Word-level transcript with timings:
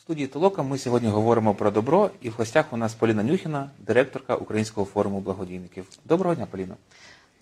студії 0.00 0.26
Толока 0.26 0.62
ми 0.62 0.78
сьогодні 0.78 1.08
говоримо 1.08 1.54
про 1.54 1.70
добро, 1.70 2.10
і 2.20 2.30
в 2.30 2.32
гостях 2.32 2.64
у 2.70 2.76
нас 2.76 2.94
Поліна 2.94 3.22
Нюхіна, 3.22 3.70
директорка 3.78 4.34
Українського 4.34 4.86
форуму 4.86 5.20
благодійників. 5.20 5.86
Доброго 6.04 6.34
дня, 6.34 6.46
Поліно. 6.50 6.74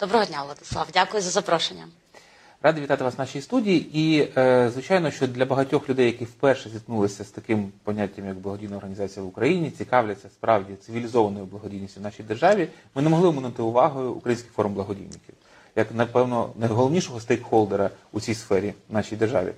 Доброго 0.00 0.24
дня, 0.24 0.42
Владислав. 0.44 0.88
Дякую 0.94 1.22
за 1.22 1.30
запрошення. 1.30 1.88
Радий 2.62 2.82
вітати 2.82 3.04
вас 3.04 3.14
в 3.16 3.18
нашій 3.18 3.40
студії. 3.40 3.90
І 3.92 4.28
е, 4.36 4.70
звичайно, 4.72 5.10
що 5.10 5.26
для 5.26 5.44
багатьох 5.44 5.88
людей, 5.88 6.06
які 6.06 6.24
вперше 6.24 6.70
зіткнулися 6.70 7.24
з 7.24 7.28
таким 7.30 7.72
поняттям, 7.82 8.26
як 8.26 8.36
благодійна 8.38 8.76
організація 8.76 9.24
в 9.24 9.28
Україні, 9.28 9.70
цікавляться 9.70 10.28
справді 10.28 10.74
цивілізованою 10.74 11.44
благодійністю 11.44 12.00
в 12.00 12.02
нашій 12.02 12.22
державі, 12.22 12.68
ми 12.94 13.02
не 13.02 13.08
могли 13.08 13.28
оминути 13.28 13.62
увагою 13.62 14.12
Український 14.12 14.50
форум 14.54 14.74
благодійників, 14.74 15.34
як 15.76 15.94
напевно 15.94 16.50
найголовнішого 16.56 17.20
стейкхолдера 17.20 17.90
у 18.12 18.20
цій 18.20 18.34
сфері 18.34 18.74
в 18.88 18.92
нашій 18.94 19.16
державі. 19.16 19.52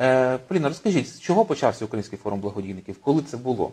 Е, 0.00 0.38
Поліна, 0.38 0.68
розкажіть, 0.68 1.08
з 1.14 1.20
чого 1.20 1.44
почався 1.44 1.84
Український 1.84 2.18
форум 2.18 2.40
благодійників? 2.40 3.00
Коли 3.02 3.22
це 3.22 3.36
було? 3.36 3.72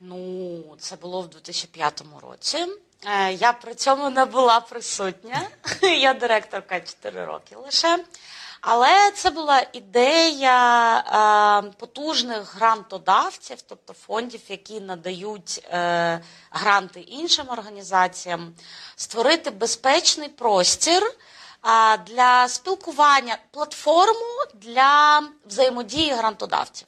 Ну, 0.00 0.62
це 0.78 0.96
було 0.96 1.22
в 1.22 1.28
2005 1.28 2.02
році. 2.22 2.66
Е, 3.06 3.32
Я 3.32 3.52
при 3.52 3.74
цьому 3.74 4.10
не 4.10 4.24
була 4.24 4.60
присутня. 4.60 5.48
Я 6.00 6.14
директорка 6.14 6.80
4 6.80 7.24
роки 7.24 7.56
лише. 7.56 8.04
Але 8.60 9.10
це 9.10 9.30
була 9.30 9.66
ідея 9.72 10.98
е, 10.98 11.72
потужних 11.78 12.56
грантодавців, 12.56 13.62
тобто 13.62 13.92
фондів, 13.92 14.40
які 14.48 14.80
надають 14.80 15.66
е, 15.70 16.20
гранти 16.50 17.00
іншим 17.00 17.46
організаціям, 17.48 18.52
створити 18.96 19.50
безпечний 19.50 20.28
простір 20.28 21.02
для 22.06 22.48
спілкування, 22.48 23.38
платформу 23.50 24.44
для 24.54 25.22
взаємодії 25.46 26.12
грантодавців. 26.12 26.86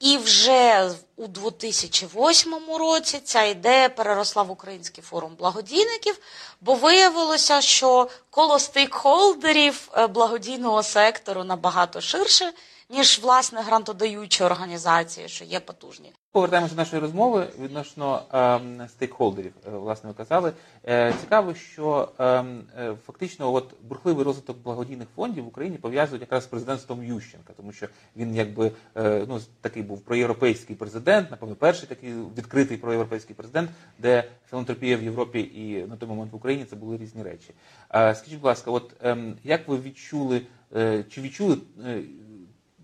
І 0.00 0.18
вже 0.18 0.90
у 1.16 1.26
2008 1.26 2.54
році 2.78 3.20
ця 3.24 3.42
ідея 3.42 3.88
переросла 3.88 4.42
в 4.42 4.50
Український 4.50 5.04
форум 5.04 5.34
благодійників, 5.38 6.18
бо 6.60 6.74
виявилося, 6.74 7.60
що 7.60 8.08
коло 8.30 8.58
стейкхолдерів 8.58 9.88
е, 9.96 10.06
благодійного 10.06 10.82
сектору 10.82 11.44
набагато 11.44 12.00
ширше, 12.00 12.52
ніж 12.90 13.20
власне 13.22 13.62
грантодаючі 13.62 14.44
організації, 14.44 15.28
що 15.28 15.44
є 15.44 15.60
потужні. 15.60 16.12
Повертаємося 16.32 16.74
до 16.74 16.80
нашої 16.80 17.02
розмови 17.02 17.46
відносно 17.60 18.22
ем, 18.32 18.88
стейкхолдерів. 18.88 19.52
Е, 19.66 19.70
Власне, 19.70 20.08
ви 20.10 20.14
казали. 20.14 20.52
Е, 20.86 21.14
цікаво, 21.20 21.54
що 21.54 22.08
ем, 22.18 22.62
е, 22.78 22.94
фактично 23.06 23.54
от 23.54 23.74
бурхливий 23.82 24.24
розвиток 24.24 24.58
благодійних 24.58 25.08
фондів 25.16 25.44
в 25.44 25.48
Україні 25.48 25.78
пов'язують 25.78 26.22
якраз 26.22 26.44
з 26.44 26.46
президентством 26.46 27.04
Ющенка, 27.04 27.52
тому 27.56 27.72
що 27.72 27.86
він 28.16 28.34
якби 28.34 28.72
е, 28.96 29.24
ну 29.28 29.40
такий 29.60 29.82
був 29.82 30.00
проєвропейський 30.00 30.76
президент, 30.76 31.30
напевно, 31.30 31.54
перший 31.54 31.88
такий 31.88 32.14
відкритий 32.36 32.76
проєвропейський 32.76 33.36
президент, 33.36 33.70
де 33.98 34.24
філантропія 34.50 34.96
в 34.96 35.02
Європі 35.02 35.40
і 35.40 35.86
на 35.86 35.96
той 35.96 36.08
момент 36.08 36.32
в 36.32 36.36
Україні 36.36 36.64
це 36.64 36.76
були 36.76 36.96
різні 36.96 37.22
речі. 37.22 37.54
Е, 37.94 38.14
скажіть, 38.14 38.38
будь 38.38 38.46
ласка, 38.46 38.70
от 38.70 38.94
ем, 39.02 39.36
як 39.44 39.68
ви 39.68 39.78
відчули, 39.78 40.42
е, 40.76 41.04
чи 41.10 41.20
відчули 41.20 41.58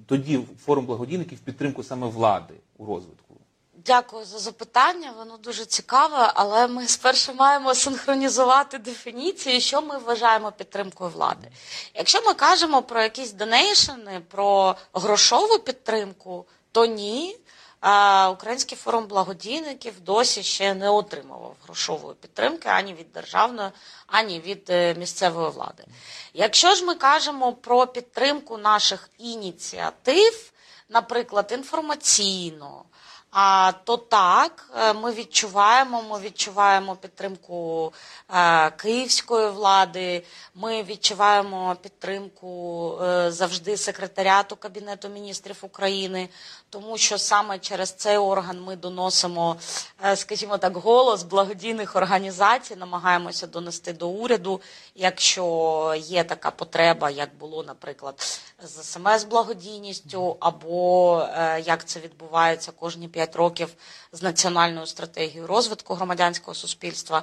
тоді 0.07 0.41
форум 0.65 0.87
благодійників 0.87 1.39
підтримку 1.39 1.83
саме 1.83 2.07
влади 2.07 2.55
у 2.79 2.87
розвитку? 2.87 3.35
Дякую 3.87 4.25
за 4.25 4.39
запитання, 4.39 5.13
воно 5.19 5.37
дуже 5.37 5.65
цікаве, 5.65 6.33
але 6.35 6.69
ми 6.69 6.87
спершу 6.87 7.35
маємо 7.35 7.75
синхронізувати 7.75 8.79
дефініції, 8.79 9.61
що 9.61 9.83
ми 9.83 9.99
вважаємо 9.99 10.53
підтримкою 10.53 11.11
влади. 11.11 11.49
Якщо 11.95 12.23
ми 12.23 12.35
кажемо 12.35 12.83
про 12.83 13.03
якісь 13.03 13.33
донейшени, 13.33 14.21
про 14.29 14.77
грошову 14.93 15.59
підтримку, 15.59 16.47
то 16.73 16.87
ні. 16.87 17.37
А, 17.87 18.31
Український 18.31 18.79
форум 18.79 19.07
благодійників 19.07 20.01
досі 20.01 20.43
ще 20.43 20.75
не 20.75 20.91
отримував 20.91 21.57
грошової 21.65 22.15
підтримки 22.21 22.69
ані 22.69 22.95
від 22.95 23.13
державної, 23.13 23.71
ані 24.07 24.41
від 24.41 24.71
е, 24.71 24.95
місцевої 24.95 25.51
влади. 25.51 25.85
Якщо 26.35 26.75
ж 26.75 26.85
ми 26.85 26.95
кажемо 26.95 27.53
про 27.53 27.87
підтримку 27.87 28.59
наших 28.59 29.11
ініціатив, 29.19 30.53
наприклад, 30.89 31.51
інформаційно, 31.55 32.85
то 33.85 33.97
так, 33.97 34.71
е, 34.79 34.93
ми 34.93 35.13
відчуваємо, 35.13 36.03
ми 36.11 36.19
відчуваємо 36.21 36.97
підтримку 36.97 37.93
е, 38.35 38.71
київської 38.71 39.51
влади, 39.51 40.23
ми 40.55 40.83
відчуваємо 40.83 41.77
підтримку 41.83 42.93
е, 43.03 43.31
завжди 43.31 43.77
секретаріату 43.77 44.57
Кабінету 44.57 45.09
міністрів 45.09 45.57
України, 45.63 46.29
тому 46.71 46.99
що 46.99 47.19
саме 47.19 47.59
через 47.59 47.93
цей 47.93 48.17
орган 48.17 48.61
ми 48.63 48.77
доносимо, 48.77 49.57
скажімо 50.15 50.59
так, 50.59 50.77
голос 50.77 51.23
благодійних 51.23 51.97
організацій, 51.97 52.77
намагаємося 52.77 53.47
донести 53.47 53.93
до 53.93 54.09
уряду, 54.09 54.61
якщо 54.95 55.95
є 55.99 56.25
така 56.25 56.51
потреба, 56.51 57.11
як 57.11 57.31
було, 57.41 57.63
наприклад, 57.63 58.15
з 58.63 58.83
СМС 58.85 59.25
благодійністю, 59.25 60.37
або 60.41 61.27
як 61.65 61.85
це 61.85 62.01
відбувається 62.01 62.73
кожні 62.73 63.09
5 63.09 63.24
років 63.33 63.69
з 64.13 64.23
національною 64.23 64.87
стратегією 64.87 65.47
розвитку 65.47 65.95
громадянського 65.95 66.55
суспільства. 66.55 67.23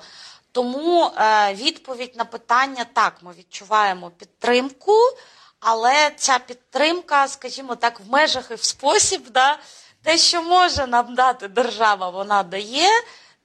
Тому 0.52 1.06
е, 1.06 1.54
відповідь 1.54 2.16
на 2.16 2.26
питання 2.26 2.86
так, 2.94 3.14
ми 3.22 3.34
відчуваємо 3.38 4.10
підтримку, 4.10 4.94
але 5.60 6.12
ця 6.16 6.40
підтримка, 6.40 7.28
скажімо 7.28 7.76
так, 7.76 8.00
в 8.00 8.10
межах 8.10 8.52
і 8.52 8.56
в 8.56 8.64
спосіб, 8.64 9.22
да, 9.30 9.60
те, 10.04 10.18
що 10.18 10.44
може 10.44 10.88
нам 10.88 11.16
дати 11.16 11.48
держава, 11.48 12.10
вона 12.10 12.44
дає. 12.44 12.90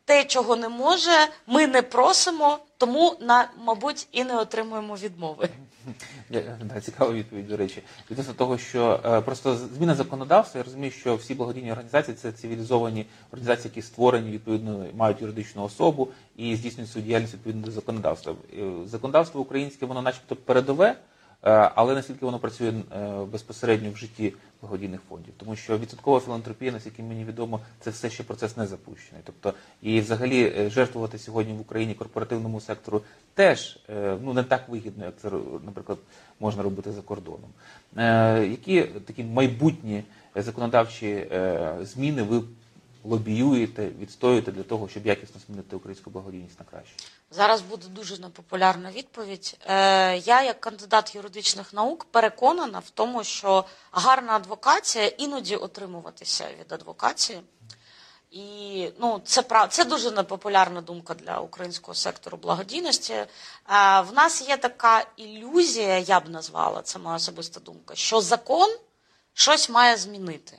Те, 0.05 0.25
чого 0.25 0.57
не 0.57 0.69
може, 0.69 1.29
ми 1.47 1.67
не 1.67 1.83
просимо, 1.83 2.59
тому 2.79 3.17
на 3.21 3.49
мабуть 3.65 4.09
і 4.13 4.25
не 4.25 4.39
отримуємо 4.39 4.95
відмови. 4.97 5.49
Да, 6.63 6.81
цікава 6.81 7.13
відповідь, 7.13 7.49
до 7.49 7.57
речі. 7.57 7.83
Відносно 8.11 8.35
того, 8.35 8.59
що 8.59 9.01
е, 9.05 9.21
просто 9.21 9.57
зміна 9.57 9.95
законодавства, 9.95 10.59
я 10.59 10.65
розумію, 10.65 10.91
що 10.91 11.17
всі 11.17 11.35
благодійні 11.35 11.73
організації 11.73 12.17
це 12.17 12.33
цивілізовані 12.33 13.07
організації, 13.33 13.73
які 13.75 13.83
створені 13.87 14.31
відповідно, 14.31 14.87
мають 14.97 15.21
юридичну 15.21 15.65
особу 15.65 16.09
і 16.37 16.57
здійснюють 16.57 16.91
свою 16.91 17.07
діяльність 17.07 17.35
відповідно 17.35 17.63
до 17.63 17.71
законодавства. 17.71 18.35
Е, 18.59 18.71
Законодавство 18.87 19.41
українське, 19.41 19.87
воно 19.87 20.03
начебто 20.03 20.37
передове, 20.37 20.97
але 21.51 21.95
наскільки 21.95 22.27
воно 22.27 22.39
працює 22.39 22.69
е, 22.69 23.25
безпосередньо 23.33 23.91
в 23.91 23.97
житті 23.97 24.35
благодійних 24.61 25.01
фондів, 25.09 25.35
тому 25.37 25.57
що 25.57 25.79
відсоткова 25.79 26.21
філантропія, 26.21 26.73
наскільки 26.73 27.03
мені 27.03 27.25
відомо, 27.25 27.61
це 27.81 27.91
все 27.91 28.11
ще 28.11 28.23
процес 28.23 28.57
не 28.57 28.67
запущений. 28.67 29.23
Тобто, 29.25 29.55
і 29.83 30.01
взагалі 30.01 30.55
е, 30.59 30.71
жертвувати 30.71 31.19
сьогодні 31.19 31.53
в 31.53 31.61
Україні 31.61 31.95
корпоративному 31.95 32.61
сектору 32.61 33.03
теж 33.35 33.79
е, 33.91 34.17
ну 34.23 34.33
не 34.33 34.43
так 34.43 34.69
вигідно, 34.69 35.05
як 35.05 35.15
це 35.17 35.31
наприклад 35.65 35.99
можна 36.41 36.63
робити 36.63 36.93
за 36.93 37.03
кордоном. 37.03 37.51
Е, 37.97 38.47
Які 38.47 38.83
такі 38.83 39.25
майбутні 39.25 40.03
законодавчі 40.35 41.07
е, 41.07 41.77
зміни 41.83 42.23
ви 42.23 42.43
лобіюєте, 43.09 43.89
відстоюєте 43.89 44.53
для 44.53 44.63
того, 44.63 44.89
щоб 44.89 45.07
якісно 45.07 45.41
змінити 45.47 45.77
українську 45.77 46.11
благодійність 46.11 46.59
на 46.59 46.65
краще? 46.65 46.93
Зараз 47.31 47.61
буде 47.61 47.87
дуже 47.89 48.19
непопулярна 48.19 48.91
відповідь. 48.91 49.57
Е, 49.67 50.17
я, 50.19 50.43
як 50.43 50.61
кандидат 50.61 51.15
юридичних 51.15 51.73
наук, 51.73 52.05
переконана 52.05 52.79
в 52.79 52.91
тому, 52.91 53.25
що 53.25 53.65
гарна 53.93 54.33
адвокація 54.33 55.07
іноді 55.07 55.57
отримуватися 55.57 56.49
від 56.61 56.73
адвокації. 56.73 57.41
І 58.31 58.89
ну, 59.01 59.21
це 59.25 59.67
це 59.71 59.85
дуже 59.85 60.11
непопулярна 60.11 60.81
думка 60.81 61.15
для 61.15 61.39
українського 61.41 61.95
сектору 61.95 62.39
благодійності. 62.39 63.13
Е, 63.13 63.27
в 64.01 64.13
нас 64.13 64.49
є 64.49 64.57
така 64.57 65.05
ілюзія, 65.17 65.99
я 65.99 66.21
б 66.21 66.29
назвала, 66.29 66.83
це 66.83 66.99
моя 66.99 67.17
особиста 67.17 67.61
думка, 67.61 67.95
що 67.95 68.21
закон 68.21 68.77
щось 69.33 69.69
має 69.71 69.97
змінити. 69.97 70.59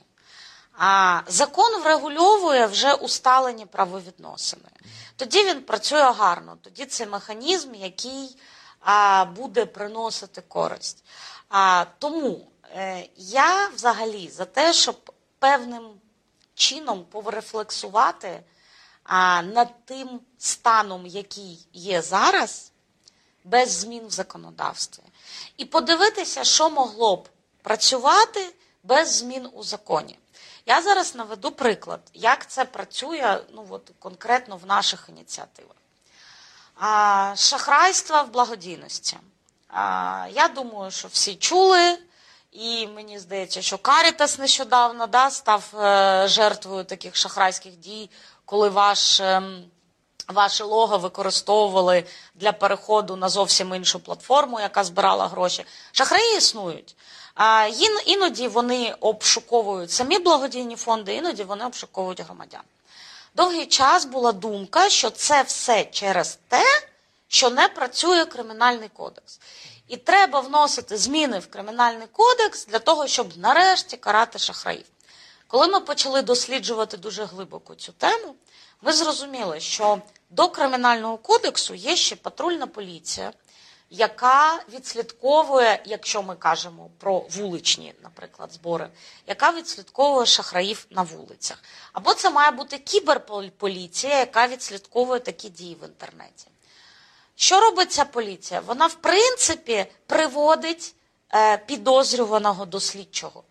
Закон 1.26 1.82
врегульовує 1.82 2.66
вже 2.66 2.94
усталені 2.94 3.66
правовідносини. 3.66 4.68
Тоді 5.16 5.44
він 5.44 5.62
працює 5.62 6.12
гарно, 6.12 6.58
тоді 6.62 6.86
це 6.86 7.06
механізм, 7.06 7.74
який 7.74 8.36
буде 9.36 9.66
приносити 9.66 10.40
користь. 10.40 11.04
Тому 11.98 12.46
е, 12.76 13.08
я 13.16 13.68
взагалі 13.68 14.28
за 14.28 14.44
те, 14.44 14.72
щоб 14.72 15.12
певним 15.38 15.90
чином 16.54 17.04
порефлексувати 17.04 18.42
над 19.42 19.84
тим 19.84 20.20
станом, 20.38 21.06
який 21.06 21.66
є 21.72 22.02
зараз, 22.02 22.72
без 23.44 23.70
змін 23.70 24.06
в 24.06 24.10
законодавстві, 24.10 25.02
і 25.56 25.64
подивитися, 25.64 26.44
що 26.44 26.70
могло 26.70 27.16
б 27.16 27.28
працювати 27.62 28.54
без 28.82 29.16
змін 29.16 29.48
у 29.52 29.62
законі. 29.62 30.18
Я 30.68 30.82
зараз 30.82 31.14
наведу 31.14 31.50
приклад, 31.50 32.00
як 32.14 32.46
це 32.46 32.64
працює 32.64 33.40
ну, 33.54 33.66
от, 33.70 33.90
конкретно 33.98 34.56
в 34.56 34.66
наших 34.66 35.06
ініціативах. 35.08 35.76
А, 36.76 37.34
шахрайства 37.36 38.22
в 38.22 38.30
благодійності. 38.30 39.16
А, 39.68 40.26
я 40.32 40.48
думаю, 40.48 40.90
що 40.90 41.08
всі 41.08 41.34
чули 41.34 41.98
І 42.52 42.86
мені 42.86 43.18
здається, 43.18 43.62
що 43.62 43.78
Карітас 43.78 44.38
нещодавно 44.38 45.06
да, 45.06 45.30
став 45.30 45.64
е, 45.74 46.28
жертвою 46.28 46.84
таких 46.84 47.16
шахрайських 47.16 47.76
дій, 47.76 48.10
коли 48.44 48.68
ваш. 48.68 49.20
ем, 49.20 49.64
Ваше 50.28 50.64
лого 50.64 50.98
використовували 50.98 52.04
для 52.34 52.52
переходу 52.52 53.16
на 53.16 53.28
зовсім 53.28 53.74
іншу 53.74 54.00
платформу, 54.00 54.60
яка 54.60 54.84
збирала 54.84 55.28
гроші. 55.28 55.64
Шахраї 55.92 56.36
існують. 56.36 56.96
Іноді 58.06 58.48
вони 58.48 58.94
обшуковують 59.00 59.90
самі 59.90 60.18
благодійні 60.18 60.76
фонди, 60.76 61.14
іноді 61.14 61.44
вони 61.44 61.64
обшуковують 61.64 62.20
громадян. 62.20 62.62
Довгий 63.34 63.66
час 63.66 64.04
була 64.04 64.32
думка, 64.32 64.88
що 64.88 65.10
це 65.10 65.42
все 65.42 65.84
через 65.84 66.38
те, 66.48 66.64
що 67.28 67.50
не 67.50 67.68
працює 67.68 68.24
кримінальний 68.24 68.88
кодекс. 68.88 69.40
І 69.88 69.96
треба 69.96 70.40
вносити 70.40 70.96
зміни 70.96 71.38
в 71.38 71.46
кримінальний 71.46 72.06
кодекс 72.12 72.66
для 72.66 72.78
того, 72.78 73.06
щоб 73.06 73.36
нарешті 73.36 73.96
карати 73.96 74.38
шахраїв. 74.38 74.84
Коли 75.46 75.66
ми 75.66 75.80
почали 75.80 76.22
досліджувати 76.22 76.96
дуже 76.96 77.24
глибоко 77.24 77.74
цю 77.74 77.92
тему, 77.92 78.34
ми 78.82 78.92
зрозуміли, 78.92 79.60
що 79.60 80.02
до 80.30 80.48
кримінального 80.48 81.16
кодексу 81.16 81.74
є 81.74 81.96
ще 81.96 82.16
патрульна 82.16 82.66
поліція, 82.66 83.32
яка 83.90 84.64
відслідковує, 84.74 85.82
якщо 85.84 86.22
ми 86.22 86.36
кажемо 86.36 86.90
про 86.98 87.18
вуличні, 87.18 87.94
наприклад, 88.02 88.52
збори, 88.52 88.88
яка 89.26 89.52
відслідковує 89.52 90.26
шахраїв 90.26 90.86
на 90.90 91.02
вулицях. 91.02 91.62
Або 91.92 92.14
це 92.14 92.30
має 92.30 92.50
бути 92.50 92.78
кіберполіція, 92.78 94.18
яка 94.18 94.46
відслідковує 94.46 95.20
такі 95.20 95.48
дії 95.48 95.76
в 95.82 95.84
інтернеті. 95.84 96.46
Що 97.36 97.60
робить 97.60 97.92
ця 97.92 98.04
поліція? 98.04 98.60
Вона, 98.60 98.86
в 98.86 98.94
принципі, 98.94 99.86
приводить 100.06 100.94
е, 101.34 101.58
підозрюваного 101.58 102.66
до 102.66 102.80
слідчого. 102.80 103.42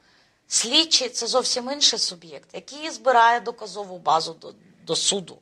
Слідчий 0.47 1.09
це 1.09 1.27
зовсім 1.27 1.71
інший 1.71 1.99
суб'єкт, 1.99 2.49
який 2.53 2.89
збирає 2.89 3.39
доказову 3.39 3.97
базу 3.97 4.33
до, 4.33 4.53
до 4.83 4.95
суду. 4.95 5.37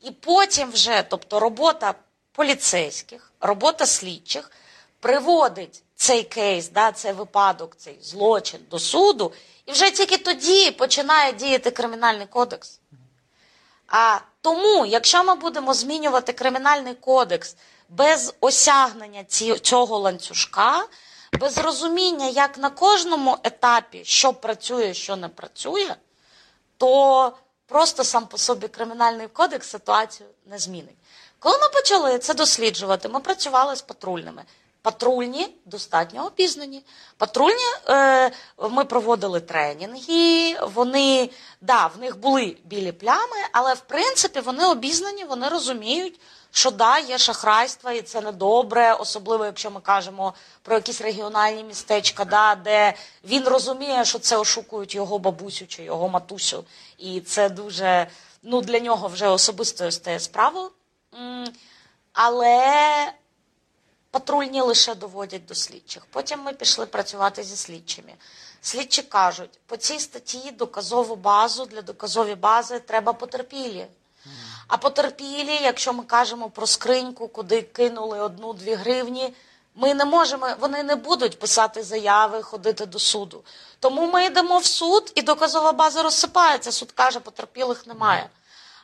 І 0.00 0.10
потім 0.10 0.70
вже, 0.70 1.02
тобто 1.08 1.40
робота 1.40 1.94
поліцейських, 2.36 3.32
робота 3.40 3.86
слідчих 3.86 4.50
приводить 5.00 5.82
цей 5.94 6.22
кейс, 6.22 6.68
да, 6.68 6.92
цей 6.92 7.12
випадок, 7.12 7.76
цей 7.76 7.98
злочин 8.02 8.60
до 8.70 8.78
суду, 8.78 9.32
і 9.66 9.72
вже 9.72 9.90
тільки 9.90 10.18
тоді 10.18 10.70
починає 10.70 11.32
діяти 11.32 11.70
кримінальний 11.70 12.26
кодекс. 12.26 12.80
А 13.88 14.18
тому, 14.40 14.86
якщо 14.86 15.24
ми 15.24 15.34
будемо 15.34 15.74
змінювати 15.74 16.32
кримінальний 16.32 16.94
кодекс 16.94 17.56
без 17.88 18.34
осягнення 18.40 19.24
цього 19.62 19.98
ланцюжка, 19.98 20.86
без 21.32 21.58
розуміння, 21.58 22.26
як 22.26 22.58
на 22.58 22.70
кожному 22.70 23.38
етапі, 23.42 24.04
що 24.04 24.32
працює, 24.32 24.94
що 24.94 25.16
не 25.16 25.28
працює, 25.28 25.94
то 26.76 27.32
просто 27.66 28.04
сам 28.04 28.26
по 28.26 28.38
собі 28.38 28.68
кримінальний 28.68 29.28
кодекс 29.28 29.68
ситуацію 29.68 30.28
не 30.46 30.58
змінить. 30.58 30.96
Коли 31.46 31.58
ми 31.58 31.68
почали 31.68 32.18
це 32.18 32.34
досліджувати, 32.34 33.08
ми 33.08 33.20
працювали 33.20 33.76
з 33.76 33.82
патрульними. 33.82 34.42
Патрульні 34.82 35.48
достатньо 35.64 36.26
обізнані. 36.26 36.82
Патрульні 37.16 37.64
е, 37.88 38.30
ми 38.70 38.84
проводили 38.84 39.40
тренінги. 39.40 40.56
Вони 40.74 41.30
да, 41.60 41.86
в 41.86 41.98
них 42.00 42.18
були 42.18 42.56
білі 42.64 42.92
плями, 42.92 43.36
але 43.52 43.74
в 43.74 43.80
принципі 43.80 44.40
вони 44.40 44.66
обізнані, 44.66 45.24
вони 45.24 45.48
розуміють, 45.48 46.20
що 46.50 46.70
да, 46.70 46.98
є 46.98 47.18
шахрайство, 47.18 47.90
і 47.90 48.02
це 48.02 48.20
недобре, 48.20 48.94
особливо 48.94 49.44
якщо 49.44 49.70
ми 49.70 49.80
кажемо 49.80 50.34
про 50.62 50.74
якісь 50.74 51.00
регіональні 51.00 51.64
містечка, 51.64 52.24
да, 52.24 52.54
де 52.54 52.94
він 53.24 53.44
розуміє, 53.44 54.04
що 54.04 54.18
це 54.18 54.36
ошукують 54.36 54.94
його 54.94 55.18
бабусю 55.18 55.66
чи 55.66 55.82
його 55.82 56.08
матусю, 56.08 56.64
і 56.98 57.20
це 57.20 57.48
дуже 57.48 58.06
ну 58.42 58.60
для 58.60 58.80
нього 58.80 59.08
вже 59.08 59.28
особистою 59.28 59.92
стає 59.92 60.20
справою. 60.20 60.70
Але 62.12 63.12
патрульні 64.10 64.60
лише 64.60 64.94
доводять 64.94 65.46
до 65.46 65.54
слідчих. 65.54 66.06
Потім 66.10 66.40
ми 66.40 66.52
пішли 66.52 66.86
працювати 66.86 67.42
зі 67.42 67.56
слідчими. 67.56 68.14
Слідчі 68.60 69.02
кажуть, 69.02 69.58
по 69.66 69.76
цій 69.76 69.98
статті 69.98 70.50
доказову 70.50 71.16
базу 71.16 71.66
для 71.66 71.82
доказової 71.82 72.34
бази 72.34 72.80
треба 72.80 73.12
потерпілі. 73.12 73.86
А 74.68 74.76
потерпілі, 74.76 75.58
якщо 75.62 75.92
ми 75.92 76.04
кажемо 76.04 76.50
про 76.50 76.66
скриньку, 76.66 77.28
куди 77.28 77.62
кинули 77.62 78.20
одну-дві 78.20 78.74
гривні, 78.74 79.34
ми 79.74 79.94
не 79.94 80.04
можемо, 80.04 80.48
вони 80.60 80.82
не 80.82 80.96
будуть 80.96 81.38
писати 81.38 81.82
заяви, 81.82 82.42
ходити 82.42 82.86
до 82.86 82.98
суду. 82.98 83.44
Тому 83.80 84.10
ми 84.12 84.24
йдемо 84.24 84.58
в 84.58 84.64
суд, 84.64 85.12
і 85.14 85.22
доказова 85.22 85.72
база 85.72 86.02
розсипається. 86.02 86.72
Суд 86.72 86.92
каже, 86.92 87.20
потерпілих 87.20 87.86
немає. 87.86 88.30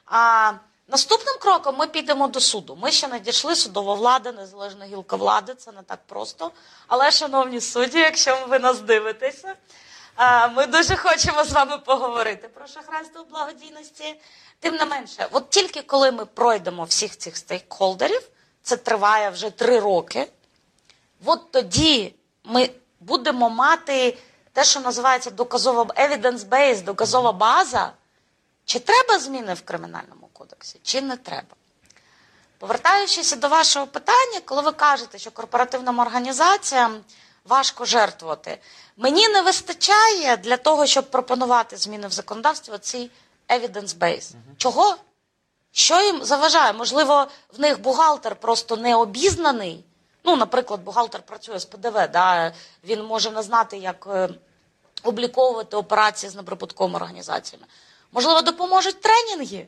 А 0.07 0.53
наступним 0.93 1.35
кроком 1.41 1.77
ми 1.77 1.87
підемо 1.87 2.29
до 2.29 2.41
суду. 2.41 2.79
Ми 2.83 2.93
ще 2.93 3.09
не 3.09 3.21
дійшли 3.21 3.57
судова 3.57 3.95
влада, 3.95 4.33
незалежна 4.33 4.85
гілка 4.85 5.17
влади, 5.17 5.55
це 5.55 5.73
не 5.73 5.83
так 5.83 5.99
просто. 6.07 6.51
Але, 6.87 7.11
шановні 7.11 7.61
судді, 7.61 7.99
якщо 7.99 8.47
ви 8.49 8.59
нас 8.59 8.81
дивитеся, 8.81 9.55
ми 10.55 10.67
дуже 10.67 10.97
хочемо 10.97 11.45
з 11.45 11.53
вами 11.53 11.79
поговорити 11.79 12.49
про 12.49 12.67
шахрайство 12.67 13.25
благодійності. 13.31 14.21
Тим 14.61 14.75
не 14.75 14.85
менше, 14.85 15.29
от 15.31 15.51
тільки 15.51 15.83
коли 15.83 16.13
ми 16.13 16.27
пройдемо 16.27 16.85
всіх 16.85 17.19
цих 17.19 17.37
стейкхолдерів, 17.37 18.29
це 18.63 18.77
триває 18.77 19.31
вже 19.31 19.51
три 19.51 19.81
роки. 19.81 20.29
От 21.25 21.51
тоді 21.51 22.15
ми 22.45 22.71
будемо 23.01 23.51
мати 23.51 24.19
те, 24.53 24.65
що 24.65 24.81
називається 24.81 25.31
доказова 25.31 25.85
evidence-based, 25.85 26.85
доказова 26.85 27.33
база. 27.33 27.93
Чи 28.65 28.79
треба 28.79 29.19
зміни 29.19 29.55
в 29.55 29.63
кримінальному 29.63 30.22
кодексі, 30.43 30.81
чи 30.83 31.01
не 31.01 31.17
треба? 31.17 31.57
Повертаючись 32.59 33.37
до 33.37 33.49
вашого 33.49 33.87
питання, 33.87 34.41
коли 34.45 34.63
ви 34.63 34.73
кажете, 34.73 35.19
що 35.19 35.31
корпоративним 35.31 35.99
організаціям 35.99 37.01
важко 37.45 37.85
жертвувати, 37.85 38.59
мені 38.97 39.29
не 39.29 39.43
вистачає 39.43 40.37
для 40.37 40.57
того, 40.57 40.87
щоб 40.87 41.11
пропонувати 41.11 41.77
зміни 41.77 42.09
в 42.09 42.13
законодавстві 42.13 42.79
цей 42.81 43.11
evidence 43.49 43.99
base. 43.99 44.33
Чого? 44.57 44.97
Що 45.73 46.01
їм 46.01 46.25
заважає? 46.25 46.73
Можливо, 46.73 47.27
в 47.57 47.61
них 47.61 47.81
бухгалтер 47.81 48.37
просто 48.37 48.77
не 48.77 48.97
обізнаний. 48.97 49.85
Ну, 50.25 50.37
наприклад, 50.37 50.81
бухгалтер 50.81 51.23
працює 51.23 51.59
з 51.59 51.65
ПДВ, 51.65 52.09
да, 52.13 52.53
він 52.85 53.05
може 53.05 53.31
не 53.31 53.43
знати, 53.43 53.77
як 53.77 54.07
е, 54.11 54.29
обліковувати 55.03 55.77
операції 55.77 56.31
з 56.31 56.35
неприбутковими 56.35 56.97
організаціями. 56.97 57.67
Можливо, 58.13 58.43
допоможуть 58.43 59.01
тренінги, 59.01 59.67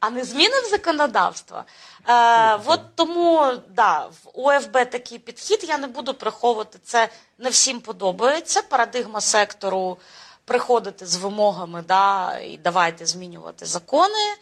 а 0.00 0.10
не 0.10 0.24
зміни 0.24 0.60
в 0.60 0.70
законодавство. 0.70 1.64
Е, 2.08 2.58
от 2.66 2.80
тому 2.94 3.52
да, 3.68 4.06
в 4.06 4.30
ОФБ 4.34 4.72
такий 4.72 5.18
підхід 5.18 5.64
я 5.68 5.78
не 5.78 5.86
буду 5.86 6.14
приховувати. 6.14 6.78
Це 6.84 7.08
не 7.38 7.50
всім 7.50 7.80
подобається. 7.80 8.62
Парадигма 8.62 9.20
сектору 9.20 9.98
приходити 10.44 11.06
з 11.06 11.16
вимогами, 11.16 11.84
да, 11.88 12.38
і 12.38 12.56
давайте 12.56 13.06
змінювати 13.06 13.66
закони. 13.66 14.34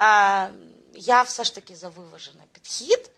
Е, 0.00 0.50
я 0.94 1.22
все 1.22 1.44
ж 1.44 1.54
таки 1.54 1.76
за 1.76 1.88
виважений 1.88 2.46
підхід. 2.52 3.10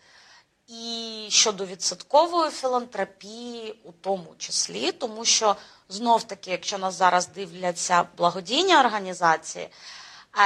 І 0.69 1.27
щодо 1.29 1.67
відсоткової 1.67 2.51
філантропії, 2.51 3.81
у 3.85 3.93
тому 3.93 4.35
числі, 4.39 4.93
тому 4.93 5.25
що 5.25 5.57
знов 5.89 6.23
таки, 6.23 6.51
якщо 6.51 6.79
нас 6.79 6.95
зараз 6.95 7.29
дивляться 7.29 8.07
благодійні 8.17 8.77
організації, 8.77 9.69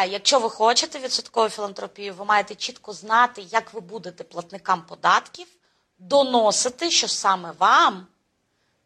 якщо 0.01 0.39
ви 0.39 0.51
хочете 0.51 0.99
відсоткову 0.99 1.49
філантропію, 1.49 2.15
ви 2.15 2.25
маєте 2.25 2.55
чітко 2.55 2.93
знати, 2.93 3.43
як 3.51 3.75
ви 3.75 3.81
будете 3.81 4.25
платникам 4.25 4.83
податків 4.83 5.47
доносити, 5.99 6.91
що 6.91 7.09
саме 7.09 7.53
вам 7.59 8.07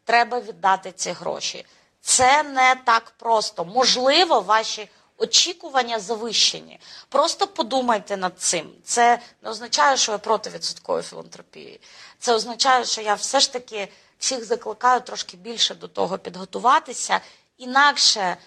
треба 0.03 0.39
віддати 0.39 0.91
ці 0.91 1.11
гроші. 1.11 1.65
Це 2.01 2.43
не 2.43 2.75
так 2.85 3.13
просто. 3.17 3.65
Можливо, 3.65 4.39
ваші 4.41 4.89
очікування 5.17 5.99
завищені. 5.99 6.79
Просто 7.09 7.47
подумайте 7.47 8.17
над 8.17 8.39
цим. 8.39 8.69
Це 8.83 9.19
не 9.41 9.49
означає, 9.49 9.97
що 9.97 10.11
я 10.11 10.17
проти 10.17 10.49
відсоткової 10.49 11.03
філантропії. 11.03 11.79
Це 12.19 12.33
означає, 12.33 12.85
що 12.85 13.01
я 13.01 13.13
все 13.13 13.39
ж 13.39 13.53
таки 13.53 13.87
всіх 14.19 14.45
закликаю 14.45 15.01
трошки 15.01 15.37
більше 15.37 15.75
до 15.75 15.87
того 15.87 16.17
підготуватися. 16.17 17.19
Інакше, 17.57 18.37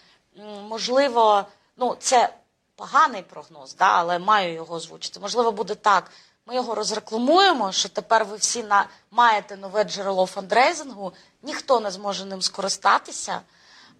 можливо, 0.68 1.44
ну 1.76 1.96
це 2.00 2.34
поганий 2.80 3.22
прогноз, 3.22 3.75
да, 3.75 3.84
але 3.84 4.18
маю 4.18 4.54
його 4.54 4.75
озвучити. 4.75 5.20
Можливо, 5.20 5.52
буде 5.52 5.75
так. 5.75 6.10
Ми 6.46 6.54
його 6.54 6.75
розрекламуємо, 6.75 7.72
що 7.72 7.88
тепер 7.88 8.25
ви 8.25 8.37
всі 8.37 8.62
на, 8.62 8.87
маєте 9.10 9.56
нове 9.56 9.84
джерело 9.84 10.26
фандрейзингу, 10.26 11.12
ніхто 11.42 11.80
не 11.80 11.90
зможе 11.90 12.25
ним 12.25 12.42
скористатися, 12.42 13.40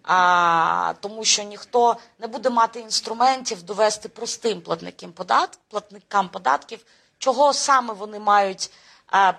а, 0.03 0.93
тому 0.99 1.25
що 1.25 1.43
ніхто 1.43 1.97
не 2.19 2.27
буде 2.27 2.49
мати 2.49 2.79
інструментів 2.79 3.63
довести 3.63 4.09
простим 4.09 4.61
платникам, 4.61 5.11
подат, 5.11 5.59
платникам 5.69 6.29
податків, 6.29 6.79
чого 7.17 7.53
саме 7.53 7.93
вони 7.93 8.19
мають 8.19 8.71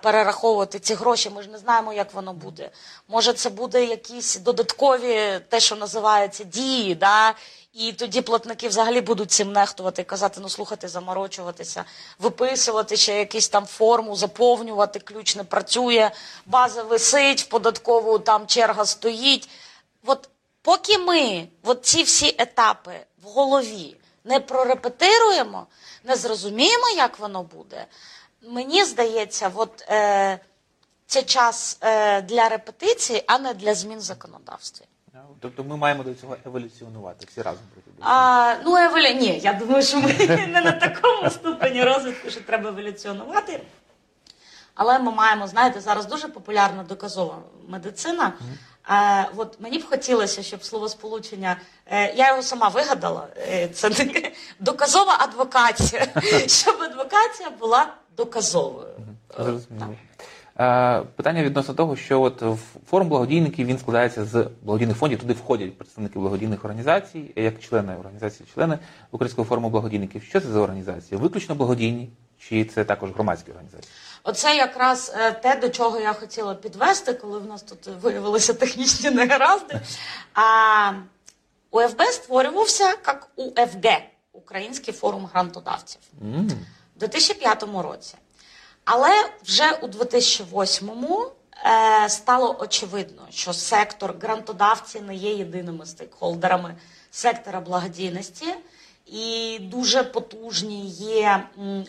перераховувати 0.01 0.79
ці 0.79 0.93
гроші. 0.93 1.29
Ми 1.29 1.43
ж 1.43 1.49
не 1.49 1.57
знаємо, 1.57 1.93
як 1.93 2.13
воно 2.13 2.33
буде. 2.33 2.71
Може, 3.07 3.33
це 3.33 3.49
буде 3.49 3.85
якісь 3.85 4.37
додаткові, 4.37 5.39
те, 5.49 5.59
що 5.59 5.75
називається 5.75 6.43
дії, 6.43 6.95
да? 6.95 7.33
І 7.73 7.93
тоді 7.93 8.21
платники 8.21 8.67
взагалі 8.67 9.01
будуть 9.01 9.31
цим 9.31 9.51
нехтувати 9.51 10.03
казати: 10.03 10.39
ну 10.41 10.49
слухайте, 10.49 10.87
заморочуватися, 10.87 11.85
виписувати 12.19 12.97
ще 12.97 13.19
якусь 13.19 13.49
там 13.49 13.65
форму, 13.65 14.15
заповнювати, 14.15 14.99
ключ 14.99 15.35
не 15.35 15.43
працює, 15.43 16.11
база 16.45 16.83
висить, 16.83 17.41
в 17.41 17.45
податкову 17.45 18.19
там 18.19 18.47
черга 18.47 18.85
стоїть. 18.85 19.49
От 20.05 20.29
поки 20.61 20.97
ми 20.97 21.47
от 21.63 21.85
ці 21.85 22.03
всі 22.03 22.35
етапи 22.37 22.99
в 23.23 23.27
голові 23.27 23.95
не 24.23 24.39
прорепетируємо, 24.39 25.67
не 26.03 26.15
зрозуміємо, 26.15 26.89
як 26.89 27.19
воно 27.19 27.43
буде. 27.43 27.85
Мені 28.41 28.85
здається, 28.85 29.51
от, 29.55 29.81
е, 29.81 30.39
це 31.07 31.23
час 31.23 31.77
е, 31.81 32.21
для 32.21 32.49
репетиції, 32.49 33.23
а 33.27 33.39
не 33.39 33.53
для 33.53 33.75
змін 33.75 33.97
в 33.97 34.01
законодавстві. 34.01 34.85
Тобто 35.39 35.63
ми 35.63 35.77
маємо 35.77 36.03
до 36.03 36.13
цього 36.13 36.37
еволюціонувати 36.45 37.25
всі 37.29 37.41
разом 37.41 37.63
до. 37.75 37.81
А, 38.01 38.55
ну, 38.65 38.77
еволю... 38.77 39.19
Ні, 39.19 39.39
я 39.39 39.53
думаю, 39.53 39.83
що 39.83 39.99
ми 39.99 40.13
не 40.27 40.61
на 40.61 40.71
такому 40.71 41.29
ступені 41.29 41.83
розвитку, 41.83 42.29
що 42.29 42.41
треба 42.41 42.69
еволюціонувати. 42.69 43.61
Але 44.75 44.99
ми 44.99 45.11
маємо, 45.11 45.47
знаєте, 45.47 45.81
зараз 45.81 46.05
дуже 46.05 46.27
популярна 46.27 46.83
доказова 46.83 47.37
медицина. 47.67 48.33
Е, 48.89 49.29
от 49.37 49.59
мені 49.59 49.77
б 49.77 49.89
хотілося, 49.89 50.43
щоб 50.43 50.63
словосполучення, 50.63 51.57
е, 51.85 52.13
я 52.13 52.29
його 52.29 52.43
сама 52.43 52.67
вигадала, 52.67 53.27
е, 53.37 53.67
це 53.67 53.89
не 53.89 54.31
доказова 54.59 55.17
адвокація, 55.19 56.07
щоб 56.47 56.81
адвокація 56.81 57.49
була 57.49 57.93
доказовою. 58.17 58.87
Зрозуміло. 59.37 59.87
Е, 59.91 60.12
Питання 60.55 61.43
відносно 61.43 61.73
того, 61.73 61.95
що 61.95 62.21
от 62.21 62.43
форум 62.89 63.09
благодійників 63.09 63.67
він 63.67 63.77
складається 63.79 64.25
з 64.25 64.47
благодійних 64.61 64.97
фондів. 64.97 65.19
Туди 65.19 65.33
входять 65.33 65.77
представники 65.77 66.19
благодійних 66.19 66.65
організацій, 66.65 67.31
як 67.35 67.59
члени 67.59 67.95
організації, 67.95 68.49
члени 68.53 68.79
Українського 69.11 69.47
форуму 69.47 69.69
благодійників. 69.69 70.23
Що 70.23 70.41
це 70.41 70.47
за 70.47 70.59
організації? 70.59 71.21
Виключно 71.21 71.55
благодійні, 71.55 72.09
чи 72.39 72.65
це 72.65 72.83
також 72.83 73.11
громадські 73.11 73.51
організації? 73.51 73.93
Оце 74.23 74.55
якраз 74.55 75.13
е, 75.17 75.31
те, 75.31 75.55
до 75.55 75.69
чого 75.69 75.99
я 75.99 76.13
хотіла 76.13 76.55
підвести, 76.55 77.13
коли 77.13 77.39
в 77.39 77.45
нас 77.45 77.61
тут 77.63 77.87
виявилися 78.01 78.53
технічні 78.53 79.09
негаразди. 79.09 79.79
А 80.33 80.91
УФБ 81.71 82.01
створювався 82.01 82.83
як 82.83 83.29
УФГ 83.35 84.01
Український 84.33 84.93
форум 84.93 85.29
грантодавців 85.33 86.01
М. 86.21 86.51
у 86.95 86.99
2005 86.99 87.63
році. 87.83 88.15
Але 88.85 89.29
вже 89.43 89.71
у 89.81 89.87
2008-му 89.87 91.25
е, 91.65 92.09
стало 92.09 92.55
очевидно, 92.59 93.27
що 93.29 93.53
сектор 93.53 94.15
грантодавці 94.21 94.99
не 94.99 95.15
є 95.15 95.33
єдиними 95.33 95.85
стейкхолдерами 95.85 96.75
сектора 97.11 97.59
благодійності. 97.59 98.45
І 99.05 99.59
дуже 99.61 100.03
потужні 100.03 100.87
є 100.89 101.43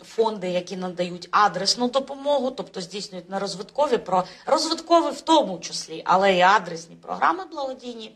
фонди, 0.05 0.51
які 0.51 0.77
надають 0.77 1.29
адресну 1.31 1.89
допомогу, 1.89 2.51
тобто 2.51 2.81
здійснюють 2.81 3.31
не 3.31 3.39
розвиткові 3.39 3.99
про 3.99 4.25
розвиткові 4.47 5.15
в 5.15 5.21
тому 5.21 5.59
числі, 5.59 6.03
але 6.05 6.37
і 6.37 6.41
адресні 6.41 6.97
програми 6.97 7.45
благодійні. 7.53 8.15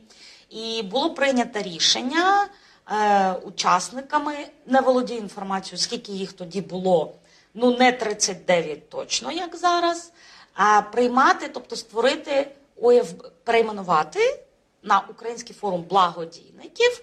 І 0.50 0.82
було 0.82 1.14
прийнято 1.14 1.62
рішення 1.62 2.48
е, 2.90 3.32
учасниками, 3.32 4.34
не 4.66 4.80
володію 4.80 5.20
інформацією, 5.20 5.78
скільки 5.78 6.12
їх 6.12 6.32
тоді 6.32 6.60
було, 6.60 7.14
ну 7.54 7.76
не 7.76 7.92
39 7.92 8.90
точно, 8.90 9.32
як 9.32 9.56
зараз, 9.56 10.12
а 10.54 10.82
приймати, 10.82 11.50
тобто 11.54 11.76
створити 11.76 12.48
ОФБ, 12.82 13.30
перейменувати 13.44 14.40
на 14.82 15.04
Український 15.08 15.56
форум 15.56 15.82
благодійників 15.82 17.02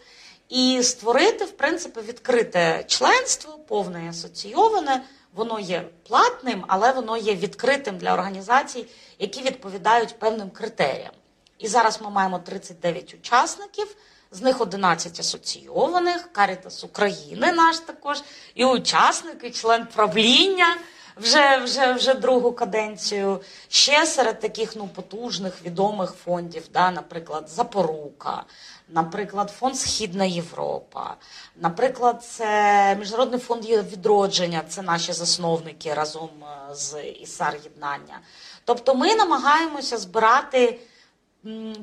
і 0.49 0.83
створити, 0.83 1.45
в 1.45 1.51
принципі, 1.51 1.99
відкрите 2.01 2.83
членство, 2.87 3.59
повне 3.67 4.09
асоційоване. 4.09 5.03
Воно 5.33 5.59
є 5.59 5.83
платним, 6.07 6.63
але 6.67 6.91
воно 6.91 7.17
є 7.17 7.35
відкритим 7.35 7.97
для 7.97 8.13
організацій, 8.13 8.85
які 9.19 9.41
відповідають 9.41 10.19
певним 10.19 10.49
критеріям. 10.49 11.11
І 11.57 11.67
зараз 11.67 12.01
ми 12.01 12.09
маємо 12.09 12.39
39 12.39 13.13
учасників, 13.13 13.95
з 14.35 14.41
них 14.41 14.61
11 14.61 15.19
асоційованих, 15.19 16.29
Карітас 16.31 16.83
України 16.83 17.53
наш 17.53 17.79
також, 17.79 18.23
і 18.55 18.65
учасник, 18.65 19.43
і 19.43 19.51
член 19.51 19.85
правління 19.95 20.77
вже, 21.17 21.57
вже, 21.57 21.93
вже 21.93 22.13
другу 22.13 22.51
каденцію. 22.51 23.41
Ще 23.69 24.05
серед 24.05 24.39
таких 24.39 24.75
ну, 24.75 24.87
потужних 24.87 25.65
відомих 25.65 26.13
фондів, 26.25 26.63
да, 26.73 26.91
наприклад, 26.91 27.49
Запорука, 27.49 28.43
наприклад, 28.89 29.51
фонд 29.59 29.77
Східна 29.77 30.25
Європа, 30.25 31.15
наприклад, 31.55 32.23
це 32.23 32.95
Міжнародний 32.99 33.39
фонд 33.39 33.65
відродження, 33.65 34.61
це 34.69 34.81
наші 34.81 35.13
засновники 35.13 35.93
разом 35.93 36.29
е, 36.43 36.75
з 36.75 37.03
ІСАР 37.03 37.57
Єднання. 37.63 38.19
Тобто 38.65 38.95
ми 38.95 39.15
намагаємося 39.15 39.97
збирати, 39.97 40.79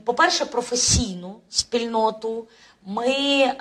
по-перше, 0.05 0.45
професійну 0.45 1.37
спільноту. 1.49 2.47
Ми 2.87 3.07
е, 3.07 3.55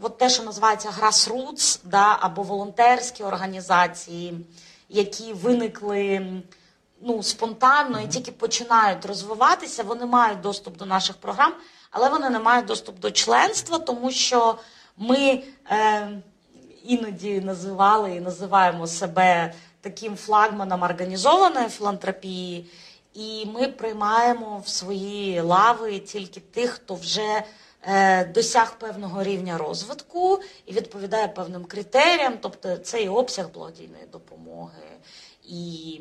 от 0.00 0.18
те, 0.18 0.28
що 0.28 0.42
називається 0.42 0.88
grassroots, 1.00 1.78
да, 1.84 2.16
або 2.20 2.42
волонтерські 2.42 3.22
організації, 3.22 4.34
які 4.88 5.32
виникли 5.32 6.26
ну, 7.00 7.22
спонтанно 7.22 8.00
і 8.00 8.08
тільки 8.08 8.32
починають 8.32 9.06
розвиватися, 9.06 9.82
вони 9.82 10.06
мають 10.06 10.40
доступ 10.40 10.76
до 10.76 10.86
наших 10.86 11.16
програм, 11.16 11.52
але 11.90 12.08
вони 12.08 12.30
не 12.30 12.38
мають 12.38 12.66
доступ 12.66 13.00
до 13.00 13.10
членства, 13.10 13.78
тому 13.78 14.10
що 14.10 14.58
ми 14.96 15.42
е, 15.70 16.08
іноді 16.84 17.40
називали 17.40 18.14
і 18.16 18.20
називаємо 18.20 18.86
себе 18.86 19.54
таким 19.80 20.16
флагманом 20.16 20.82
організованої 20.82 21.68
філантропії. 21.68 22.70
І 23.14 23.46
ми 23.46 23.68
приймаємо 23.68 24.62
в 24.64 24.68
свої 24.68 25.40
лави 25.40 25.98
тільки 25.98 26.40
тих, 26.40 26.70
хто 26.70 26.94
вже 26.94 27.42
е, 27.82 28.24
досяг 28.24 28.78
певного 28.78 29.22
рівня 29.22 29.58
розвитку 29.58 30.40
і 30.66 30.72
відповідає 30.72 31.28
певним 31.28 31.64
критеріям, 31.64 32.34
тобто 32.40 32.76
це 32.76 33.02
і 33.02 33.08
обсяг 33.08 33.48
благодійної 33.54 34.04
допомоги, 34.12 34.82
і 35.48 36.00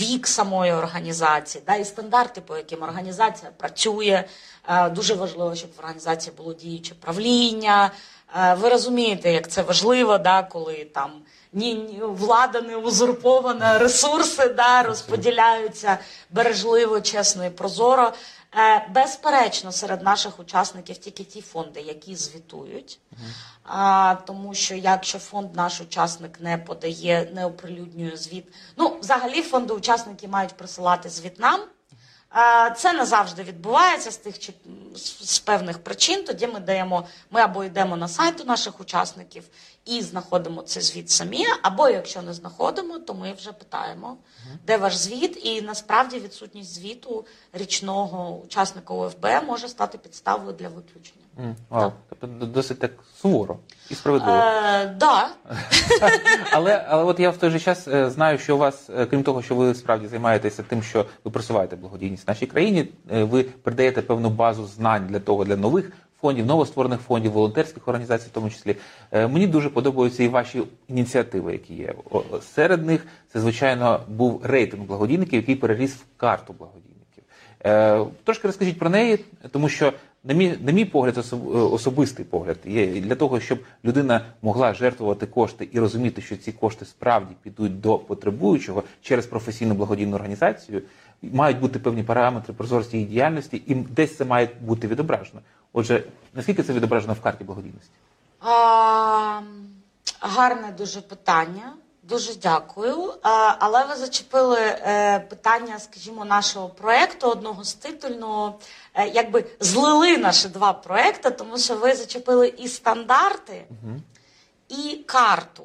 вік 0.00 0.26
самої 0.26 0.72
організації, 0.72 1.64
да, 1.66 1.74
і 1.74 1.84
стандарти, 1.84 2.40
по 2.40 2.56
яким 2.56 2.82
організація 2.82 3.50
працює. 3.56 4.24
Е, 4.68 4.90
Дуже 4.90 5.14
важливо, 5.14 5.54
щоб 5.54 5.70
в 5.76 5.78
організації 5.78 6.36
було 6.36 6.54
діюче 6.54 6.94
правління. 6.94 7.90
Е, 8.36 8.54
Ви 8.54 8.68
розумієте, 8.68 9.32
як 9.32 9.48
це 9.48 9.62
важливо, 9.62 10.18
да, 10.18 10.42
коли 10.42 10.84
там 10.84 11.10
ні, 11.52 11.74
ні, 11.74 12.00
влада 12.02 12.60
не 12.60 12.76
узурпована, 12.76 13.78
ресурси 13.78 14.48
да, 14.48 14.82
розподіляються 14.82 15.98
бережливо, 16.30 17.00
чесно 17.00 17.44
і 17.44 17.50
прозоро. 17.50 18.12
Е, 18.58 18.86
Безперечно, 18.90 19.72
серед 19.72 20.02
наших 20.02 20.40
учасників 20.40 20.98
тільки 20.98 21.24
ті 21.24 21.40
фонди, 21.40 21.80
які 21.80 22.16
звітують. 22.16 22.98
А, 23.64 24.16
тому 24.26 24.54
що 24.54 24.74
якщо 24.74 25.18
фонд 25.18 25.54
наш 25.56 25.80
учасник 25.80 26.40
не 26.40 26.58
подає, 26.58 27.30
не 27.34 27.46
оприлюднює 27.46 28.16
звіт, 28.16 28.44
ну 28.76 28.96
взагалі 29.00 29.42
фонди 29.42 29.74
учасники 29.74 30.28
мають 30.28 30.56
присилати 30.56 31.08
звіт 31.08 31.40
нам. 31.40 31.60
Це 32.76 32.92
не 32.92 33.06
завжди 33.06 33.42
відбувається 33.42 34.10
з 34.10 34.16
тих 34.16 34.38
чи 34.38 34.52
з 34.94 35.30
з 35.30 35.38
певних 35.38 35.84
причин. 35.84 36.24
Тоді 36.24 36.46
ми 36.46 36.60
даємо, 36.60 37.06
ми 37.30 37.40
або 37.40 37.64
йдемо 37.64 37.96
на 37.96 38.08
сайт 38.08 38.40
у 38.40 38.44
наших 38.44 38.80
учасників 38.80 39.44
і 39.84 40.02
знаходимо 40.02 40.62
цей 40.62 40.82
звіт 40.82 41.10
самі, 41.10 41.46
або 41.62 41.88
якщо 41.88 42.22
не 42.22 42.32
знаходимо, 42.32 42.98
то 42.98 43.14
ми 43.14 43.32
вже 43.32 43.52
питаємо, 43.52 44.16
де 44.66 44.76
ваш 44.76 44.96
звіт. 44.96 45.40
І 45.46 45.62
насправді 45.62 46.18
відсутність 46.20 46.74
звіту 46.74 47.24
річного 47.52 48.40
учасника 48.44 48.94
ОФБ 48.94 49.26
може 49.46 49.68
стати 49.68 49.98
підставою 49.98 50.52
для 50.52 50.68
виключення. 50.68 51.22
М, 51.38 51.56
Вау, 51.70 51.92
тобто 52.20 52.46
досить 52.46 52.78
так 52.78 52.90
суворо 53.22 53.58
і 53.90 53.94
справедливо. 53.94 54.38
Е, 54.38 54.86
да. 54.86 55.28
Але, 56.52 56.86
але 56.88 57.04
от 57.04 57.20
я 57.20 57.30
в 57.30 57.36
той 57.36 57.50
же 57.50 57.60
час 57.60 57.88
е, 57.88 58.10
знаю, 58.10 58.38
що 58.38 58.54
у 58.56 58.58
вас, 58.58 58.90
е, 58.90 59.06
крім 59.06 59.22
того, 59.22 59.42
що 59.42 59.54
ви 59.54 59.74
справді 59.74 60.06
займаєтеся 60.08 60.62
тим, 60.62 60.82
що 60.82 61.06
ви 61.24 61.30
просуваєте 61.30 61.76
благодійність 61.76 62.26
в 62.26 62.30
нашій 62.30 62.46
країні, 62.46 62.88
е, 63.12 63.24
ви 63.24 63.42
передаєте 63.42 64.02
певну 64.02 64.30
базу 64.30 64.66
знань 64.66 65.06
для 65.06 65.20
того, 65.20 65.44
для 65.44 65.56
нових 65.56 65.92
фондів, 66.22 66.46
новостворених 66.46 67.00
фондів, 67.00 67.32
волонтерських 67.32 67.88
організацій, 67.88 68.26
в 68.26 68.32
тому 68.32 68.50
числі. 68.50 68.76
Е, 69.12 69.28
Мені 69.28 69.46
дуже 69.46 69.68
подобаються 69.68 70.22
і 70.22 70.28
ваші 70.28 70.62
ініціативи, 70.88 71.52
які 71.52 71.74
є. 71.74 71.94
Серед 72.54 72.86
них 72.86 73.06
це, 73.32 73.40
звичайно, 73.40 74.00
був 74.08 74.40
рейтинг 74.44 74.82
благодійників, 74.82 75.34
який 75.34 75.56
переріс 75.56 75.94
в 75.94 76.04
карту 76.16 76.54
благодійників. 76.58 77.24
Е, 77.64 78.04
Трошки 78.24 78.48
розкажіть 78.48 78.78
про 78.78 78.90
неї, 78.90 79.18
тому 79.50 79.68
що 79.68 79.92
на 80.24 80.34
мій, 80.34 80.54
на 80.64 80.72
мій 80.72 80.84
погляд, 80.84 81.18
е, 81.32 81.36
особистий 81.58 82.24
погляд, 82.24 82.56
є 82.64 82.86
для 82.86 83.14
того, 83.14 83.40
щоб 83.40 83.58
людина 83.84 84.24
могла 84.42 84.74
жертвувати 84.74 85.26
кошти 85.26 85.68
і 85.72 85.80
розуміти, 85.80 86.22
що 86.22 86.36
ці 86.36 86.52
кошти 86.52 86.84
справді 86.84 87.34
підуть 87.42 87.80
до 87.80 87.98
потребуючого 87.98 88.82
через 89.00 89.26
професійну 89.26 89.74
благодійну 89.74 90.14
організацію, 90.16 90.82
мають 91.22 91.60
бути 91.60 91.78
певні 91.78 92.02
параметри 92.02 92.54
прозорості 92.54 92.96
її 92.96 93.08
діяльності, 93.08 93.62
і 93.66 93.74
десь 93.74 94.16
це 94.16 94.24
має 94.24 94.48
бути 94.60 94.86
відображено. 94.88 95.40
Отже, 95.72 96.04
наскільки 96.34 96.62
це 96.62 96.72
відображено 96.72 97.14
в 97.14 97.20
карті 97.20 97.44
благодійності? 97.44 97.92
А, 98.40 99.40
гарне 100.20 100.74
дуже 100.78 101.00
питання. 101.00 101.72
Дуже 102.02 102.34
дякую. 102.34 103.14
А, 103.22 103.54
але 103.58 103.84
ви 103.84 103.96
зачепили 103.96 104.60
е, 104.60 105.20
питання, 105.20 105.78
скажімо, 105.78 106.24
нашого 106.24 106.68
проекту, 106.68 107.28
одного 107.28 107.64
з 107.64 107.74
титульного. 107.74 108.58
Е, 108.94 109.08
якби 109.08 109.44
злили 109.60 110.18
наші 110.18 110.48
два 110.48 110.72
проекти, 110.72 111.30
тому 111.30 111.58
що 111.58 111.76
ви 111.76 111.94
зачепили 111.94 112.48
і 112.48 112.68
стандарти, 112.68 113.64
і 114.68 114.96
карту. 115.06 115.64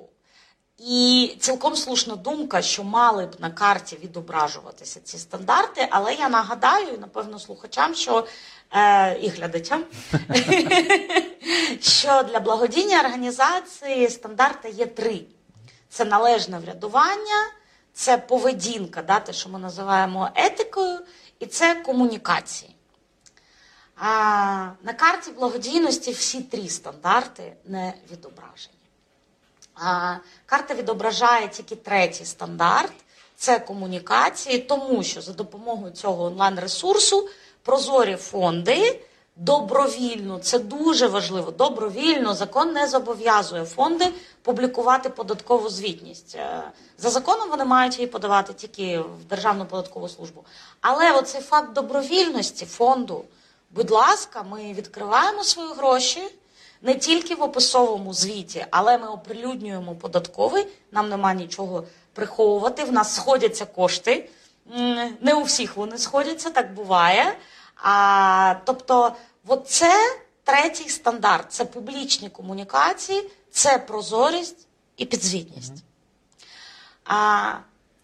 І 0.77 1.35
цілком 1.39 1.75
слушна 1.75 2.15
думка, 2.15 2.61
що 2.61 2.83
мали 2.83 3.25
б 3.25 3.35
на 3.39 3.49
карті 3.49 3.97
відображуватися 4.03 4.99
ці 4.99 5.17
стандарти, 5.17 5.87
але 5.89 6.13
я 6.13 6.29
нагадаю, 6.29 6.97
напевно, 6.99 7.39
слухачам, 7.39 7.95
що 7.95 8.27
і 9.21 9.29
глядачам, 9.29 9.83
що 11.81 12.23
для 12.23 12.39
благодійної 12.39 12.99
організації 12.99 14.09
стандарти 14.09 14.69
є 14.69 14.85
три: 14.85 15.21
це 15.89 16.05
належне 16.05 16.59
врядування, 16.59 17.51
це 17.93 18.17
поведінка, 18.17 19.01
да, 19.01 19.19
те, 19.19 19.33
що 19.33 19.49
ми 19.49 19.59
називаємо 19.59 20.29
етикою, 20.35 20.99
і 21.39 21.45
це 21.45 21.75
комунікації. 21.75 22.75
А, 23.95 24.07
на 24.83 24.93
карті 24.93 25.31
благодійності 25.31 26.11
всі 26.11 26.41
три 26.41 26.69
стандарти 26.69 27.53
не 27.65 27.93
відображені. 28.11 28.73
А, 29.75 30.15
карта 30.45 30.73
відображає 30.73 31.47
тільки 31.47 31.75
третій 31.75 32.25
стандарт 32.25 32.93
це 33.35 33.59
комунікації, 33.59 34.59
тому 34.59 35.03
що 35.03 35.21
за 35.21 35.33
допомогою 35.33 35.91
цього 35.91 36.23
онлайн-ресурсу 36.23 37.29
прозорі 37.67 38.15
фонди 38.15 38.99
добровільно, 39.35 40.39
це 40.39 40.59
дуже 40.59 41.07
важливо. 41.07 41.51
Добровільно 41.51 42.33
закон 42.33 42.71
не 42.73 42.87
зобов'язує 42.87 43.65
фонди 43.65 44.07
публікувати 44.41 45.09
податкову 45.09 45.69
звітність. 45.69 46.35
Е, 46.35 46.61
За 46.97 47.09
законом 47.09 47.49
вони 47.49 47.65
мають 47.65 47.97
її 47.97 48.07
подавати 48.07 48.53
тільки 48.53 48.99
в 48.99 49.23
Державну 49.29 49.65
податкову 49.65 50.09
службу. 50.09 50.45
Але 50.81 51.11
оцей 51.11 51.41
факт 51.41 51.73
добровільності 51.73 52.65
фонду, 52.65 53.25
будь 53.71 53.91
ласка, 53.91 54.43
ми 54.51 54.73
відкриваємо 54.73 55.43
свої 55.43 55.73
гроші 55.73 56.21
не 56.81 56.95
тільки 56.95 57.35
в 57.35 57.43
описовому 57.43 58.13
звіті, 58.13 58.65
але 58.71 58.97
ми 58.97 59.07
оприлюднюємо 59.07 59.95
податковий. 59.95 60.67
Нам 60.91 61.09
нема 61.09 61.33
нічого 61.33 61.83
приховувати. 62.13 62.83
В 62.83 62.91
нас 62.91 63.15
сходяться 63.15 63.65
кошти. 63.65 64.29
Не 65.21 65.33
у 65.33 65.43
всіх 65.43 65.77
вони 65.77 65.97
сходяться, 65.97 66.49
так 66.49 66.73
буває. 66.73 67.37
А, 67.81 68.55
тобто, 68.65 69.15
от 69.47 69.69
це 69.69 70.17
третій 70.43 70.89
стандарт: 70.89 71.51
це 71.51 71.65
публічні 71.65 72.29
комунікації, 72.29 73.29
це 73.51 73.77
прозорість 73.77 74.67
і 74.97 75.05
підзвітність. 75.05 75.83
А, 77.05 77.53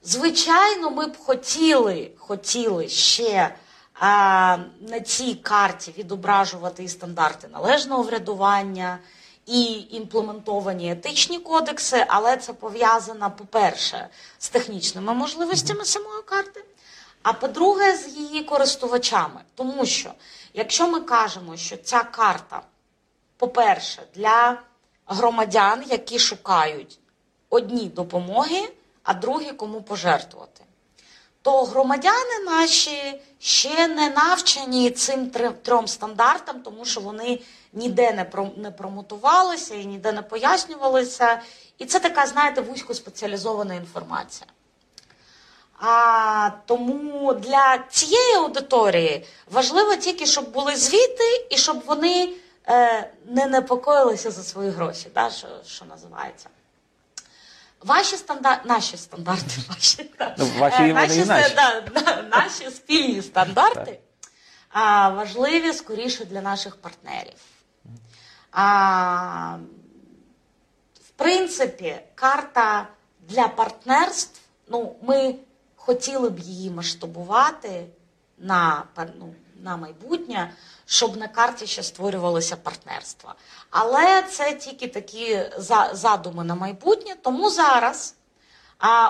звичайно, 0.03 0.91
ми 0.91 1.07
б 1.07 1.17
хотіли, 1.17 2.11
хотіли 2.17 2.89
ще 2.89 3.55
а, 3.93 4.57
на 4.81 4.99
цій 4.99 5.35
карті 5.35 5.93
відображувати 5.97 6.83
і 6.83 6.87
стандарти 6.87 7.47
належного 7.47 8.03
врядування, 8.03 8.99
і 9.45 9.87
імплементовані 9.91 10.91
етичні 10.91 11.39
кодекси, 11.39 12.05
але 12.07 12.37
це 12.37 12.53
пов'язано, 12.53 13.31
по-перше, 13.31 14.07
з 14.39 14.49
технічними 14.49 15.13
можливостями 15.13 15.85
самої 15.85 16.23
карти. 16.23 16.63
А 17.23 17.33
по-друге, 17.33 17.97
з 17.97 18.07
її 18.07 18.43
користувачами. 18.43 19.41
Тому 19.55 19.85
що, 19.85 20.13
якщо 20.53 20.87
ми 20.87 20.99
кажемо, 20.99 21.57
що 21.57 21.77
ця 21.77 22.03
карта, 22.03 22.61
по-перше, 23.37 24.01
для 24.15 24.61
громадян, 25.05 25.83
які 25.89 26.19
шукають 26.19 26.99
одні 27.49 27.85
допомоги, 27.85 28.73
а 29.03 29.13
другі 29.13 29.51
кому 29.51 29.81
пожертвувати, 29.81 30.63
то 31.41 31.63
громадяни 31.63 32.39
наші 32.45 33.21
ще 33.39 33.87
не 33.87 34.09
навчені 34.09 34.91
цим 34.91 35.29
трьом 35.63 35.87
стандартам, 35.87 36.61
тому 36.61 36.85
що 36.85 37.01
вони 37.01 37.41
ніде 37.73 38.27
не 38.57 38.71
промотувалися 38.71 39.75
і 39.75 39.85
ніде 39.85 40.11
не 40.11 40.21
пояснювалися. 40.21 41.41
І 41.77 41.85
це 41.85 41.99
така, 41.99 42.25
знаєте, 42.25 42.61
вузькоспеціалізована 42.61 43.73
інформація. 43.73 44.47
А, 45.79 46.49
тому 46.65 47.33
для 47.33 47.77
цієї 47.89 48.35
аудиторії 48.35 49.25
важливо 49.51 49.95
тільки, 49.95 50.25
щоб 50.25 50.51
були 50.51 50.75
звіти 50.75 51.47
і 51.49 51.57
щоб 51.57 51.83
вони 51.85 52.33
е, 52.67 53.11
не 53.25 53.45
непокоїлися 53.45 54.31
за 54.31 54.43
свої 54.43 54.69
гроші, 54.69 55.07
да, 55.15 55.29
що, 55.29 55.47
що 55.67 55.85
називається. 55.85 56.49
Ваші 57.81 58.17
стандарти, 58.17 58.61
наші 58.69 58.97
стандарти, 58.97 59.55
ваші, 59.69 60.11
да. 60.19 60.35
Ну, 60.37 60.49
ваші 60.59 60.83
Е, 60.83 60.93
наші. 60.93 61.23
да, 61.55 61.81
да, 61.81 62.21
наші 62.31 62.69
спільні 62.69 63.21
стандарти 63.21 63.99
а, 64.73 65.09
важливі 65.09 65.73
скоріше 65.73 66.25
для 66.25 66.41
наших 66.41 66.75
партнерів. 66.75 67.39
А, 68.51 69.57
в 71.07 71.09
принципі, 71.15 71.95
карта 72.15 72.87
для 73.19 73.47
партнерств, 73.47 74.41
ну, 74.67 74.95
ми 75.01 75.35
хотіли 75.85 76.29
б 76.29 76.39
її 76.39 76.69
масштабувати 76.69 77.85
на, 78.37 78.83
ну, 79.19 79.35
на 79.61 79.77
майбутнє, 79.77 80.53
щоб 80.85 81.17
на 81.17 81.27
карті 81.27 81.67
ще 81.67 81.83
створювалися 81.83 82.55
партнерства. 82.55 83.35
Але 83.69 84.21
це 84.21 84.53
тільки 84.53 84.87
такі 84.87 85.45
задуми 85.93 86.43
на 86.43 86.55
майбутнє. 86.55 87.15
Тому 87.21 87.49
зараз 87.49 88.15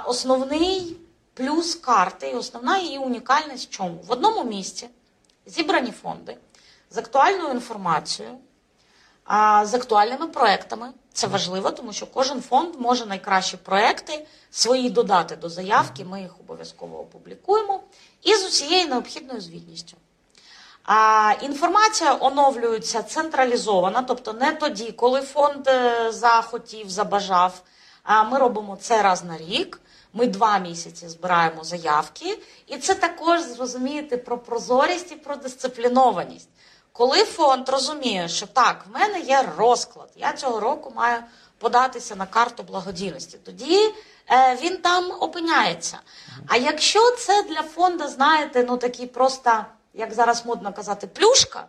основний 0.05 0.97
плюс 1.33 1.75
карти 1.75 2.29
і 2.29 2.35
основна 2.35 2.77
її 2.77 2.97
унікальність 2.97 3.67
в 3.67 3.69
чому? 3.69 3.99
В 4.07 4.11
одному 4.11 4.43
місці 4.43 4.89
зібрані 5.45 5.91
фонди 5.91 6.37
з 6.89 6.97
актуальною 6.97 7.53
інформацією, 7.53 8.37
з 9.63 9.73
актуальними 9.73 10.27
проектами. 10.27 10.93
Це 11.13 11.27
важливо, 11.27 11.71
тому 11.71 11.93
що 11.93 12.07
кожен 12.07 12.41
фонд 12.41 12.75
може 12.79 13.05
найкращі 13.05 13.57
проекти 13.57 14.27
свої 14.51 14.89
додати 14.89 15.35
до 15.35 15.49
заявки. 15.49 16.05
Ми 16.05 16.21
їх 16.21 16.39
обов'язково 16.39 16.99
опублікуємо 16.99 17.79
і 18.23 18.35
з 18.35 18.45
усією 18.45 18.87
необхідною 18.87 19.41
звітністю. 19.41 19.97
А, 20.83 21.33
інформація 21.41 22.17
оновлюється 22.19 23.03
централізована, 23.03 24.01
тобто 24.01 24.33
не 24.33 24.51
тоді, 24.51 24.91
коли 24.91 25.21
фонд 25.21 25.67
е, 25.67 26.11
захотів, 26.11 26.89
забажав. 26.89 27.61
А 28.03 28.23
ми 28.23 28.39
робимо 28.39 28.77
це 28.81 29.01
раз 29.01 29.23
на 29.23 29.37
рік. 29.37 29.79
Ми 30.13 30.27
два 30.27 30.57
місяці 30.57 31.07
збираємо 31.07 31.63
заявки, 31.63 32.39
і 32.67 32.77
це 32.77 32.95
також 32.95 33.41
зрозумієте 33.41 34.17
про 34.17 34.37
прозорість 34.37 35.11
і 35.11 35.15
про 35.15 35.35
дисциплінованість. 35.35 36.49
Коли 36.93 37.23
фонд 37.23 37.69
розуміє, 37.69 38.27
що 38.27 38.47
так, 38.47 38.85
в 38.87 38.93
мене 38.93 39.19
є 39.19 39.53
розклад, 39.57 40.09
я 40.15 40.33
цього 40.33 40.59
року 40.59 40.93
маю 40.95 41.17
податися 41.57 42.15
на 42.15 42.25
карту 42.25 42.63
благодійності, 42.63 43.37
тоді 43.45 43.93
е, 44.29 44.57
він 44.61 44.77
там 44.77 45.11
опиняється. 45.19 45.99
А 46.47 46.57
якщо 46.57 47.11
це 47.11 47.43
для 47.43 47.61
фонду, 47.61 48.07
знаєте, 48.07 48.65
ну 48.69 48.77
такий 48.77 49.07
просто, 49.07 49.65
як 49.93 50.13
зараз 50.13 50.45
модно 50.45 50.73
казати, 50.73 51.07
плюшка, 51.07 51.65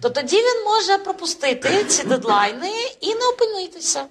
то 0.00 0.10
тоді 0.10 0.36
він 0.36 0.64
може 0.64 0.98
пропустити 0.98 1.84
ці 1.84 2.04
дедлайни 2.04 2.72
і 3.00 3.14
не 3.14 3.28
опинитися. 3.28 4.06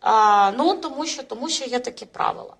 А, 0.00 0.52
ну, 0.56 0.74
тому 0.74 1.06
що, 1.06 1.22
тому 1.22 1.48
що 1.48 1.64
є 1.64 1.78
такі 1.78 2.06
правила. 2.06 2.54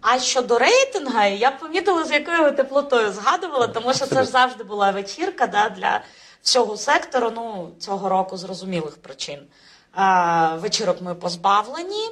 А 0.00 0.18
щодо 0.18 0.58
рейтингу, 0.58 1.20
я 1.22 1.50
помітила, 1.50 2.04
з 2.04 2.10
якою 2.10 2.42
ви 2.42 2.52
теплотою 2.52 3.12
згадувала, 3.12 3.66
тому 3.66 3.94
що 3.94 4.06
це 4.06 4.24
ж 4.24 4.30
завжди 4.30 4.64
була 4.64 4.90
вечірка 4.90 5.46
да, 5.46 5.68
для 5.68 6.00
всього 6.46 6.76
сектору. 6.76 7.30
Ну, 7.30 7.70
цього 7.78 8.08
року 8.08 8.36
зрозумілих 8.36 8.96
причин. 8.96 9.46
Вечірок 10.54 11.02
ми 11.02 11.14
позбавлені. 11.14 12.10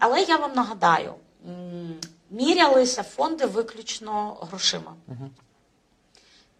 Але 0.00 0.22
я 0.22 0.36
вам 0.36 0.52
нагадаю, 0.54 1.14
мірялися 2.30 3.02
фонди 3.02 3.46
виключно 3.46 4.36
грошима. 4.40 4.94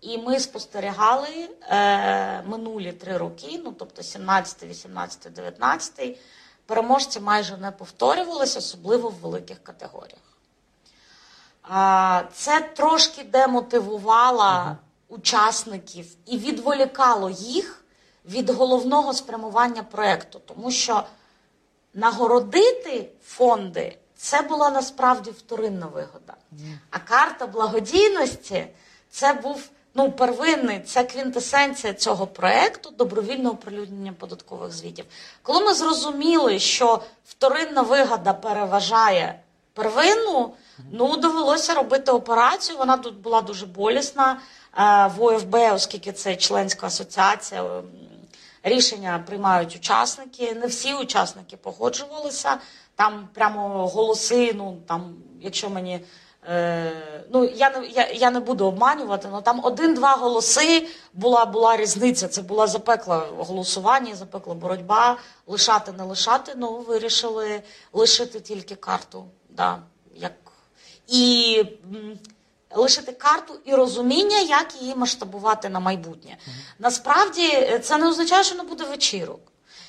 І 0.00 0.18
ми 0.18 0.40
спостерігали 0.40 1.48
е, 1.68 2.42
минулі 2.42 2.92
три 2.92 3.16
роки, 3.16 3.60
ну 3.64 3.72
тобто 3.78 4.02
17, 4.02 4.62
18, 4.62 5.32
19, 5.32 6.18
переможці 6.66 7.20
майже 7.20 7.56
не 7.56 7.70
повторювалися, 7.70 8.58
особливо 8.58 9.08
в 9.08 9.14
великих 9.14 9.62
категоріях. 9.62 10.20
А, 11.62 12.22
це 12.32 12.60
трошки 12.60 13.24
демотивувало 13.24 14.76
учасників 15.08 16.06
і 16.26 16.38
відволікало 16.38 17.30
їх 17.30 17.84
від 18.24 18.50
головного 18.50 19.12
спрямування 19.12 19.82
проєкту, 19.82 20.40
тому 20.46 20.70
що 20.70 21.04
нагородити 21.94 23.08
фонди 23.24 23.98
це 24.16 24.42
була 24.42 24.70
насправді 24.70 25.30
вторинна 25.30 25.86
вигода. 25.86 26.34
А 26.90 26.98
карта 26.98 27.46
благодійності 27.46 28.66
це 29.10 29.32
був 29.32 29.68
ну, 29.94 30.12
первинний, 30.12 30.80
це 30.80 31.04
квінтесенція 31.04 31.94
цього 31.94 32.26
проекту 32.26 32.90
добровільне 32.90 33.48
оприлюднення 33.50 34.12
податкових 34.12 34.72
звітів. 34.72 35.04
Коли 35.42 35.64
ми 35.64 35.74
зрозуміли, 35.74 36.58
що 36.58 37.02
вторинна 37.26 37.82
вигода 37.82 38.32
переважає 38.32 39.40
первинну, 39.72 40.54
ну 40.92 41.16
довелося 41.16 41.74
робити 41.74 42.12
операцію. 42.12 42.78
Вона 42.78 42.96
тут 42.96 43.16
була 43.16 43.40
дуже 43.40 43.66
болісна 43.66 44.40
в 44.76 45.14
ОФБ, 45.18 45.54
оскільки 45.54 46.12
це 46.12 46.36
членська 46.36 46.86
асоціація. 46.86 47.82
Рішення 48.62 49.24
приймають 49.26 49.76
учасники. 49.76 50.54
Не 50.54 50.66
всі 50.66 50.94
учасники 50.94 51.56
погоджувалися. 51.56 52.58
Там 52.96 53.28
прямо 53.34 53.88
голоси. 53.88 54.52
Ну 54.54 54.78
там, 54.86 55.14
якщо 55.40 55.70
мені 55.70 56.00
е, 56.48 56.92
ну 57.32 57.44
я 57.44 57.70
не 57.70 57.86
я, 57.86 58.08
я 58.10 58.30
не 58.30 58.40
буду 58.40 58.66
обманювати, 58.66 59.28
але 59.32 59.42
там 59.42 59.60
один-два 59.64 60.16
голоси 60.16 60.88
була 61.12 61.46
була 61.46 61.76
різниця. 61.76 62.28
Це 62.28 62.42
була 62.42 62.66
запекла 62.66 63.26
голосування, 63.38 64.14
запекла 64.14 64.54
боротьба. 64.54 65.16
Лишати, 65.46 65.92
не 65.92 66.04
лишати. 66.04 66.52
Ну 66.56 66.76
вирішили 66.76 67.62
лишити 67.92 68.40
тільки 68.40 68.74
карту. 68.74 69.24
Да, 69.48 69.78
як 70.14 70.32
і 71.06 71.64
лишити 72.76 73.12
карту 73.12 73.54
і 73.64 73.74
розуміння, 73.74 74.38
як 74.40 74.66
її 74.80 74.94
масштабувати 74.94 75.68
на 75.68 75.80
майбутнє. 75.80 76.36
Насправді 76.78 77.48
е, 77.52 77.78
це 77.78 77.98
не 77.98 78.08
означає, 78.08 78.44
що 78.44 78.54
не 78.54 78.62
буде 78.62 78.84
вечірок. 78.84 79.40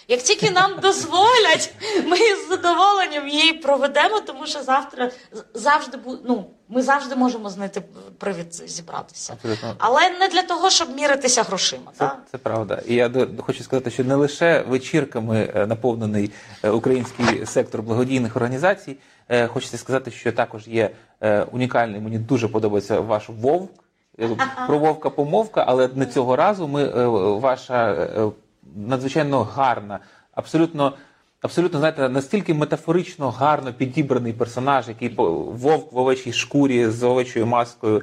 Як 0.08 0.22
тільки 0.22 0.52
нам 0.52 0.72
дозволять, 0.82 1.74
ми 2.06 2.18
з 2.18 2.50
задоволенням 2.50 3.28
її 3.28 3.54
проведемо, 3.54 4.20
тому 4.20 4.48
що 4.48 4.64
завтра 4.64 5.12
завжди 5.54 5.98
бу- 5.98 6.18
ну, 6.26 6.46
ми 6.70 6.82
завжди 6.82 7.16
можемо 7.16 7.50
знайти 7.50 7.82
привід 8.18 8.54
зібратися. 8.54 9.34
Абсолютно. 9.34 9.76
Але 9.78 10.10
не 10.20 10.28
для 10.28 10.42
того, 10.42 10.70
щоб 10.70 10.96
міритися 10.96 11.44
грошима. 11.44 11.92
Це, 11.94 12.00
так? 12.00 12.24
це 12.32 12.38
правда. 12.38 12.82
І 12.88 12.96
я 12.96 13.12
хочу 13.40 13.64
сказати, 13.64 13.92
що 13.92 14.04
не 14.04 14.16
лише 14.16 14.62
вечірками 14.62 15.52
е, 15.56 15.68
наповнений 15.68 16.32
е, 16.64 16.70
український 16.70 17.46
сектор 17.46 17.82
благодійних 17.82 18.36
організацій. 18.36 18.98
Е, 19.30 19.48
Хочеться 19.48 19.78
сказати, 19.78 20.12
що 20.12 20.32
також 20.32 20.68
є 20.68 20.90
е, 21.22 21.44
унікальний. 21.52 22.02
Мені 22.02 22.20
дуже 22.20 22.48
подобається 22.48 23.00
ваш 23.00 23.30
вовк. 23.30 23.72
Про 24.68 24.80
вовка 24.80 25.10
помовка, 25.10 25.64
але 25.68 25.90
не 25.96 26.06
цього 26.06 26.36
разу. 26.36 26.68
Ми 26.68 26.84
е, 26.84 27.08
ваша 27.40 28.08
надзвичайно 28.76 29.44
гарна, 29.44 30.00
абсолютно. 30.32 30.94
Абсолютно, 31.42 31.80
знаєте, 31.80 32.10
настільки 32.10 32.54
метафорично 32.54 33.32
гарно 33.32 33.74
підібраний 33.74 34.34
персонаж, 34.34 34.88
який 34.88 35.16
вовк 35.16 35.94
в 35.94 35.98
овечій 35.98 36.34
шкурі 36.34 36.88
з 36.88 37.04
овечою 37.04 37.46
маскою. 37.46 38.02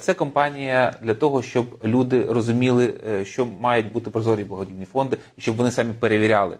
Це 0.00 0.14
компанія 0.16 0.94
для 1.02 1.14
того, 1.14 1.42
щоб 1.42 1.78
люди 1.84 2.24
розуміли, 2.24 2.94
що 3.24 3.46
мають 3.46 3.92
бути 3.92 4.10
прозорі 4.10 4.44
благодійні 4.44 4.84
фонди, 4.84 5.18
і 5.36 5.40
щоб 5.40 5.56
вони 5.56 5.70
самі 5.70 5.92
перевіряли 5.92 6.56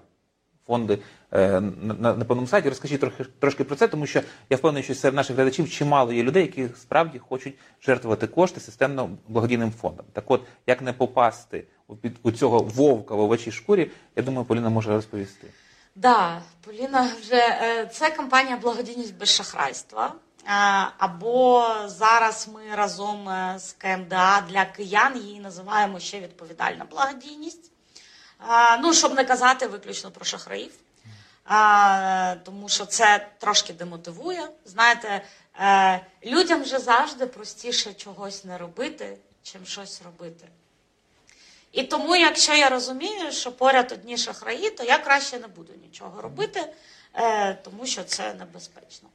фонди 0.72 0.98
е, 1.32 1.60
на, 1.60 2.14
на, 2.14 2.34
на 2.34 2.46
сайті. 2.46 2.68
Розкажіть 2.68 3.00
трохи 3.00 3.24
трошки 3.38 3.64
про 3.64 3.76
це, 3.76 3.88
тому 3.88 4.06
що 4.06 4.20
я 4.50 4.56
впевнений, 4.56 4.82
що 4.82 4.94
серед 4.94 5.14
наших 5.14 5.36
глядачів 5.36 5.70
чимало 5.70 6.12
є 6.12 6.22
людей, 6.22 6.42
які 6.42 6.68
справді 6.76 7.18
хочуть 7.18 7.54
жертвувати 7.82 8.26
кошти 8.26 8.60
системно 8.60 9.10
благодійним 9.28 9.72
фондом. 9.72 10.06
Так 10.12 10.24
от, 10.30 10.42
як 10.66 10.82
не 10.82 10.92
попасти 10.92 11.64
у 11.88 11.96
під 11.96 12.16
у 12.22 12.30
цього 12.30 12.58
вовка 12.58 13.14
в 13.14 13.20
овечій 13.20 13.52
шкурі, 13.52 13.90
я 14.16 14.22
думаю, 14.22 14.44
Поліна 14.44 14.70
може 14.70 14.90
розповісти. 14.90 15.46
Да, 15.96 16.42
Поліна 16.64 17.08
вже 17.20 17.36
е, 17.36 17.86
це 17.92 18.10
кампанія 18.10 18.56
благодійність 18.56 19.18
без 19.18 19.28
шахрайства. 19.28 20.06
Е, 20.06 20.50
Або 20.98 21.66
зараз 21.86 22.48
ми 22.54 22.76
разом 22.76 23.28
з 23.56 23.72
КМДА 23.72 24.44
для 24.48 24.64
киян 24.64 25.16
її 25.16 25.40
називаємо 25.40 25.98
ще 25.98 26.20
відповідальна 26.20 26.84
благодійність. 26.90 27.71
Ну, 28.80 28.94
щоб 28.94 29.14
не 29.14 29.24
казати 29.24 29.66
виключно 29.66 30.10
про 30.10 30.24
шахраїв, 30.24 30.72
Е, 31.50 32.36
тому 32.36 32.68
що 32.68 32.86
це 32.86 33.28
трошки 33.38 33.72
демотивує. 33.72 34.48
Знаєте, 34.64 35.22
е, 35.60 36.06
людям 36.24 36.62
вже 36.62 36.78
завжди 36.78 37.26
простіше 37.26 37.92
чогось 37.92 38.44
не 38.44 38.58
робити, 38.58 39.18
чим 39.42 39.66
щось 39.66 40.02
робити. 40.02 40.48
І 41.72 41.82
тому, 41.82 42.16
якщо 42.16 42.54
я 42.54 42.68
розумію, 42.68 43.32
що 43.32 43.52
поряд 43.52 43.92
одні 43.92 44.16
шахраї, 44.16 44.70
то 44.70 44.84
я 44.84 44.98
краще 44.98 45.38
не 45.38 45.46
буду 45.46 45.72
нічого 45.82 46.22
робити, 46.22 46.72
е, 47.14 47.54
тому 47.54 47.86
що 47.86 48.04
це 48.04 48.34
небезпечно. 48.34 49.08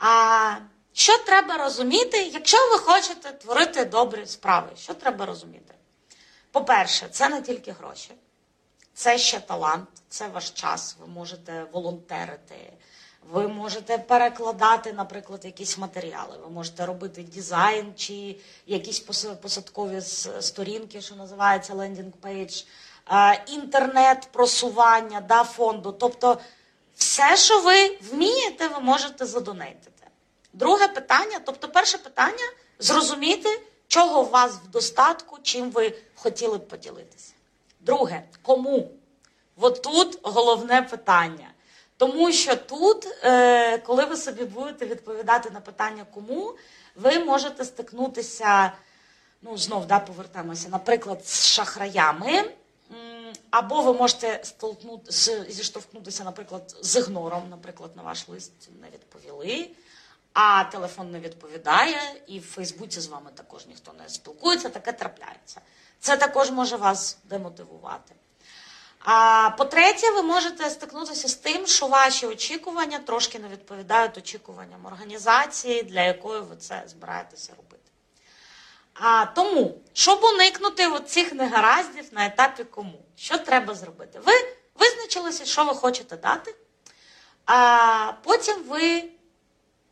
А 0.00 0.56
що 0.92 1.18
треба 1.18 1.56
розуміти, 1.56 2.22
якщо 2.22 2.56
ви 2.70 2.78
хочете 2.78 3.32
творити 3.32 3.84
добрі 3.84 4.26
справи, 4.26 4.68
що 4.76 4.94
треба 4.94 5.26
розуміти? 5.26 5.74
По-перше, 6.50 7.08
це 7.10 7.28
не 7.28 7.42
тільки 7.42 7.72
гроші, 7.72 8.10
це 8.96 9.18
ще 9.18 9.40
талант, 9.40 9.88
це 10.08 10.28
ваш 10.28 10.50
час. 10.50 10.96
Ви 11.00 11.06
можете 11.06 11.66
волонтерити, 11.72 12.72
ви 13.30 13.48
можете 13.48 13.98
перекладати, 13.98 14.92
наприклад, 14.92 15.44
якісь 15.44 15.78
матеріали, 15.78 16.38
ви 16.42 16.50
можете 16.50 16.86
робити 16.86 17.22
дизайн 17.22 17.92
чи 17.96 18.36
якісь 18.66 19.00
посадкові 19.42 20.00
сторінки, 20.40 21.00
що 21.00 21.14
називається 21.14 21.74
landing 21.74 22.12
page, 22.12 22.62
інтернет 23.46 24.28
просування 24.32 25.20
да, 25.20 25.44
фонду. 25.44 25.92
Тобто, 25.92 26.40
все, 26.96 27.36
що 27.36 27.60
ви 27.60 27.98
вмієте, 28.10 28.68
ви 28.68 28.80
можете 28.80 29.26
задонейтити. 29.26 30.06
Друге 30.52 30.88
питання, 30.88 31.40
тобто, 31.44 31.68
перше 31.68 31.98
питання 31.98 32.52
зрозуміти, 32.78 33.60
чого 33.88 34.22
у 34.22 34.30
вас 34.30 34.52
в 34.52 34.68
достатку, 34.68 35.38
чим 35.42 35.70
ви 35.70 35.94
хотіли 36.14 36.58
б 36.58 36.68
поділитися. 36.68 37.35
Друге, 37.86 38.22
кому? 38.42 38.90
От 39.56 39.82
тут 39.82 40.18
головне 40.22 40.82
питання. 40.82 41.48
Тому 41.96 42.32
що 42.32 42.56
тут, 42.56 43.06
е, 43.24 43.78
коли 43.78 44.04
ви 44.04 44.16
собі 44.16 44.44
будете 44.44 44.86
відповідати 44.86 45.50
на 45.50 45.60
питання 45.60 46.06
кому, 46.14 46.54
ви 46.96 47.18
можете 47.18 47.64
стикнутися, 47.64 48.72
ну 49.42 49.58
знов 49.58 49.86
да, 49.86 49.98
повертаємося, 49.98 50.68
наприклад, 50.68 51.26
з 51.26 51.46
шахраями. 51.46 52.50
Або 53.50 53.82
ви 53.82 53.92
можете 53.92 54.42
зіштовхнутися, 55.48 56.24
наприклад, 56.24 56.76
з 56.82 56.96
ігнором, 56.96 57.42
наприклад, 57.50 57.90
на 57.96 58.02
ваш 58.02 58.28
лист 58.28 58.52
не 58.82 58.88
відповіли, 58.90 59.70
а 60.32 60.64
телефон 60.64 61.10
не 61.10 61.20
відповідає, 61.20 61.98
і 62.26 62.38
в 62.38 62.46
Фейсбуці 62.46 63.00
з 63.00 63.06
вами 63.06 63.30
також 63.34 63.66
ніхто 63.66 63.92
не 63.92 64.08
спілкується, 64.08 64.68
таке 64.68 64.92
трапляється. 64.92 65.60
Це 66.00 66.16
також 66.16 66.50
може 66.50 66.76
вас 66.76 67.18
демотивувати. 67.24 68.14
А 69.08 69.50
по-третє, 69.58 70.10
ви 70.10 70.22
можете 70.22 70.70
стикнутися 70.70 71.28
з 71.28 71.34
тим, 71.34 71.66
що 71.66 71.86
ваші 71.86 72.26
очікування 72.26 72.98
трошки 72.98 73.38
не 73.38 73.48
відповідають 73.48 74.18
очікуванням 74.18 74.86
організації, 74.86 75.82
для 75.82 76.02
якої 76.02 76.40
ви 76.40 76.56
це 76.56 76.82
збираєтеся 76.86 77.52
робити. 77.56 77.90
А 78.94 79.26
тому, 79.26 79.74
щоб 79.92 80.24
уникнути 80.24 81.00
цих 81.06 81.32
негараздів 81.32 82.04
на 82.12 82.26
етапі 82.26 82.64
кому, 82.64 82.98
що 83.16 83.38
треба 83.38 83.74
зробити? 83.74 84.20
Ви 84.24 84.32
визначилися, 84.74 85.44
що 85.44 85.64
ви 85.64 85.74
хочете 85.74 86.16
дати, 86.16 86.54
а 87.46 88.12
потім 88.22 88.62
ви 88.62 89.04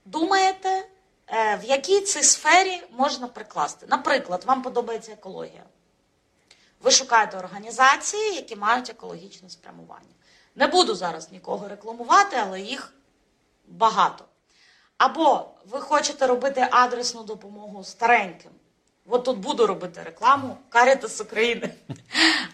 думаєте, 0.05 0.87
е, 1.27 1.57
в 1.57 1.65
якій 1.65 2.01
цій 2.01 2.23
сфері 2.23 2.83
можна 2.91 3.29
прикласти. 3.29 3.87
Наприклад, 3.89 4.45
вам 4.45 4.63
подобається 4.63 5.13
екологія. 5.13 5.65
Ви 6.85 6.91
шукаєте 6.91 7.39
організації, 7.39 8.35
які 8.35 8.57
мають 8.57 8.91
екологічне 8.91 9.51
спрямування. 9.51 10.15
Не 10.55 10.67
буду 10.67 10.95
зараз 10.95 11.33
нікого 11.33 11.69
рекламувати, 11.69 12.37
але 12.41 12.61
їх 12.61 12.93
багато. 13.69 14.25
Або 14.99 15.51
ви 15.67 15.81
хочете 15.81 16.27
робити 16.27 16.69
адресну 16.71 17.23
допомогу 17.23 17.85
стареньким. 17.85 18.51
От 19.07 19.25
тут 19.25 19.39
буду 19.39 19.67
робити 19.67 20.03
рекламу 20.03 20.57
Карітас 20.69 21.21
України. 21.21 21.75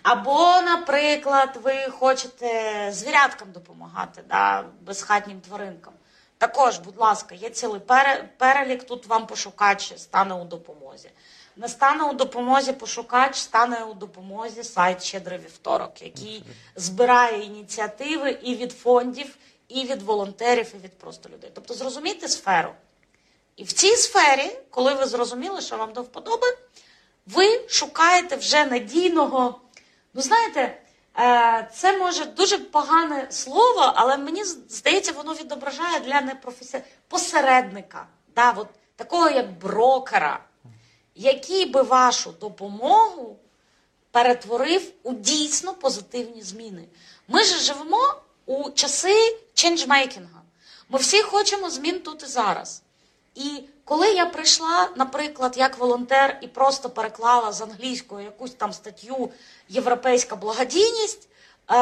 Або, 0.03 0.63
наприклад, 0.63 1.59
ви 1.63 1.89
хочете 1.99 2.89
звіряткам 2.93 3.53
допомагати, 3.53 4.23
да, 4.29 4.65
безхатнім 4.81 5.41
тваринкам. 5.41 5.93
Також, 6.39 6.79
будь 6.79 6.99
ласка, 6.99 7.35
є 7.35 7.51
цілий 7.51 7.81
перелік, 8.39 8.85
тут 8.85 9.07
вам 9.07 9.27
пошукач 9.27 9.93
стане 9.97 10.35
у 10.35 10.45
допомозі. 10.45 11.11
Не 11.57 11.69
стане 11.69 12.05
у 12.05 12.13
допомозі 12.13 12.73
пошукач, 12.73 13.37
стане 13.37 13.85
у 13.85 13.95
допомозі 13.95 14.65
сайт 14.65 15.03
Щедрий 15.03 15.39
вівторок, 15.39 16.03
який 16.03 16.45
збирає 16.77 17.45
ініціативи 17.45 18.31
і 18.43 18.55
від 18.55 18.73
фондів, 18.73 19.37
і 19.69 19.85
від 19.85 20.03
волонтерів, 20.03 20.73
і 20.75 20.79
від 20.85 20.99
просто 20.99 21.29
людей. 21.29 21.51
Тобто 21.55 21.75
зрозумійте 21.75 22.29
сферу. 22.29 22.73
І 23.57 23.65
в 23.65 23.73
цій 23.73 23.97
сфері, 23.97 24.59
коли 24.71 24.95
ви 24.95 25.07
зрозуміли, 25.07 25.61
що 25.61 25.77
вам 25.77 25.93
до 25.93 26.03
вподоби, 26.03 26.47
ви 27.27 27.69
шукаєте 27.69 28.37
вже 28.37 28.65
надійного. 28.65 29.61
Ну, 30.15 30.23
знаєте, 30.23 30.81
е, 31.19 31.69
це 31.75 31.99
може 31.99 32.25
дуже 32.25 32.59
погане 32.59 33.27
слово, 33.31 33.93
але 33.95 34.17
мені 34.17 34.45
здається, 34.45 35.13
воно 35.13 35.35
відображає 35.35 36.01
для 36.01 36.21
непрофесіонального 36.21 36.95
посередника, 37.09 38.07
да, 38.35 38.51
от, 38.51 38.69
такого 38.97 39.31
як 39.31 39.59
брокера, 39.59 40.41
який 41.15 41.67
би 41.67 41.83
вашу 41.83 42.33
допомогу 42.41 43.37
перетворив 44.11 44.93
у 45.03 45.15
дійсно 45.15 45.75
позитивні 45.75 46.43
зміни. 46.43 46.85
Ми 47.29 47.45
ж 47.45 47.59
живемо 47.59 48.15
у 48.47 48.71
часи 48.71 49.39
changemaking 49.55 50.21
'га. 50.21 50.43
Ми 50.89 50.99
всі 50.99 51.23
хочемо 51.23 51.71
змін 51.71 52.01
тут 52.01 52.23
і 52.23 52.27
зараз. 52.27 52.83
І 53.35 53.63
коли 53.85 54.13
я 54.13 54.27
прийшла, 54.27 54.89
наприклад, 54.97 55.57
як 55.57 55.79
волонтер 55.79 56.39
і 56.41 56.47
просто 56.47 56.91
переклала 56.91 57.53
з 57.53 57.61
англійської 57.61 58.25
якусь 58.25 58.51
там 58.51 58.73
статтю 58.73 59.33
Європейська 59.69 60.37
благодійність, 60.37 61.29
е, 61.69 61.75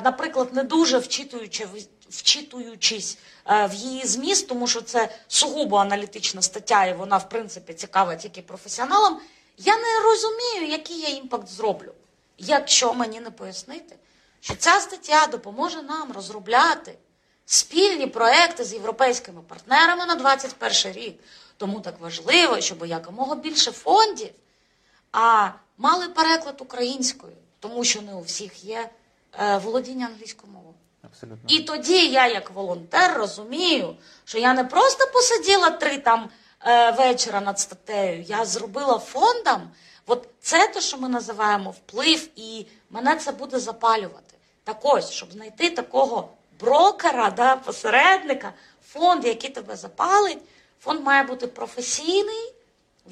наприклад, 0.00 0.54
не 0.54 0.62
дуже 0.62 0.98
вчитуючи, 0.98 1.68
вчитуючись 2.10 3.18
е, 3.46 3.66
в 3.66 3.74
її 3.74 4.06
зміст, 4.06 4.48
тому 4.48 4.66
що 4.66 4.80
це 4.80 5.08
сугубо 5.28 5.76
аналітична 5.76 6.42
стаття, 6.42 6.86
і 6.86 6.94
вона, 6.94 7.16
в 7.16 7.28
принципі, 7.28 7.74
цікава 7.74 8.16
тільки 8.16 8.42
професіоналам, 8.42 9.20
я 9.58 9.76
не 9.76 10.00
розумію, 10.04 10.70
який 10.70 11.00
я 11.00 11.08
impact 11.08 11.48
зроблю, 11.48 11.92
якщо 12.38 12.94
мені 12.94 13.20
не 13.20 13.30
пояснити, 13.30 13.96
що 14.40 14.56
ця 14.56 14.80
стаття 14.80 15.26
допоможе 15.26 15.82
нам 15.82 16.12
розробляти 16.12 16.94
спільні 17.46 18.06
проекти 18.06 18.64
з 18.64 18.72
європейськими 18.72 19.42
партнерами 19.42 20.06
на 20.06 20.14
21 20.14 20.92
рік. 20.92 21.20
Тому 21.56 21.80
так 21.80 22.00
важливо, 22.00 22.60
щоб 22.60 22.86
якомога 22.86 23.34
більше 23.34 23.72
фондів 23.72 24.30
а 25.12 25.50
мали 25.78 26.08
переклад 26.08 26.60
українською, 26.60 27.32
тому 27.60 27.84
що 27.84 28.02
не 28.02 28.14
у 28.14 28.20
всіх 28.20 28.64
є 28.64 28.90
е, 29.38 29.58
володіння 29.58 30.06
англійською 30.06 30.52
мовою. 30.52 30.74
Абсолютно. 31.06 31.48
І 31.48 31.60
тоді 31.60 32.06
я, 32.08 32.26
як 32.26 32.50
волонтер, 32.50 33.16
розумію, 33.18 33.96
що 34.24 34.38
я 34.38 34.54
не 34.54 34.64
просто 34.64 35.06
посиділа 35.12 35.70
три 35.70 35.98
там 35.98 36.30
е, 36.66 36.90
вечора 36.90 37.40
над 37.40 37.58
статтею, 37.60 38.22
я 38.22 38.44
зробила 38.44 38.98
фондам. 38.98 39.70
От 40.06 40.28
це 40.40 40.68
те, 40.68 40.80
що 40.80 40.98
ми 40.98 41.08
називаємо 41.08 41.70
вплив, 41.70 42.28
і 42.36 42.66
мене 42.90 43.16
це 43.16 43.32
буде 43.32 43.58
запалювати. 43.58 44.34
Так 44.64 44.76
ось, 44.82 45.10
щоб 45.10 45.32
знайти 45.32 45.70
такого 45.70 46.28
брокера, 46.60 47.30
да, 47.30 47.56
посередника, 47.56 48.52
фонд, 48.88 49.24
який 49.24 49.50
тебе 49.50 49.76
запалить, 49.76 50.38
фонд 50.80 51.04
має 51.04 51.22
бути 51.22 51.46
професійний, 51.46 52.54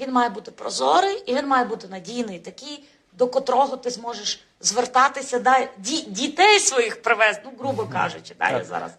він 0.00 0.12
має 0.12 0.28
бути 0.28 0.50
прозорий 0.50 1.22
і 1.26 1.35
він 1.35 1.46
має 1.46 1.64
бути 1.64 1.88
надійний, 1.88 2.38
такий, 2.38 2.85
до 3.12 3.28
котрого 3.28 3.76
ти 3.76 3.90
зможеш 3.90 4.44
звертатися, 4.66 5.38
да, 5.38 5.59
ді- 5.61 6.09
дітей 6.09 6.61
своїх 6.61 7.03
привезти, 7.03 7.42
ну, 7.44 7.53
грубо 7.59 7.87
кажучи, 7.87 8.35
да, 8.38 8.50
я 8.50 8.64
зараз 8.64 8.90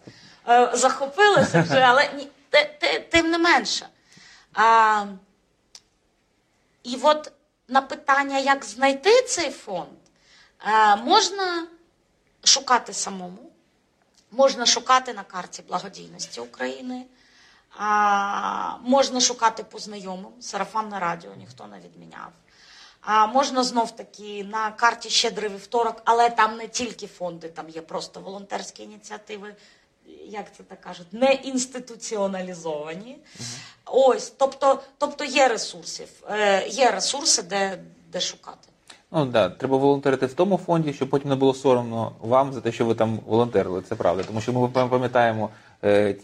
е, 0.48 0.70
захопилася 0.74 1.62
вже, 1.62 1.80
але 1.80 2.10
ні, 2.16 2.28
те- 2.50 2.64
те- 2.80 3.00
тим 3.00 3.30
не 3.30 3.38
менше. 3.38 3.86
А, 4.54 5.04
і 6.82 6.98
от 7.02 7.32
на 7.68 7.82
питання, 7.82 8.38
як 8.38 8.64
знайти 8.64 9.22
цей 9.22 9.50
фонд, 9.50 9.88
е, 10.66 10.96
можна 10.96 11.66
шукати 12.44 12.92
самому, 12.92 13.50
можна 14.30 14.66
шукати 14.66 15.14
на 15.14 15.22
карті 15.22 15.62
благодійності 15.68 16.40
України, 16.40 17.06
а, 17.78 18.76
можна 18.82 19.20
шукати 19.20 19.62
по 19.64 19.78
знайомим, 19.78 20.32
сарафанне 20.40 20.98
радіо 20.98 21.30
ніхто 21.36 21.66
не 21.66 21.78
відміняв. 21.78 22.32
А 23.06 23.26
можна 23.26 23.64
знов 23.64 23.96
таки 23.96 24.44
на 24.44 24.70
карті 24.70 25.10
Щедрий 25.10 25.50
вівторок, 25.50 26.02
але 26.04 26.30
там 26.30 26.56
не 26.56 26.68
тільки 26.68 27.06
фонди, 27.06 27.48
там 27.48 27.68
є 27.68 27.80
просто 27.80 28.20
волонтерські 28.20 28.82
ініціативи, 28.82 29.54
як 30.28 30.56
це 30.56 30.62
так 30.62 30.80
кажуть, 30.80 31.06
не 31.12 31.32
інституціоналізовані. 31.32 33.18
Ось, 33.84 34.32
тобто, 34.36 34.80
тобто 34.98 35.24
є 35.24 35.48
ресурсів, 35.48 36.08
е, 36.30 36.66
є 36.68 36.90
ресурси, 36.90 37.42
де, 37.42 37.78
де 38.12 38.20
шукати. 38.20 38.68
Ну 39.10 39.26
да, 39.26 39.48
треба 39.50 39.76
волонтерити 39.76 40.26
в 40.26 40.34
тому 40.34 40.56
фонді, 40.56 40.92
щоб 40.92 41.10
потім 41.10 41.28
не 41.28 41.36
було 41.36 41.54
соромно 41.54 42.12
вам 42.20 42.52
за 42.52 42.60
те, 42.60 42.72
що 42.72 42.84
ви 42.84 42.94
там 42.94 43.20
волонтерили. 43.26 43.82
Це 43.82 43.94
правда. 43.94 44.22
Тому 44.22 44.40
що 44.40 44.52
ми 44.52 44.68
пам'ятаємо 44.68 45.50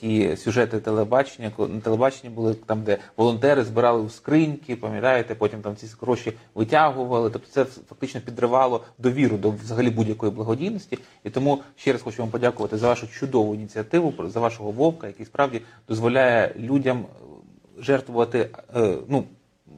ті 0.01 0.37
сюжети 0.37 0.81
телебачення, 0.81 1.53
на 1.59 1.81
телебаченні 1.81 2.35
були 2.35 2.55
там, 2.55 2.83
де 2.83 2.99
волонтери 3.17 3.65
збирали 3.65 4.03
у 4.03 4.09
скриньки, 4.09 4.77
пам'ятаєте, 4.77 5.35
потім 5.35 5.63
там 5.63 5.77
ці 5.77 5.87
гроші 6.01 6.33
витягували. 6.55 7.31
Тобто 7.31 7.49
це 7.51 7.65
фактично 7.65 8.21
підривало 8.21 8.85
довіру 8.99 9.37
до 9.37 9.51
взагалі 9.51 9.91
будь-якої 9.91 10.33
благодійності. 10.33 10.99
І 11.25 11.31
тому 11.31 11.63
ще 11.77 11.93
раз 11.93 12.03
хочу 12.03 12.23
вам 12.23 12.31
подякувати 12.31 12.77
за 12.79 12.89
вашу 12.89 13.07
чудову 13.09 13.55
ініціативу, 13.55 14.15
за 14.29 14.41
вашого 14.41 14.71
вовка, 14.71 15.07
який 15.07 15.27
справді 15.27 15.63
дозволяє 15.89 16.55
людям 16.59 16.99
е, 16.99 17.83
жертвувати. 17.83 18.49
е, 18.77 18.97
ну, 19.09 19.25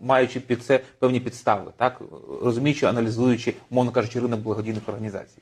маючи 0.03 0.41
під 0.41 0.65
це 0.65 0.81
певні 0.99 1.21
підстави, 1.21 1.73
так 1.77 2.01
розуміючи, 2.43 2.87
аналізуючи, 2.87 3.55
умовно 3.71 3.93
кажучи, 3.93 4.21
ринок 4.21 4.41
благодійних 4.41 4.89
організацій. 4.89 5.39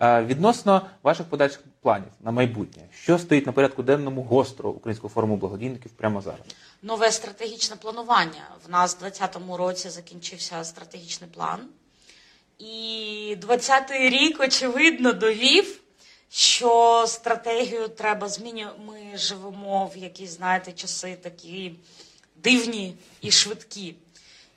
Е, 0.00 0.22
Відносно 0.24 0.86
ваших 1.02 1.26
подальших 1.26 1.60
планів 1.82 2.08
на 2.20 2.30
майбутнє, 2.30 2.82
що 2.92 3.18
стоїть 3.18 3.46
на 3.46 3.52
порядку 3.52 3.82
денному 3.82 4.22
гостро 4.22 4.70
Українського 4.70 5.14
форуму 5.14 5.36
благодійників 5.36 5.92
прямо 5.92 6.20
зараз? 6.20 6.40
Нове 6.82 7.12
стратегічне 7.12 7.76
планування. 7.76 8.48
В 8.66 8.70
нас 8.70 8.96
в 8.96 8.98
2020 8.98 9.58
році 9.58 9.90
закінчився 9.90 10.64
стратегічний 10.64 11.30
план. 11.30 11.60
І 12.58 13.36
20-й 13.40 14.08
рік, 14.08 14.40
очевидно, 14.40 15.12
довів, 15.12 15.80
що 16.30 17.04
стратегію 17.06 17.88
треба 17.88 18.28
змінювати. 18.28 18.80
Ми 18.86 19.18
живемо 19.18 19.90
в 19.94 19.98
якісь, 19.98 20.30
знаєте, 20.30 20.72
часи 20.72 21.16
такі 21.22 21.74
дивні 22.36 22.94
і 23.20 23.30
швидкі. 23.30 23.94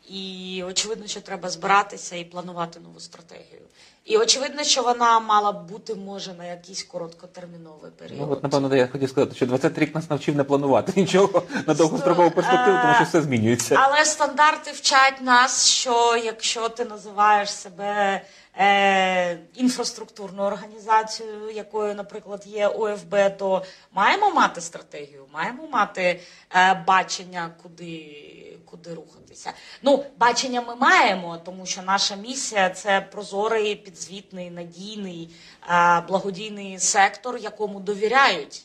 І 0.10 0.64
очевидно, 0.68 1.08
що 1.08 1.22
треба 1.22 1.50
збиратися 1.50 2.16
і 2.16 2.24
планувати 2.24 2.80
нову 2.80 3.00
стратегію. 3.00 3.62
І 4.08 4.18
очевидно, 4.18 4.64
що 4.64 4.82
вона 4.82 5.20
мала 5.20 5.52
б 5.52 5.68
бути 5.72 5.96
може 5.96 6.34
на 6.34 6.46
якийсь 6.46 6.84
короткотерміновий 6.84 7.92
період. 7.92 8.20
Ну 8.20 8.28
от 8.32 8.44
напевно, 8.44 8.76
я 8.76 8.88
хотів 8.88 9.10
сказати, 9.10 9.36
що 9.36 9.46
20 9.46 9.78
рік 9.78 9.96
нас 9.96 10.10
навчив 10.10 10.36
не 10.36 10.44
планувати 10.44 10.94
нічого 11.02 11.44
на 11.68 11.74
довгострокову 11.74 12.32
перспективу, 12.32 12.78
тому 12.82 12.94
що 12.96 13.04
все 13.04 13.22
змінюється. 13.22 13.76
Але 13.80 14.06
стандарти 14.06 14.72
вчать 14.72 15.22
нас, 15.22 15.68
що 15.68 16.22
якщо 16.26 16.70
ти 16.70 16.86
називаєш 16.86 17.52
себе 17.52 18.22
е, 18.58 19.40
інфраструктурною 19.56 20.48
організацією, 20.48 21.50
якою, 21.50 21.96
наприклад, 21.96 22.44
є 22.46 22.68
ОФБ, 22.68 23.38
то 23.38 23.64
маємо 23.92 24.32
мати 24.32 24.62
стратегію, 24.62 25.26
маємо 25.34 25.68
мати 25.68 26.20
е, 26.56 26.84
бачення, 26.88 27.50
куди, 27.64 28.18
куди 28.66 28.94
рухатися. 28.94 29.54
Ну, 29.82 30.06
бачення 30.18 30.62
ми 30.62 30.76
маємо, 30.76 31.38
тому 31.38 31.66
що 31.66 31.82
наша 31.82 32.16
місія 32.16 32.70
це 32.70 33.02
прозорий, 33.02 33.76
підзвітний, 33.76 34.50
надійний, 34.50 35.30
е, 35.70 36.02
благодійний 36.08 36.80
сектор, 36.80 37.38
якому 37.38 37.80
довіряють. 37.80 38.62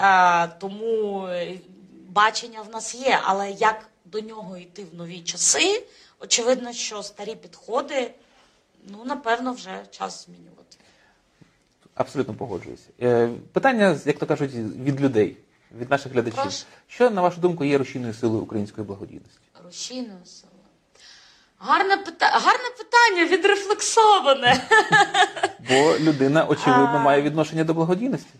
Е, 0.00 0.48
тому 0.48 1.28
бачення 2.08 2.62
в 2.62 2.70
нас 2.70 2.94
є, 2.94 3.20
але 3.22 3.50
як 3.50 3.88
до 4.04 4.20
нього 4.20 4.56
йти 4.56 4.84
в 4.84 4.94
нові 4.94 5.20
часи, 5.20 5.86
очевидно, 6.20 6.72
що 6.72 7.02
старі 7.02 7.34
підходи, 7.34 8.10
ну, 8.84 9.04
напевно, 9.04 9.52
вже 9.52 9.82
час 9.90 10.26
змінювати. 10.26 10.76
Абсолютно 11.94 12.34
погоджуюся. 12.34 12.88
Е, 13.02 13.30
Питання, 13.52 13.98
як 14.04 14.18
то 14.18 14.26
кажуть, 14.26 14.54
від 14.54 15.00
людей, 15.00 15.36
від 15.78 15.90
наших 15.90 16.12
глядачів. 16.12 16.42
Прошу. 16.42 16.64
Що, 16.86 17.10
на 17.10 17.22
вашу 17.22 17.40
думку, 17.40 17.64
є 17.64 17.78
рушійною 17.78 18.14
силою 18.14 18.42
української 18.42 18.86
благодійності? 18.86 19.38
Рушійною 19.64 20.24
силою. 20.24 20.54
Гарне, 21.58 21.96
пита... 21.96 22.26
Гарне 22.26 22.70
питання, 22.78 23.36
відрефлексоване. 23.36 24.68
Бо 25.68 25.98
людина, 25.98 26.44
очевидно, 26.44 26.98
має 26.98 27.22
відношення 27.22 27.64
до 27.64 27.74
благодійності. 27.74 28.34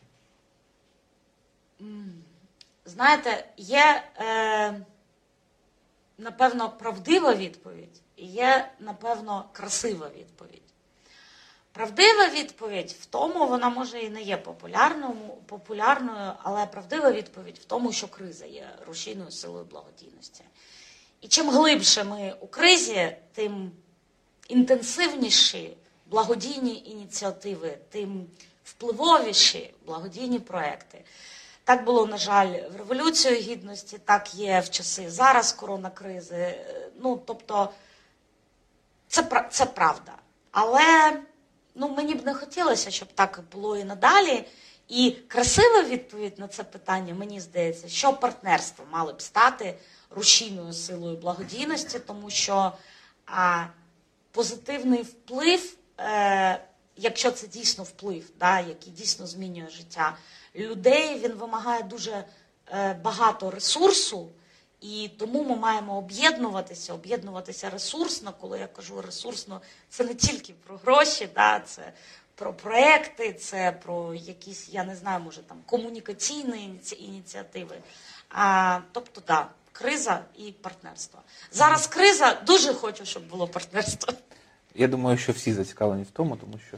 Знаєте, 2.85 3.47
є, 3.57 4.03
е, 4.19 4.81
напевно, 6.19 6.71
правдива 6.71 7.35
відповідь 7.35 8.01
і 8.25 8.27
є, 8.27 8.71
напевно, 8.79 9.45
красива 9.53 10.09
відповідь. 10.19 10.63
Правдива 11.73 12.29
відповідь 12.29 12.97
в 13.01 13.07
тому, 13.07 13.47
вона 13.47 13.69
може 13.69 14.01
і 14.01 14.11
не 14.11 14.23
є 14.23 14.37
популярною, 15.47 16.33
але 16.43 16.67
правдива 16.67 17.13
відповідь 17.13 17.59
в 17.59 17.65
тому, 17.65 17.93
що 17.93 18.09
криза 18.09 18.47
є 18.47 18.69
рушійною 18.87 19.31
силою 19.31 19.65
благодійності. 19.65 20.45
І 21.21 21.29
чим 21.29 21.51
глибше 21.51 22.05
ми 22.05 22.35
у 22.41 22.47
кризі, 22.47 23.17
тим 23.33 23.73
інтенсивніші 24.49 25.77
благодійні 26.07 26.83
ініціативи, 26.87 27.79
тим 27.91 28.27
впливовіші 28.65 29.75
благодійні 29.87 30.39
проекти. 30.39 31.05
Так 31.65 31.85
було, 31.85 32.07
на 32.07 32.19
жаль, 32.19 32.71
в 32.73 32.77
Революцію 32.77 33.35
Гідності, 33.35 33.99
так 33.99 34.35
є 34.35 34.61
в 34.61 34.71
часи 34.71 35.11
зараз 35.11 35.53
коронакризи. 35.53 36.37
Е, 36.37 36.85
Ну, 37.05 37.23
тобто, 37.27 37.71
Це, 39.15 39.47
це 39.51 39.67
правда. 39.67 40.13
Але 40.51 41.13
ну, 41.75 41.89
мені 41.89 42.15
б 42.15 42.27
не 42.27 42.35
хотілося, 42.35 42.91
щоб 42.91 43.09
так 43.13 43.41
було 43.53 43.77
і 43.77 43.85
надалі. 43.85 44.45
І 44.89 45.11
красива 45.11 45.83
відповідь 45.83 46.39
на 46.39 46.49
це 46.49 46.65
питання, 46.65 47.15
мені 47.15 47.41
здається, 47.41 47.89
що 47.89 48.13
партнерство 48.13 48.85
мало 48.93 49.13
б 49.13 49.23
стати 49.23 49.75
рушійною 50.11 50.73
силою 50.73 51.17
благодійності, 51.17 51.99
тому 51.99 52.31
що 52.31 52.73
а, 53.27 53.65
позитивний 54.31 55.03
вплив, 55.03 55.77
е, 56.01 56.61
якщо 56.97 57.31
це 57.31 57.47
дійсно 57.47 57.85
вплив, 57.85 58.31
да, 58.39 58.61
який 58.61 58.93
дійсно 58.93 59.27
змінює 59.27 59.69
життя 59.69 60.17
людей, 60.55 61.19
він 61.19 61.33
вимагає 61.33 61.83
дуже 61.83 62.25
е, 62.69 62.95
багато 62.95 63.51
ресурсу. 63.51 64.29
І 64.85 65.11
тому 65.19 65.45
ми 65.45 65.57
маємо 65.57 65.99
об'єднуватися, 65.99 66.95
об'єднуватися 66.95 67.71
ресурсно. 67.71 68.33
Коли 68.41 68.59
я 68.59 68.67
кажу 68.67 69.01
ресурсно, 69.03 69.61
це 69.89 70.05
не 70.05 70.15
тільки 70.15 70.55
про 70.67 70.77
гроші, 70.77 71.29
да, 71.35 71.61
це 71.61 71.93
про 72.35 72.53
проекти, 72.53 73.33
це 73.33 73.73
про 73.85 74.15
якісь, 74.15 74.69
я 74.73 74.85
не 74.85 74.97
знаю, 74.97 75.21
може 75.25 75.43
там 75.43 75.57
комунікаційні 75.67 76.53
ініці- 76.69 76.95
ініціативи. 76.95 77.77
А, 78.31 78.79
тобто, 78.93 79.23
да, 79.27 79.49
криза 79.73 80.21
і 80.39 80.53
партнерство. 80.53 81.21
Зараз 81.53 81.87
криза, 81.87 82.41
дуже 82.47 82.75
хочу, 82.75 83.05
щоб 83.05 83.29
було 83.29 83.47
партнерство. 83.49 84.13
Я 84.75 84.89
думаю, 84.89 85.19
що 85.19 85.33
всі 85.33 85.53
зацікавлені 85.53 86.03
в 86.03 86.11
тому, 86.11 86.37
тому 86.37 86.59
що 86.69 86.77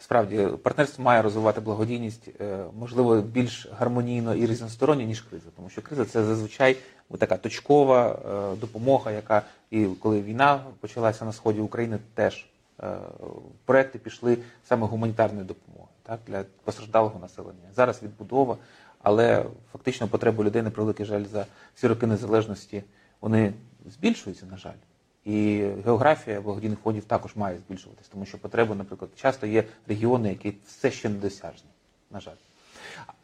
справді 0.00 0.48
партнерство 0.62 1.04
має 1.04 1.22
розвивати 1.22 1.60
благодійність, 1.60 2.28
е, 2.40 2.64
можливо, 2.78 3.16
більш 3.20 3.66
гармонійно 3.78 4.34
і 4.34 4.46
різносторонньо, 4.46 5.02
ніж 5.02 5.20
криза. 5.20 5.46
Тому 5.56 5.70
що 5.70 5.82
криза 5.82 6.04
це 6.04 6.24
зазвичай 6.24 6.76
така 7.18 7.36
точкова 7.36 8.08
е, 8.08 8.56
допомога, 8.56 9.10
яка 9.10 9.42
і 9.70 9.86
коли 9.86 10.22
війна 10.22 10.60
почалася 10.80 11.24
на 11.24 11.32
сході 11.32 11.60
України, 11.60 11.98
теж 12.14 12.46
е, 12.82 12.96
проекти 13.64 13.98
пішли 13.98 14.38
саме 14.64 14.86
гуманітарної 14.86 15.46
допомоги 15.46 15.88
так, 16.02 16.20
для 16.26 16.44
постраждалого 16.64 17.20
населення. 17.20 17.68
Зараз 17.76 18.02
відбудова, 18.02 18.56
але 19.02 19.44
фактично 19.72 20.08
потреби 20.08 20.44
людей, 20.44 20.62
на 20.62 21.04
жаль, 21.04 21.24
за 21.24 21.46
всі 21.74 21.86
роки 21.86 22.06
незалежності 22.06 22.82
вони 23.20 23.52
збільшуються, 23.86 24.46
на 24.46 24.56
жаль. 24.56 24.80
І 25.24 25.66
географія 25.84 26.40
благодійних 26.40 26.78
фондів 26.78 27.04
також 27.04 27.36
має 27.36 27.58
збільшуватись, 27.58 28.08
тому 28.08 28.26
що 28.26 28.38
потреби, 28.38 28.74
наприклад, 28.74 29.10
часто 29.16 29.46
є 29.46 29.64
регіони, 29.88 30.28
які 30.28 30.54
все 30.66 30.90
ще 30.90 31.08
недосяжні, 31.08 31.70
на 32.10 32.20
жаль. 32.20 32.32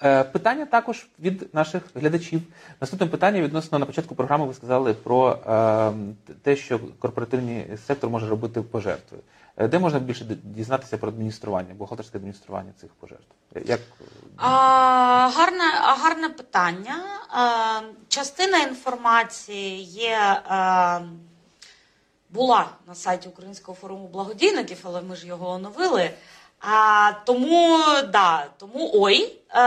Е, 0.02 0.24
Питання 0.24 0.66
також 0.66 1.06
від 1.18 1.54
наших 1.54 1.82
глядачів. 1.94 2.42
Наступне 2.80 3.06
питання 3.06 3.40
відносно 3.40 3.78
на 3.78 3.86
початку 3.86 4.14
програми 4.14 4.46
ви 4.46 4.54
сказали 4.54 4.94
про 4.94 5.32
е, 5.32 5.92
те, 6.42 6.56
що 6.56 6.80
корпоративний 6.98 7.66
сектор 7.86 8.10
може 8.10 8.28
робити 8.28 8.62
пожертви. 8.62 9.18
Е, 9.56 9.68
Де 9.68 9.78
можна 9.78 9.98
більше 9.98 10.24
дізнатися 10.42 10.98
про 10.98 11.08
адміністрування, 11.08 11.74
бухгалтерське 11.74 12.18
адміністрування 12.18 12.72
цих 12.80 12.90
пожертв? 12.90 13.26
Як 13.64 13.80
А, 14.36 15.30
гарне, 15.34 15.64
гарне 15.82 16.28
питання. 16.28 16.94
Частина 18.08 18.58
інформації 18.58 19.82
є. 19.82 20.42
Була 22.30 22.68
на 22.86 22.94
сайті 22.94 23.28
Українського 23.28 23.78
форуму 23.80 24.08
благодійників, 24.08 24.78
але 24.82 25.02
ми 25.02 25.16
ж 25.16 25.26
його 25.26 25.50
оновили. 25.50 26.10
А, 26.60 27.12
тому 27.24 27.78
да, 28.12 28.46
тому 28.58 28.90
ой, 28.94 29.22
е, 29.22 29.58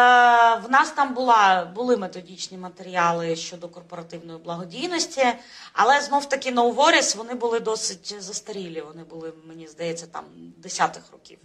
в 0.56 0.70
нас 0.70 0.92
там 0.92 1.14
була, 1.14 1.72
були 1.76 1.98
методичні 1.98 2.58
матеріали 2.58 3.36
щодо 3.36 3.68
корпоративної 3.68 4.40
благодійності, 4.40 5.26
але 5.74 6.02
знов 6.02 6.30
таки 6.30 6.52
на 6.52 6.62
Уворіс 6.62 7.16
вони 7.16 7.34
були 7.34 7.60
досить 7.60 8.16
застарілі. 8.20 8.82
Вони 8.82 9.04
були, 9.04 9.34
мені 9.46 9.68
здається, 9.68 10.08
там 10.08 10.24
десятих 10.58 11.04
років. 11.12 11.38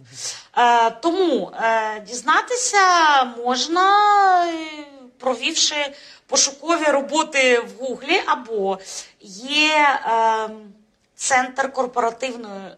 Е, 0.57 0.91
тому 0.91 1.51
е, 1.61 1.99
дізнатися 1.99 2.79
можна, 3.23 3.87
провівши 5.17 5.93
пошукові 6.27 6.85
роботи 6.85 7.59
в 7.59 7.83
Гуглі, 7.83 8.21
або 8.25 8.79
є. 9.21 9.99
Е, 10.05 10.49
Центр 11.17 11.73
корпоративної 11.73 12.71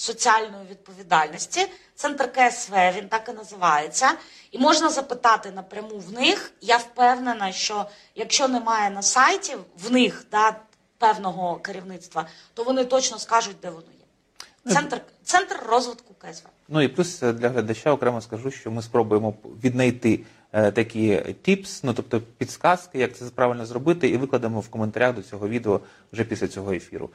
соціальної 0.00 0.66
відповідальності, 0.70 1.66
центр 1.94 2.32
КСВ, 2.32 2.72
він 2.96 3.08
так 3.08 3.28
і 3.28 3.32
називається. 3.32 4.10
І 4.50 4.58
можна 4.58 4.88
запитати 4.88 5.50
напряму 5.50 5.98
в 5.98 6.12
них. 6.12 6.52
Я 6.60 6.76
впевнена, 6.76 7.52
що 7.52 7.86
якщо 8.14 8.48
немає 8.48 8.90
на 8.90 9.02
сайті 9.02 9.56
в 9.78 9.92
них 9.92 10.26
да, 10.30 10.56
певного 10.98 11.56
керівництва, 11.56 12.26
то 12.54 12.64
вони 12.64 12.84
точно 12.84 13.18
скажуть, 13.18 13.56
де 13.62 13.70
воно 13.70 13.86
є. 13.98 14.72
Центр, 14.72 15.00
центр 15.24 15.60
розвитку 15.66 16.14
КСВ. 16.18 16.44
Ну 16.68 16.82
і 16.82 16.88
плюс 16.88 17.22
е, 17.22 17.32
для 17.32 17.48
глядача 17.48 17.92
окремо 17.92 18.20
скажу, 18.20 18.50
що 18.50 18.70
ми 18.70 18.82
спробуємо 18.82 19.34
віднайти 19.64 20.24
такі 20.50 21.22
тіпс, 21.42 21.84
ну 21.84 21.92
тобто 21.92 22.20
підсказки, 22.38 22.98
як 22.98 23.16
це 23.16 23.24
правильно 23.34 23.66
зробити, 23.66 24.08
і 24.08 24.16
викладемо 24.16 24.60
в 24.60 24.68
коментарях 24.68 25.14
до 25.14 25.22
цього 25.22 25.48
відео 25.48 25.80
вже 26.12 26.24
після 26.24 26.48
цього 26.48 26.72
ефіру. 26.72 27.10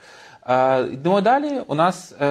Е, 0.47 0.83
йдемо 0.83 1.21
далі. 1.21 1.61
У 1.67 1.75
нас 1.75 2.13
е, 2.21 2.25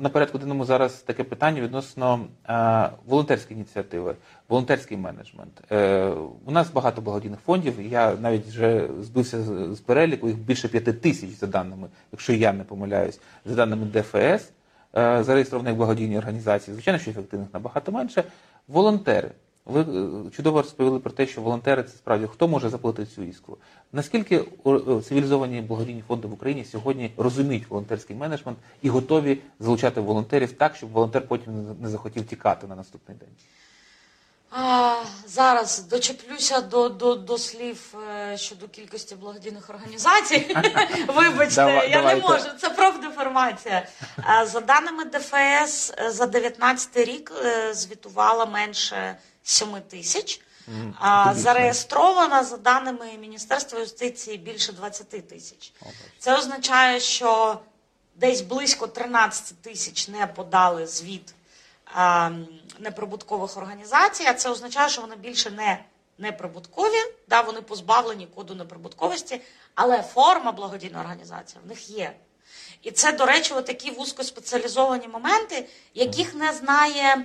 на 0.00 0.08
порядку 0.12 0.38
денному 0.38 0.64
зараз 0.64 0.92
таке 0.92 1.24
питання 1.24 1.60
відносно 1.60 2.26
е, 2.48 2.90
волонтерської 3.06 3.58
ініціативи, 3.58 4.14
волонтерський 4.48 4.96
менеджмент. 4.96 5.72
Е, 5.72 6.06
у 6.46 6.50
нас 6.50 6.70
багато 6.70 7.00
благодійних 7.00 7.40
фондів. 7.40 7.74
Я 7.92 8.14
навіть 8.14 8.46
вже 8.46 8.88
збився 9.00 9.42
з, 9.74 9.80
переліку, 9.80 10.28
їх 10.28 10.38
більше 10.38 10.68
п'яти 10.68 10.92
тисяч 10.92 11.30
за 11.30 11.46
даними, 11.46 11.88
якщо 12.12 12.32
я 12.32 12.52
не 12.52 12.64
помиляюсь, 12.64 13.20
за 13.44 13.54
даними 13.54 13.86
ДФС 13.86 14.50
е, 14.96 15.22
зареєстрованих 15.24 15.74
благодійні 15.74 16.18
організації. 16.18 16.74
Звичайно, 16.74 17.00
що 17.00 17.10
ефективних 17.10 17.48
набагато 17.52 17.92
менше. 17.92 18.24
Волонтери. 18.68 19.30
Ви 19.66 19.80
е, 19.80 20.30
чудово 20.36 20.62
розповіли 20.62 20.98
про 20.98 21.10
те, 21.10 21.26
що 21.26 21.40
волонтери 21.40 21.82
це 21.82 21.88
справді 21.90 22.26
хто 22.26 22.48
може 22.48 22.68
заплатити 22.68 23.10
цю 23.14 23.22
іскру. 23.22 23.58
Наскільки 23.92 24.44
о, 24.64 25.00
цивілізовані 25.00 25.60
благодійні 25.60 26.04
фонди 26.08 26.28
в 26.28 26.32
Україні 26.32 26.64
сьогодні 26.64 27.12
розуміють 27.16 27.68
волонтерський 27.70 28.16
менеджмент 28.16 28.58
і 28.82 28.88
готові 28.88 29.38
залучати 29.60 30.00
волонтерів 30.00 30.52
так, 30.52 30.76
щоб 30.76 30.90
волонтер 30.90 31.28
потім 31.28 31.76
не- 31.80 31.88
захотів 31.88 32.26
тікати 32.26 32.66
на 32.66 32.76
наступний 32.76 33.16
день? 33.18 33.28
А, 34.50 34.94
зараз 35.26 35.86
дочеплюся 35.88 36.60
до, 36.60 36.88
до, 36.88 37.14
до 37.14 37.38
слів 37.38 37.94
е, 38.10 38.36
щодо 38.36 38.68
кількості 38.68 39.14
благодійних 39.14 39.70
організацій. 39.70 40.46
Вибачте, 41.16 41.54
Давай- 41.56 41.90
я 41.90 41.96
давайте. 41.96 42.20
не 42.20 42.28
можу. 42.28 42.44
Це 42.60 42.70
профдеформація. 42.70 43.86
За 44.44 44.60
даними 44.60 45.04
ДФС, 45.04 45.94
е, 45.98 46.10
за 46.10 46.26
19 46.26 46.96
рік 46.96 47.32
е, 47.44 47.74
звітувала 47.74 48.46
менше 48.46 49.16
7 49.44 49.80
тисяч. 49.80 50.40
А 50.98 51.28
Більше. 51.28 51.40
зареєстрована 51.40 52.44
за 52.44 52.56
даними 52.56 53.12
Міністерства 53.20 53.78
юстиції 53.78 54.38
більше 54.38 54.72
20 54.72 55.28
тисяч. 55.28 55.72
Це 56.18 56.36
означає, 56.38 57.00
що 57.00 57.58
десь 58.14 58.40
близько 58.40 58.86
13 58.86 59.62
тисяч 59.62 60.08
не 60.08 60.26
подали 60.26 60.86
звіт 60.86 61.34
а, 61.94 62.30
неприбуткових 62.78 63.56
організацій, 63.56 64.24
а 64.26 64.34
це 64.34 64.50
означає, 64.50 64.88
що 64.88 65.00
вони 65.00 65.16
більше 65.16 65.50
не 65.50 65.84
неприбуткові, 66.18 66.98
да, 67.28 67.40
вони 67.40 67.60
позбавлені 67.60 68.28
коду 68.34 68.54
неприбутковості, 68.54 69.40
але 69.74 70.02
форма 70.02 70.52
благодійної 70.52 71.04
організації 71.04 71.60
в 71.64 71.68
них 71.68 71.90
є. 71.90 72.12
І 72.82 72.90
це, 72.90 73.12
до 73.12 73.26
речі, 73.26 73.54
такі 73.66 73.90
вузькоспеціалізовані 73.90 75.08
моменти, 75.08 75.68
яких 75.94 76.34
не 76.34 76.52
знає 76.52 77.24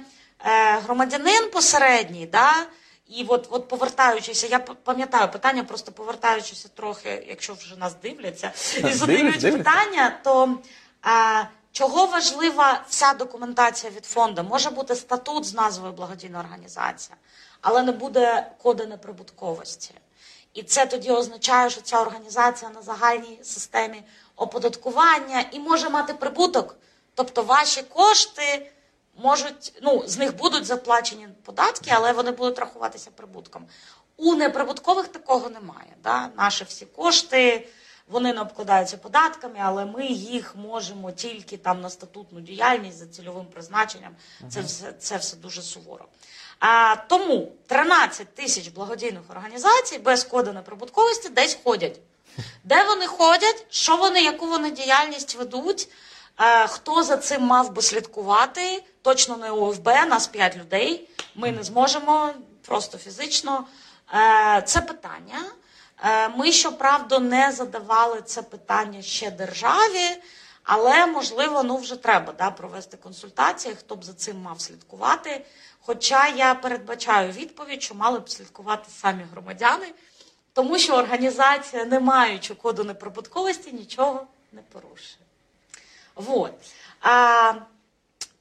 громадянин 0.86 1.50
посередній. 1.52 2.26
Да? 2.26 2.66
І 3.10 3.26
от, 3.28 3.48
от 3.50 3.68
повертаючися, 3.68 4.48
я 4.48 4.60
пам'ятаю 4.60 5.32
питання, 5.32 5.64
просто 5.64 5.92
повертаючися 5.92 6.70
трохи, 6.76 7.26
якщо 7.30 7.54
вже 7.54 7.76
нас 7.76 7.96
дивляться, 8.02 8.52
і 8.78 8.94
задають 8.94 9.42
питання, 9.42 10.20
то 10.24 10.58
а, 11.02 11.44
чого 11.72 12.06
важлива 12.06 12.84
вся 12.90 13.14
документація 13.14 13.92
від 13.96 14.06
фонду? 14.06 14.44
Може 14.44 14.70
бути 14.70 14.96
статут 14.96 15.46
з 15.46 15.54
назвою 15.54 15.94
благодійна 15.94 16.40
організація, 16.40 17.18
але 17.62 17.84
не 17.84 17.92
буде 17.92 18.52
коду 18.64 18.88
неприбутковості. 18.88 19.94
І 20.54 20.64
це 20.64 20.86
тоді 20.86 21.12
означає, 21.12 21.70
що 21.70 21.82
ця 21.82 22.02
організація 22.02 22.72
на 22.72 22.82
загальній 22.82 23.40
системі 23.44 24.04
оподаткування 24.36 25.46
і 25.52 25.60
може 25.60 25.90
мати 25.90 26.14
прибуток. 26.14 26.76
Тобто 27.16 27.44
ваші 27.44 27.84
кошти 27.84 28.72
можуть, 29.24 29.74
ну, 29.82 30.04
з 30.08 30.18
них 30.18 30.38
будуть 30.38 30.66
заплачені 30.66 31.28
податки, 31.44 31.92
але 31.94 32.12
вони 32.12 32.32
будуть 32.32 32.60
рахуватися 32.60 33.12
прибутком. 33.16 33.66
У 34.18 34.36
неприбуткових 34.36 35.08
такого 35.08 35.50
немає. 35.50 35.96
Да? 36.04 36.30
Наші 36.38 36.64
всі 36.64 36.86
кошти. 36.86 37.68
Вони 38.08 38.34
не 38.34 38.42
обкладаються 38.42 38.98
податками, 38.98 39.56
але 39.60 39.86
ми 39.86 40.06
їх 40.06 40.56
можемо 40.56 41.12
тільки 41.12 41.58
там 41.58 41.82
на 41.82 41.90
статутну 41.90 42.42
діяльність 42.42 42.98
за 42.98 43.08
цільовим 43.08 43.46
призначенням. 43.46 44.16
Це 44.50 44.62
все 44.62 44.92
це 44.92 45.18
все 45.18 45.38
дуже 45.38 45.62
суворо. 45.62 46.06
А, 46.60 46.96
тому 46.96 47.52
13 47.68 48.36
тисяч 48.36 48.68
благодійних 48.68 49.22
організацій 49.30 49.98
без 49.98 50.24
коду 50.24 50.54
неприбутковості 50.54 51.30
десь 51.30 51.58
ходять. 51.64 52.00
Де 52.64 52.84
вони 52.84 53.08
ходять, 53.08 53.66
що 53.70 53.98
вони, 53.98 54.22
яку 54.22 54.48
вони 54.48 54.72
діяльність 54.72 55.36
ведуть, 55.36 55.90
Е, 56.40 56.68
Хто 56.68 57.04
за 57.04 57.18
цим 57.18 57.44
мав 57.44 57.74
би 57.74 57.82
слідкувати? 57.82 58.84
Точно 59.10 59.38
не 59.38 59.52
ОФБ, 59.52 59.86
нас 59.86 60.28
5 60.28 60.58
людей. 60.58 61.10
Ми 61.36 61.52
не 61.52 61.64
зможемо 61.64 62.34
просто 62.62 62.98
фізично. 62.98 63.66
Е, 64.14 64.62
Це 64.62 64.82
питання. 64.82 65.46
Е, 66.04 66.30
Ми, 66.30 66.52
щоправда, 66.52 67.20
не 67.20 67.52
задавали 67.52 68.22
це 68.22 68.42
питання 68.42 69.02
ще 69.02 69.32
державі, 69.32 70.22
але 70.64 71.06
можливо, 71.06 71.64
ну 71.64 71.78
вже 71.78 71.96
треба 71.96 72.34
да, 72.34 72.52
провести 72.52 72.98
консультації, 72.98 73.76
хто 73.76 73.96
б 73.96 74.04
за 74.04 74.14
цим 74.14 74.42
мав 74.42 74.62
слідкувати. 74.62 75.46
Хоча 75.82 76.28
я 76.28 76.56
передбачаю 76.56 77.32
відповідь, 77.32 77.84
що 77.84 77.96
мали 77.96 78.20
б 78.20 78.30
слідкувати 78.30 78.90
самі 79.02 79.24
громадяни, 79.32 79.94
тому 80.54 80.80
що 80.80 80.94
організація, 80.96 81.86
не 81.86 82.00
маючи 82.00 82.56
коду 82.56 82.84
неприбутковості, 82.84 83.72
нічого 83.72 84.28
не 84.52 84.62
порушує. 84.62 85.26
Вот. 86.16 86.54
А, 87.02 87.54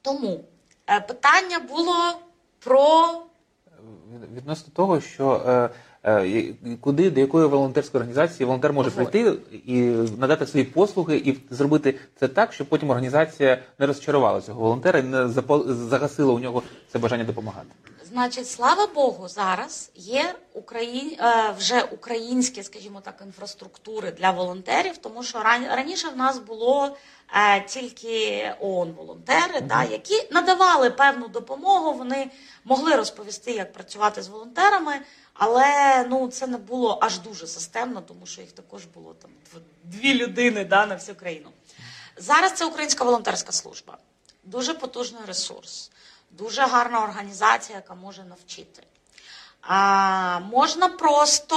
тому 0.02 0.28
е, 0.36 0.57
питання 1.07 1.59
було 1.68 1.95
про 2.59 3.09
Відносно 4.36 4.72
того, 4.74 5.01
що 5.01 5.43
е, 5.47 5.70
е, 6.05 6.55
куди, 6.80 7.11
до 7.11 7.20
якої 7.20 7.47
волонтерської 7.47 7.99
організації 7.99 8.47
волонтер 8.47 8.72
може 8.72 8.91
прийти 8.91 9.34
і 9.66 9.80
надати 10.18 10.47
свої 10.47 10.64
послуги, 10.64 11.16
і 11.16 11.39
зробити 11.51 11.95
це 12.20 12.28
так, 12.28 12.53
щоб 12.53 12.66
потім 12.66 12.91
організація 12.91 13.59
не 13.78 13.86
розчарувала 13.86 14.41
цього 14.41 14.61
волонтера 14.61 14.99
і 14.99 15.03
не 15.03 15.28
загасила 15.68 16.32
у 16.32 16.39
нього 16.39 16.62
це 16.93 16.99
бажання 16.99 17.24
допомагати. 17.24 17.68
Значить, 18.12 18.50
слава 18.50 18.86
Богу, 18.86 19.28
зараз 19.28 19.90
є 19.94 20.34
Украї... 20.52 21.18
е, 21.20 21.54
вже 21.59 21.82
українські, 21.82 22.62
скажімо 22.62 23.00
так, 23.00 23.20
інфраструктури 23.26 24.11
для 24.11 24.30
волонтерів, 24.30 24.96
тому 24.98 25.22
що 25.22 25.38
ран- 25.38 25.74
раніше 25.74 26.09
в 26.09 26.16
нас 26.16 26.38
було 26.38 26.96
е, 27.34 27.61
тільки 27.61 28.54
ООН 28.61 28.92
волонтери, 28.92 29.61
да, 29.61 29.84
які 29.84 30.28
надавали 30.30 30.90
певну 30.90 31.28
допомогу. 31.28 31.92
Вони 31.92 32.30
могли 32.64 32.94
розповісти, 32.96 33.52
як 33.52 33.72
працювати 33.72 34.22
з 34.22 34.28
волонтерами, 34.28 35.00
але 35.34 36.04
ну 36.11 36.28
це 36.28 36.46
не 36.46 36.56
було 36.59 36.98
аж 37.02 37.18
дуже 37.18 37.46
системно, 37.46 38.00
тому 38.00 38.26
що 38.26 38.40
їх 38.40 38.52
також 38.52 38.84
було 38.84 39.14
там 39.22 39.30
дв- 39.54 39.61
дві 39.84 40.14
людини 40.14 40.64
да, 40.64 40.86
на 40.86 40.94
всю 40.94 41.14
країну. 41.16 41.50
Зараз 42.16 42.52
це 42.52 42.64
Українська 42.64 43.04
волонтерська 43.04 43.52
служба, 43.52 43.98
дуже 44.44 44.74
потужний 44.74 45.22
ресурс, 45.26 45.90
дуже 46.31 46.62
гарна 46.62 47.03
організація, 47.03 47.79
яка 47.79 47.95
може 47.95 48.24
навчити. 48.24 48.83
А, 49.61 50.41
можна 50.41 50.89
просто 50.89 51.57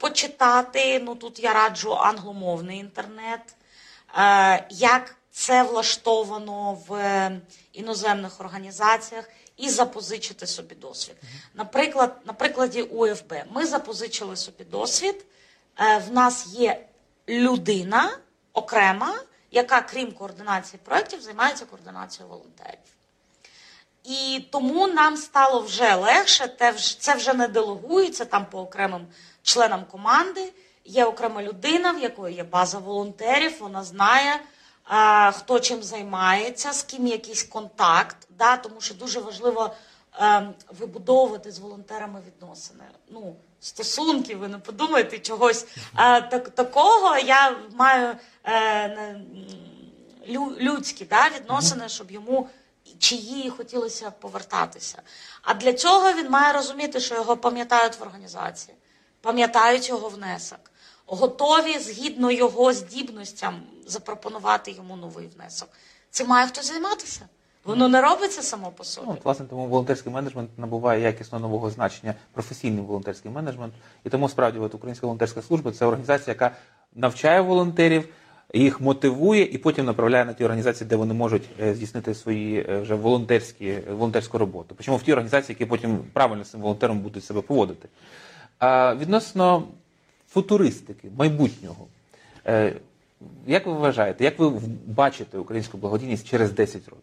почитати, 0.00 1.00
ну 1.04 1.14
тут 1.14 1.40
я 1.40 1.52
раджу 1.52 1.94
англомовний 1.94 2.78
інтернет, 2.78 3.56
е, 4.18 4.66
як 4.70 5.16
це 5.30 5.62
влаштовано 5.62 6.78
в 6.88 7.30
іноземних 7.72 8.40
організаціях, 8.40 9.28
і 9.56 9.70
запозичити 9.70 10.46
собі 10.46 10.74
досвід. 10.74 11.16
Наприклад, 11.54 12.16
на 12.24 12.32
прикладі 12.32 12.82
УФБ 12.82 13.34
ми 13.50 13.66
запозичили 13.66 14.36
собі 14.36 14.64
досвід. 14.64 15.24
Е, 15.78 15.98
в 15.98 16.12
нас 16.12 16.46
є 16.46 16.86
людина 17.28 18.18
окрема, 18.52 19.14
яка, 19.50 19.80
крім 19.80 20.12
координації 20.12 20.80
проєктів, 20.84 21.20
займається 21.20 21.64
координацією 21.64 22.30
волонтерів. 22.30 22.78
І 24.04 24.44
тому 24.50 24.86
нам 24.86 25.16
стало 25.16 25.60
вже 25.60 25.94
легше, 25.94 26.56
це 26.98 27.14
вже 27.14 27.34
не 27.34 27.48
делегується 27.48 28.24
там 28.24 28.46
по 28.50 28.60
окремим 28.60 29.06
членам 29.42 29.84
команди. 29.90 30.52
Є 30.84 31.04
окрема 31.04 31.42
людина, 31.42 31.92
в 31.92 31.98
якої 31.98 32.36
є 32.36 32.44
база 32.44 32.78
волонтерів, 32.78 33.56
вона 33.60 33.84
знає, 33.84 34.40
хто 35.32 35.60
чим 35.60 35.82
займається, 35.82 36.72
з 36.72 36.82
ким 36.82 37.06
якийсь 37.06 37.42
контакт, 37.42 38.16
да, 38.38 38.56
тому 38.56 38.80
що 38.80 38.94
дуже 38.94 39.20
важливо 39.20 39.74
е, 40.20 40.48
вибудовувати 40.78 41.52
з 41.52 41.58
волонтерами 41.58 42.22
відносини. 42.26 42.84
Ну, 43.10 43.36
стосунки, 43.60 44.36
ви 44.36 44.48
не 44.48 44.58
подумайте 44.58 45.18
чогось 45.18 45.66
е, 45.98 46.20
так, 46.20 46.48
такого. 46.48 47.18
Я 47.18 47.56
маю 47.74 48.14
е, 48.44 49.20
людські 50.60 51.04
да, 51.04 51.28
відносини, 51.28 51.88
щоб 51.88 52.10
йому 52.10 52.48
чи 52.98 53.14
їй 53.14 53.50
хотілося 53.50 54.10
повертатися. 54.10 55.02
А 55.42 55.54
для 55.54 55.72
цього 55.72 56.12
він 56.12 56.30
має 56.30 56.52
розуміти, 56.52 57.00
що 57.00 57.14
його 57.14 57.36
пам'ятають 57.36 58.00
в 58.00 58.02
організації, 58.02 58.76
пам'ятають 59.20 59.88
його 59.88 60.08
внесок, 60.08 60.70
готові 61.06 61.78
згідно 61.78 62.30
його 62.30 62.72
здібностям 62.72 63.62
запропонувати 63.86 64.70
йому 64.70 64.96
новий 64.96 65.26
внесок. 65.26 65.68
Цим 66.10 66.26
має 66.26 66.46
хтось 66.46 66.66
займатися. 66.66 67.20
Воно 67.64 67.88
не 67.88 68.00
робиться 68.00 68.42
само 68.42 68.70
по 68.70 68.84
собі. 68.84 69.06
Ну, 69.06 69.12
от, 69.12 69.24
власне, 69.24 69.46
тому 69.46 69.66
волонтерський 69.66 70.12
менеджмент 70.12 70.50
набуває 70.58 71.00
якісно 71.00 71.38
нового 71.38 71.70
значення 71.70 72.14
професійний 72.32 72.84
волонтерський 72.84 73.30
менеджмент. 73.30 73.74
І 74.04 74.10
тому 74.10 74.28
справді 74.28 74.58
от, 74.58 74.74
Українська 74.74 75.06
волонтерська 75.06 75.42
служба 75.42 75.72
це 75.72 75.86
організація, 75.86 76.34
яка 76.34 76.56
навчає 76.94 77.40
волонтерів, 77.40 78.08
їх 78.52 78.80
мотивує 78.80 79.42
і 79.42 79.58
потім 79.58 79.84
направляє 79.86 80.24
на 80.24 80.32
ті 80.32 80.44
організації, 80.44 80.88
де 80.90 80.96
вони 80.96 81.14
можуть 81.14 81.42
е, 81.60 81.74
здійснити 81.74 82.14
свої 82.14 82.66
е, 82.68 82.80
вже 82.80 82.94
волонтерські 82.94 83.78
волонтерську 83.90 84.38
роботу. 84.38 84.74
Причому 84.76 84.96
в 84.96 85.02
ті 85.02 85.12
організації, 85.12 85.56
які 85.60 85.66
потім 85.66 85.98
правильно 86.12 86.44
цим 86.44 86.60
волонтером 86.60 86.98
будуть 86.98 87.24
себе 87.24 87.40
поводити. 87.40 87.88
А 88.58 88.94
відносно 88.94 89.64
футуристики, 90.28 91.08
майбутнього. 91.16 91.86
Е, 92.46 92.72
Як 93.46 93.66
ви 93.66 93.72
вважаєте, 93.72 94.24
як 94.24 94.38
ви 94.38 94.52
бачите 94.86 95.38
українську 95.38 95.78
благодійність 95.78 96.28
через 96.28 96.52
10 96.52 96.88
років? 96.88 97.02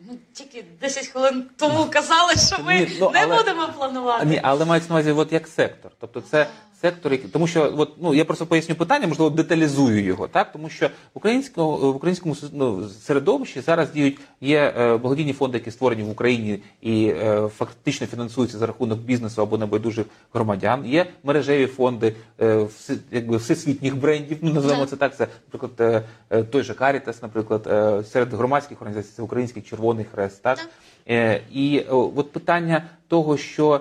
Ну, 0.00 0.12
тільки 0.32 0.64
10 0.80 1.06
хвилин 1.06 1.44
тому 1.56 1.86
казали, 1.90 2.32
що 2.36 2.62
ми 2.64 2.74
Ні, 2.80 2.88
ну, 3.00 3.10
не 3.10 3.22
але- 3.24 3.36
будемо 3.36 3.68
планувати. 3.76 4.26
Ні, 4.26 4.40
але 4.42 4.64
мається 4.64 4.88
на 4.88 4.94
увазі, 4.94 5.12
от 5.12 5.32
як 5.32 5.48
сектор. 5.48 5.92
Тобто 6.00 6.20
це 6.20 6.46
сектор, 6.80 7.12
який, 7.12 7.30
тому 7.30 7.46
що 7.46 7.74
от, 7.76 7.92
ну, 8.00 8.14
я 8.14 8.24
просто 8.24 8.46
поясню 8.46 8.74
питання, 8.74 9.06
можливо, 9.06 9.30
деталізую 9.30 10.04
його, 10.04 10.28
так? 10.28 10.52
Тому 10.52 10.68
що 10.68 10.86
в 10.86 10.90
українському, 11.14 11.76
в 11.92 11.96
українському 11.96 12.36
ну, 12.52 12.88
середовищі 12.88 13.60
зараз 13.60 13.90
діють 13.90 14.18
є 14.40 14.74
е, 14.78 14.96
благодійні 14.96 15.32
фонди, 15.32 15.58
які 15.58 15.70
створені 15.70 16.02
в 16.02 16.10
Україні 16.10 16.62
і 16.80 17.04
е, 17.06 17.48
фактично 17.56 18.06
фінансуються 18.06 18.58
за 18.58 18.66
рахунок 18.66 18.98
бізнесу 18.98 19.42
або 19.42 19.58
небайдужих 19.58 20.06
громадян. 20.34 20.86
Є 20.86 21.06
мережеві 21.24 21.66
фонди 21.66 22.14
е, 22.40 22.56
вси- 22.56 22.98
якби 23.10 23.36
всесвітніх 23.36 23.96
брендів, 23.96 24.38
ну 24.40 24.52
називаємо 24.52 24.86
це 24.86 24.96
так. 24.96 25.16
Це, 25.16 25.26
наприклад, 25.52 25.72
е, 25.94 26.02
е, 26.38 26.42
той 26.42 26.62
же 26.62 26.72
Caritas, 26.72 27.16
наприклад, 27.22 27.66
е, 27.66 28.04
серед 28.04 28.34
громадських 28.34 28.82
організацій 28.82 29.12
це 29.16 29.22
Український 29.22 29.62
Червоний 29.62 30.04
Хрест, 30.14 30.42
так? 30.42 30.58
Е, 31.08 31.40
І 31.52 31.80
о, 31.90 32.12
от 32.16 32.32
питання 32.32 32.84
того, 33.08 33.36
що 33.36 33.74
е, 33.74 33.80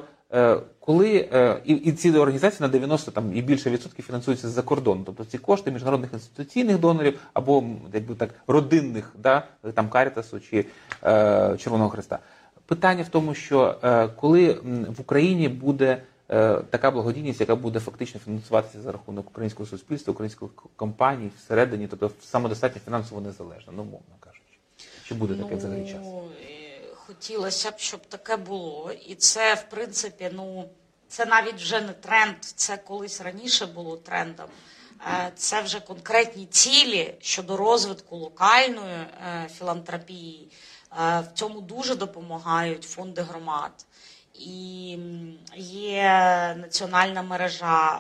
коли 0.89 1.30
е, 1.34 1.61
і, 1.65 1.73
і 1.73 1.91
ці 1.91 2.11
організації 2.11 2.61
на 2.61 2.67
90 2.67 3.11
там 3.11 3.36
і 3.36 3.41
більше 3.41 3.69
відсотків 3.69 4.05
фінансуються 4.05 4.49
з-за 4.49 4.61
кордону, 4.61 5.03
тобто 5.05 5.25
ці 5.25 5.38
кошти 5.38 5.71
міжнародних 5.71 6.13
інституційних 6.13 6.80
донорів 6.80 7.19
або 7.34 7.63
якби 7.93 8.15
так 8.15 8.30
родинних, 8.47 9.13
да, 9.17 9.43
там 9.73 9.89
Карітасу 9.89 10.39
чи 10.39 10.65
е, 11.03 11.57
Червоного 11.57 11.89
Христа. 11.89 12.19
Питання 12.65 13.03
в 13.03 13.09
тому, 13.09 13.34
що 13.34 13.75
е, 13.84 14.07
коли 14.07 14.53
в 14.97 15.01
Україні 15.01 15.49
буде 15.49 16.01
е, 16.30 16.57
така 16.69 16.91
благодійність, 16.91 17.39
яка 17.39 17.55
буде 17.55 17.80
фактично 17.80 18.19
фінансуватися 18.19 18.82
за 18.82 18.91
рахунок 18.91 19.30
українського 19.30 19.69
суспільства, 19.69 20.11
українських 20.11 20.49
компаній 20.75 21.32
всередині, 21.38 21.88
тобто 21.88 22.11
самодостатньо 22.21 22.82
фінансово 22.86 23.21
незалежна, 23.21 23.73
ну 23.75 23.84
мовно 23.84 24.15
кажучи. 24.19 24.43
Чи 25.03 25.15
буде 25.15 25.36
таке 25.36 25.55
взагалі 25.55 25.88
час? 25.88 26.01
Хотілося 27.10 27.72
б, 27.72 27.80
щоб 27.80 28.05
таке 28.05 28.38
було. 28.38 28.91
І 28.91 29.16
це, 29.16 29.53
в 29.53 29.70
принципі, 29.70 30.32
ну, 30.34 30.70
це 31.07 31.26
навіть 31.26 31.55
вже 31.55 31.82
не 31.82 31.93
тренд, 31.93 32.36
це 32.41 32.78
колись 32.78 33.22
раніше 33.22 33.66
було 33.66 33.97
трендом. 33.97 34.49
Е, 35.07 35.32
Це 35.36 35.62
вже 35.62 35.80
конкретні 35.80 36.45
цілі 36.45 37.16
щодо 37.22 37.57
розвитку 37.57 38.16
локальної 38.18 38.93
е, 38.97 39.49
філантропії. 39.57 40.51
Е, 41.01 41.20
В 41.20 41.28
цьому 41.34 41.62
дуже 41.62 41.95
допомагають 41.95 42.84
фонди 42.84 43.22
громад. 43.22 43.86
І 44.34 44.97
є 45.55 46.03
національна 46.57 47.22
мережа 47.22 47.99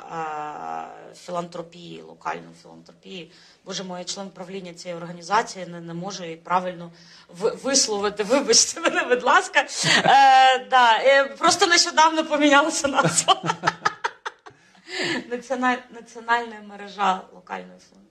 філантропії, 1.15 2.01
локальної 2.01 2.53
філантропії. 2.61 3.31
Боже 3.69 3.83
моє 3.83 4.03
член 4.03 4.29
правління 4.29 4.73
цієї 4.73 4.97
організації 5.01 5.65
не, 5.65 5.81
не 5.81 5.93
може 5.93 6.35
правильно 6.35 6.91
ви- 7.27 7.51
висловити. 7.63 8.23
Вибачте 8.23 8.79
мене, 8.79 9.03
будь 9.03 9.23
ласка. 9.23 9.59
Е, 9.95 10.65
да, 10.69 10.97
е, 10.97 11.25
просто 11.25 11.67
нещодавно 11.67 12.25
помінялася 12.25 12.87
назва. 12.87 13.41
Національ, 15.29 15.77
національна 15.91 16.55
мережа 16.69 17.21
локальної 17.33 17.79
фонду. 17.89 18.05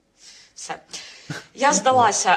Все. 0.54 0.78
Я 1.54 1.72
здалася. 1.72 2.30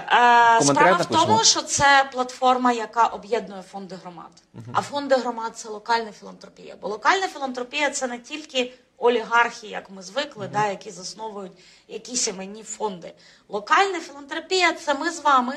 Е, 0.59 0.63
Справа 0.65 0.97
в 0.97 1.05
тому, 1.05 1.43
що 1.43 1.61
це 1.61 2.09
платформа, 2.11 2.71
яка 2.71 3.05
об'єднує 3.07 3.61
фонди 3.61 3.95
громад. 3.95 4.31
А 4.73 4.81
фонди 4.81 5.15
громад 5.15 5.57
це 5.57 5.69
локальна 5.69 6.11
філантропія. 6.11 6.75
Бо 6.81 6.87
локальна 6.87 7.27
філантропія 7.27 7.89
це 7.89 8.07
не 8.07 8.19
тільки 8.19 8.73
олігархи, 8.97 9.67
як 9.67 9.89
ми 9.89 10.01
звикли, 10.01 10.47
да, 10.53 10.67
які 10.67 10.91
засновують 10.91 11.51
якісь 11.87 12.27
іменні 12.27 12.63
фонди. 12.63 13.13
Локальна 13.49 13.99
філантропія 13.99 14.73
це 14.73 14.93
ми 14.93 15.11
з 15.11 15.19
вами, 15.19 15.55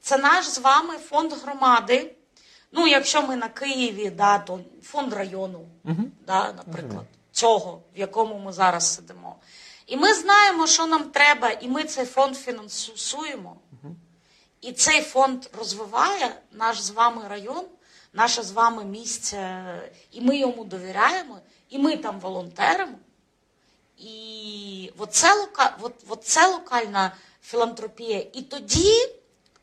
це 0.00 0.18
наш 0.18 0.48
з 0.48 0.58
вами 0.58 0.94
фонд 0.98 1.32
громади. 1.32 2.14
Ну, 2.72 2.86
якщо 2.86 3.22
ми 3.22 3.36
на 3.36 3.48
Києві, 3.48 4.10
да, 4.10 4.38
то 4.38 4.60
фонд 4.82 5.12
району, 5.12 5.60
да, 6.26 6.52
наприклад, 6.52 7.04
цього, 7.32 7.80
в 7.94 7.98
якому 7.98 8.38
ми 8.38 8.52
зараз 8.52 8.94
сидимо. 8.94 9.36
І 9.88 9.96
ми 9.96 10.14
знаємо, 10.14 10.66
що 10.66 10.86
нам 10.86 11.04
треба, 11.04 11.50
і 11.50 11.68
ми 11.68 11.84
цей 11.84 12.06
фонд 12.06 12.36
фінансуємо. 12.36 13.56
І 14.60 14.72
цей 14.72 15.02
фонд 15.02 15.46
розвиває 15.58 16.40
наш 16.52 16.80
з 16.80 16.90
вами 16.90 17.22
район, 17.28 17.64
наше 18.12 18.42
з 18.42 18.52
вами 18.52 18.84
місце, 18.84 19.64
і 20.10 20.20
ми 20.20 20.36
йому 20.36 20.64
довіряємо, 20.64 21.38
і 21.68 21.78
ми 21.78 21.96
там 21.96 22.20
волонтеримо. 22.20 22.98
І 23.98 24.92
оце, 24.98 25.34
лока, 25.34 25.76
от, 25.80 25.94
от 26.08 26.24
це 26.24 26.48
локальна 26.48 27.12
філантропія. 27.42 28.26
І 28.32 28.42
тоді, 28.42 28.92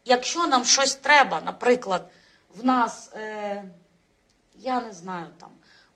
якщо 0.06 0.48
нам 0.48 0.66
щось 0.66 0.96
треба, 0.96 1.42
наприклад, 1.42 2.10
в 2.56 2.66
нас, 2.66 3.10
е, 3.14 3.64
я 4.56 4.82
не 4.82 4.94
знаю, 4.94 5.28
там 5.40 5.50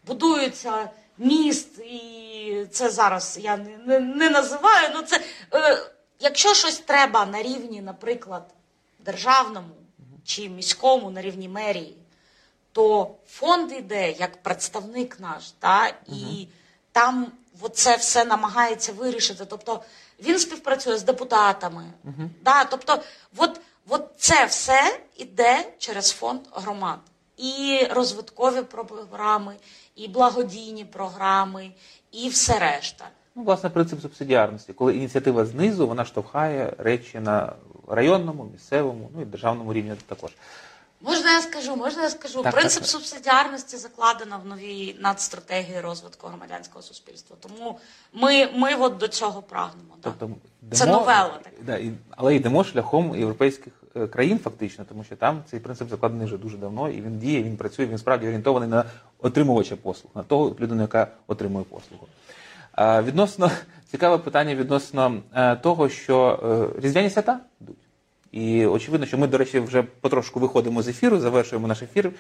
будується 0.06 0.90
міст, 1.20 1.80
і 1.80 2.66
це 2.72 2.90
зараз 2.90 3.38
я 3.42 3.58
не, 3.58 3.78
не, 3.78 4.00
не 4.00 4.30
називаю, 4.30 4.90
ну 4.96 5.02
це 5.02 5.22
е, 5.54 5.92
якщо 6.20 6.54
щось 6.54 6.80
треба 6.80 7.26
на 7.26 7.44
рівні, 7.44 7.82
наприклад, 7.82 8.54
державному 9.00 9.76
чи 10.26 10.50
міському, 10.50 11.12
на 11.12 11.22
рівні 11.22 11.50
мерії, 11.50 11.96
то 12.72 13.16
фонд 13.28 13.72
йде 13.72 14.12
як 14.12 14.44
представник 14.44 15.20
наш, 15.20 15.52
та, 15.52 15.88
і 16.08 16.48
там 16.92 17.32
це 17.74 17.96
все 17.96 18.26
намагається 18.26 18.94
вирішити. 18.94 19.46
Тобто 19.46 19.84
він 20.20 20.40
співпрацює 20.40 20.98
з 20.98 21.04
депутатами. 21.04 21.84
Да, 22.44 22.64
тобто, 22.66 23.04
от, 23.38 23.62
от 23.90 24.10
це 24.18 24.46
все 24.46 25.00
йде 25.18 25.74
через 25.78 26.12
фонд 26.12 26.42
громад. 26.52 27.00
І 27.40 27.88
розвиткові 27.92 28.62
програми, 28.62 29.56
і 29.96 30.08
благодійні 30.08 30.86
програми, 30.86 31.72
і 32.12 32.30
все 32.30 32.60
решта. 32.60 33.06
Ну, 33.36 33.44
власне, 33.44 33.70
принцип 33.70 34.02
субсидіарності, 34.02 34.74
коли 34.74 34.96
ініціатива 34.96 35.46
знизу 35.46 35.88
вона 35.88 36.06
штовхає 36.06 36.74
речі 36.78 37.20
на 37.20 37.54
районному, 37.88 38.50
місцевому, 38.54 39.10
ну 39.16 39.22
і 39.22 39.26
державному 39.26 39.74
рівні 39.74 39.96
також. 40.06 40.32
Можна 41.02 41.32
я 41.32 41.42
скажу, 41.42 41.76
можна 41.76 42.04
я 42.04 42.10
скажу. 42.10 42.44
Так, 42.44 42.54
Принцип 42.54 42.84
так, 42.84 42.92
так. 42.92 43.02
субсидіарності 43.02 43.78
закладено 43.78 44.42
в 44.44 44.48
новій 44.48 44.96
надстратегії 45.00 45.82
розвитку 45.82 46.28
громадянського 46.28 46.82
суспільства. 46.82 47.38
Тому 47.40 47.80
ми, 48.14 48.50
ми 48.56 48.76
от 48.76 48.98
до 48.98 49.08
цього 49.08 49.42
прагнемо. 49.42 49.96
Да. 50.04 50.14
Тобто 50.20 50.36
Це 50.72 50.86
новела 50.86 51.40
така. 51.44 51.56
Да, 51.62 51.78
і, 51.78 51.92
але 52.12 52.36
йдемо 52.36 52.64
шляхом 52.64 53.16
європейських 53.16 53.74
країн, 54.10 54.40
фактично, 54.40 54.86
тому 54.90 55.04
що 55.04 55.16
там 55.16 55.44
цей 55.46 55.60
принцип 55.60 55.90
закладений 55.90 56.26
вже 56.26 56.38
дуже 56.38 56.58
давно, 56.58 56.90
і 56.90 57.02
він 57.02 57.20
діє, 57.20 57.44
він 57.44 57.58
працює, 57.58 57.86
він 57.86 57.98
справді 57.98 58.26
орієнтований 58.26 58.70
на 58.70 58.86
отримувача 59.20 59.76
послуг, 59.76 60.12
на 60.16 60.24
того 60.24 60.56
людину, 60.60 60.82
яка 60.82 61.08
отримує 61.28 61.66
послугу. 61.66 62.08
Відносно 63.04 63.52
цікаве 63.92 64.18
питання 64.18 64.56
відносно 64.56 65.22
е, 65.34 65.56
того, 65.56 65.90
що 65.90 66.40
е, 66.78 66.82
різдвяні 66.82 67.10
свята 67.10 67.40
йдуть. 67.62 67.89
І 68.32 68.66
очевидно, 68.66 69.08
що 69.08 69.18
ми, 69.18 69.28
до 69.28 69.38
речі, 69.38 69.60
вже 69.60 69.84
потрошку 69.84 70.40
виходимо 70.40 70.82
з 70.82 70.88
ефіру, 70.88 71.20
завершуємо 71.20 71.68
наш 71.68 71.82
ефір, 71.82 72.12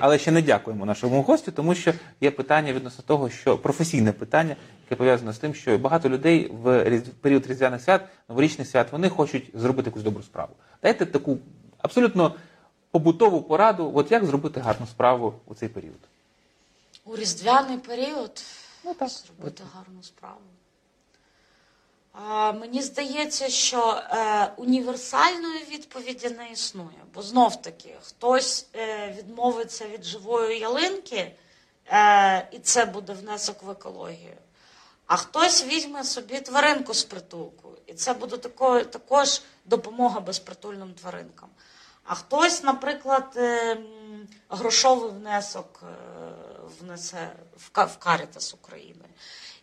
але 0.00 0.18
ще 0.18 0.30
не 0.30 0.42
дякуємо 0.42 0.86
нашому 0.86 1.22
гостю, 1.22 1.52
тому 1.52 1.74
що 1.74 1.92
є 2.20 2.30
питання 2.30 2.72
відносно 2.72 3.04
того, 3.06 3.30
що 3.30 3.58
професійне 3.58 4.12
питання, 4.12 4.56
яке 4.84 4.96
пов'язане 4.96 5.32
з 5.32 5.38
тим, 5.38 5.54
що 5.54 5.78
багато 5.78 6.08
людей 6.08 6.52
в 6.62 7.00
період 7.20 7.46
різдвяних 7.46 7.82
свят, 7.82 8.02
новорічних 8.28 8.68
свят, 8.68 8.92
вони 8.92 9.08
хочуть 9.08 9.50
зробити 9.54 9.88
якусь 9.88 10.02
добру 10.02 10.22
справу. 10.22 10.52
Дайте 10.82 11.06
таку 11.06 11.38
абсолютно 11.78 12.34
побутову 12.90 13.42
пораду, 13.42 13.92
от 13.94 14.12
як 14.12 14.24
зробити 14.24 14.60
гарну 14.60 14.86
справу 14.86 15.34
у 15.46 15.54
цей 15.54 15.68
період. 15.68 15.98
У 17.04 17.16
різдвяний 17.16 17.78
період 17.78 18.42
Ну 18.84 18.94
так. 18.94 19.08
зробити 19.08 19.62
гарну 19.74 20.02
справу. 20.02 20.40
Мені 22.54 22.82
здається, 22.82 23.48
що 23.48 24.02
е, 24.10 24.52
універсальної 24.56 25.64
відповіді 25.70 26.30
не 26.30 26.50
існує. 26.50 27.04
Бо 27.14 27.22
знов 27.22 27.62
таки 27.62 27.96
хтось 28.02 28.66
е, 28.74 29.14
відмовиться 29.18 29.88
від 29.88 30.04
живої 30.04 30.58
ялинки, 30.58 31.32
е, 31.86 32.48
і 32.52 32.58
це 32.58 32.84
буде 32.84 33.12
внесок 33.12 33.62
в 33.62 33.70
екологію. 33.70 34.36
А 35.06 35.16
хтось 35.16 35.64
візьме 35.64 36.04
собі 36.04 36.40
тваринку 36.40 36.94
з 36.94 37.04
притулку, 37.04 37.68
і 37.86 37.94
це 37.94 38.14
буде 38.14 38.36
також 38.84 39.42
допомога 39.64 40.20
безпритульним 40.20 40.94
тваринкам. 40.94 41.48
А 42.04 42.14
хтось, 42.14 42.62
наприклад, 42.62 43.38
грошовий 44.48 45.10
внесок 45.10 45.82
внесе 46.80 47.32
в 47.56 47.96
Карітас 47.98 48.54
України. 48.54 49.04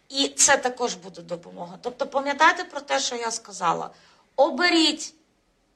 І 0.09 0.27
це 0.27 0.57
також 0.57 0.93
буде 0.93 1.21
допомога. 1.21 1.77
Тобто, 1.81 2.07
пам'ятайте 2.07 2.63
про 2.63 2.81
те, 2.81 2.99
що 2.99 3.15
я 3.15 3.31
сказала: 3.31 3.89
оберіть, 4.35 5.13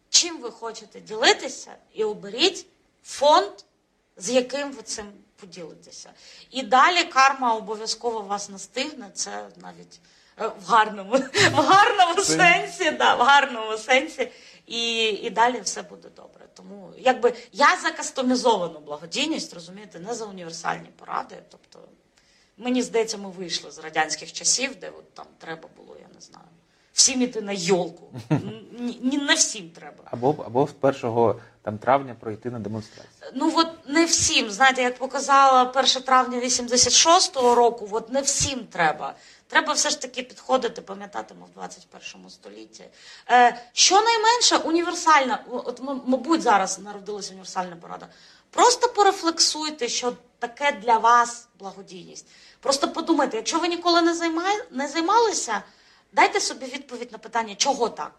чим 0.10 0.38
ви 0.38 0.52
хочете 0.52 1.00
ділитися, 1.00 1.76
і 1.94 2.04
оберіть 2.04 2.66
фонд, 3.04 3.52
з 4.18 4.30
яким 4.30 4.72
ви 4.72 4.82
цим 4.82 5.06
поділитеся. 5.36 6.10
І 6.52 6.64
далі 6.64 7.04
карма 7.04 7.56
обов'язково 7.56 8.22
вас 8.22 8.50
настигне. 8.50 9.12
Це 9.14 9.48
навіть 9.58 10.00
е, 10.40 10.48
в 10.48 10.66
гарному, 10.68 11.16
в 11.52 11.56
гарному 11.56 12.22
сенсі, 12.22 12.92
да, 12.92 13.16
в 13.16 13.20
гарному 13.20 13.78
сенсі. 13.78 14.32
І, 14.68 15.04
і 15.04 15.30
далі 15.30 15.62
все 15.62 15.82
буде 15.82 16.10
добре. 16.16 16.46
Тому 16.54 16.94
якби 16.98 17.34
я 17.52 17.78
за 17.84 17.92
кастомізовану 17.92 18.80
благодійність, 18.80 19.54
розумієте, 19.54 20.00
не 20.00 20.14
за 20.14 20.26
універсальні 20.26 20.90
поради. 20.98 21.36
Тобто, 21.50 21.80
мені 22.62 22.82
здається, 22.82 23.18
ми 23.18 23.30
вийшли 23.30 23.72
з 23.72 23.80
радянських 23.80 24.34
часів, 24.34 24.76
де 24.82 24.89
от 24.89 25.14
там 25.14 25.26
треба 25.38 25.70
було, 25.78 25.95
я 26.01 26.07
не 26.16 26.22
знаю, 26.22 26.45
всім 26.93 27.22
іти 27.22 27.41
на 27.41 27.51
йолку. 27.51 28.07
Ні, 28.80 28.99
ні, 29.01 29.18
не 29.18 29.34
всім 29.34 29.70
треба. 29.70 30.03
Або, 30.05 30.36
або 30.45 30.68
з 30.68 31.03
1 31.03 31.34
там, 31.62 31.78
травня 31.78 32.16
пройти 32.20 32.49
на 32.49 32.59
демонстрацію. 32.59 33.32
Ну 33.34 33.53
от 33.55 33.68
не 33.88 34.05
всім, 34.05 34.51
знаєте, 34.51 34.82
як 34.82 34.97
показала 34.97 35.64
1 35.64 35.86
травня 35.86 36.39
86-го 36.39 37.55
року, 37.55 37.88
от 37.91 38.09
не 38.09 38.22
всім 38.22 38.59
треба. 38.59 39.16
Треба 39.47 39.74
все 39.74 39.89
ж 39.89 40.01
таки 40.01 40.24
підходити, 40.24 40.82
пам'ятати 40.82 41.34
ми 41.39 41.45
в 41.45 41.53
21 41.53 42.30
столітті. 42.30 42.84
Е, 43.30 43.57
щонайменше 43.74 44.57
універсальна, 44.57 45.43
от, 45.49 45.82
мабуть, 46.05 46.41
зараз 46.41 46.80
народилася 46.80 47.30
універсальна 47.30 47.76
порада. 47.76 48.07
Просто 48.49 48.88
порефлексуйте, 48.88 49.88
що 49.88 50.14
таке 50.42 50.72
для 50.72 50.98
вас 50.98 51.48
благодійність. 51.60 52.26
Просто 52.60 52.88
подумайте, 52.88 53.38
якщо 53.38 53.60
ви 53.60 53.68
ніколи 53.68 54.02
не, 54.02 54.14
займай, 54.14 54.64
не 54.72 54.88
займалися, 54.88 55.64
дайте 56.12 56.39
собі 56.39 56.66
відповідь 56.66 57.12
на 57.12 57.18
питання, 57.18 57.56
чого 57.56 57.89
так. 57.89 58.12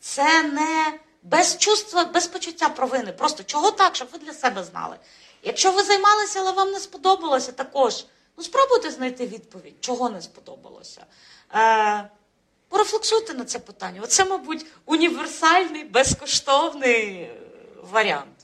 Це 0.00 0.42
не 0.42 0.98
без 1.22 1.58
чувства, 1.58 2.04
без 2.04 2.26
почуття 2.26 2.68
провини. 2.68 3.12
Просто 3.12 3.44
чого 3.44 3.70
так, 3.70 3.96
щоб 3.96 4.08
ви 4.12 4.18
для 4.18 4.32
себе 4.32 4.64
знали. 4.64 4.96
Якщо 5.42 5.72
ви 5.72 5.82
займалися, 5.82 6.40
але 6.40 6.52
вам 6.52 6.70
не 6.70 6.80
сподобалося, 6.80 7.52
також 7.52 8.04
ну 8.36 8.44
спробуйте 8.44 8.90
знайти 8.90 9.26
відповідь, 9.26 9.74
чого 9.80 10.10
не 10.10 10.22
сподобалося. 10.22 11.06
Е, 11.54 12.10
порефлексуйте 12.68 13.34
на 13.34 13.44
це 13.44 13.58
питання. 13.58 14.00
Оце, 14.04 14.24
мабуть, 14.24 14.66
універсальний, 14.86 15.84
безкоштовний 15.84 17.30
варіант. 17.90 18.37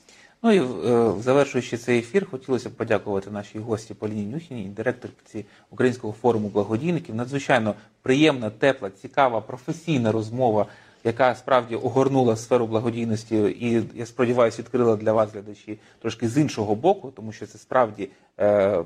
Ну 0.45 0.51
і 0.51 0.59
е, 0.59 1.21
завершуючи 1.21 1.77
цей 1.77 1.99
ефір, 1.99 2.29
хотілося 2.31 2.69
б 2.69 2.73
подякувати 2.73 3.31
нашій 3.31 3.59
гості 3.59 3.93
Поліні 3.93 4.25
Нюхіній, 4.25 4.65
директорці 4.65 5.45
Українського 5.71 6.13
форуму 6.21 6.47
благодійників. 6.47 7.15
Надзвичайно 7.15 7.73
приємна, 8.01 8.49
тепла, 8.49 8.89
цікава, 8.89 9.41
професійна 9.41 10.11
розмова, 10.11 10.65
яка 11.03 11.35
справді 11.35 11.75
огорнула 11.75 12.35
сферу 12.35 12.67
благодійності 12.67 13.35
і, 13.35 13.83
я 13.95 14.05
сподіваюся, 14.05 14.61
відкрила 14.61 14.95
для 14.95 15.13
вас, 15.13 15.33
глядачі, 15.33 15.79
трошки 16.01 16.29
з 16.29 16.37
іншого 16.37 16.75
боку, 16.75 17.11
тому 17.15 17.31
що 17.31 17.45
це 17.45 17.57
справді. 17.57 18.09
Е, 18.39 18.83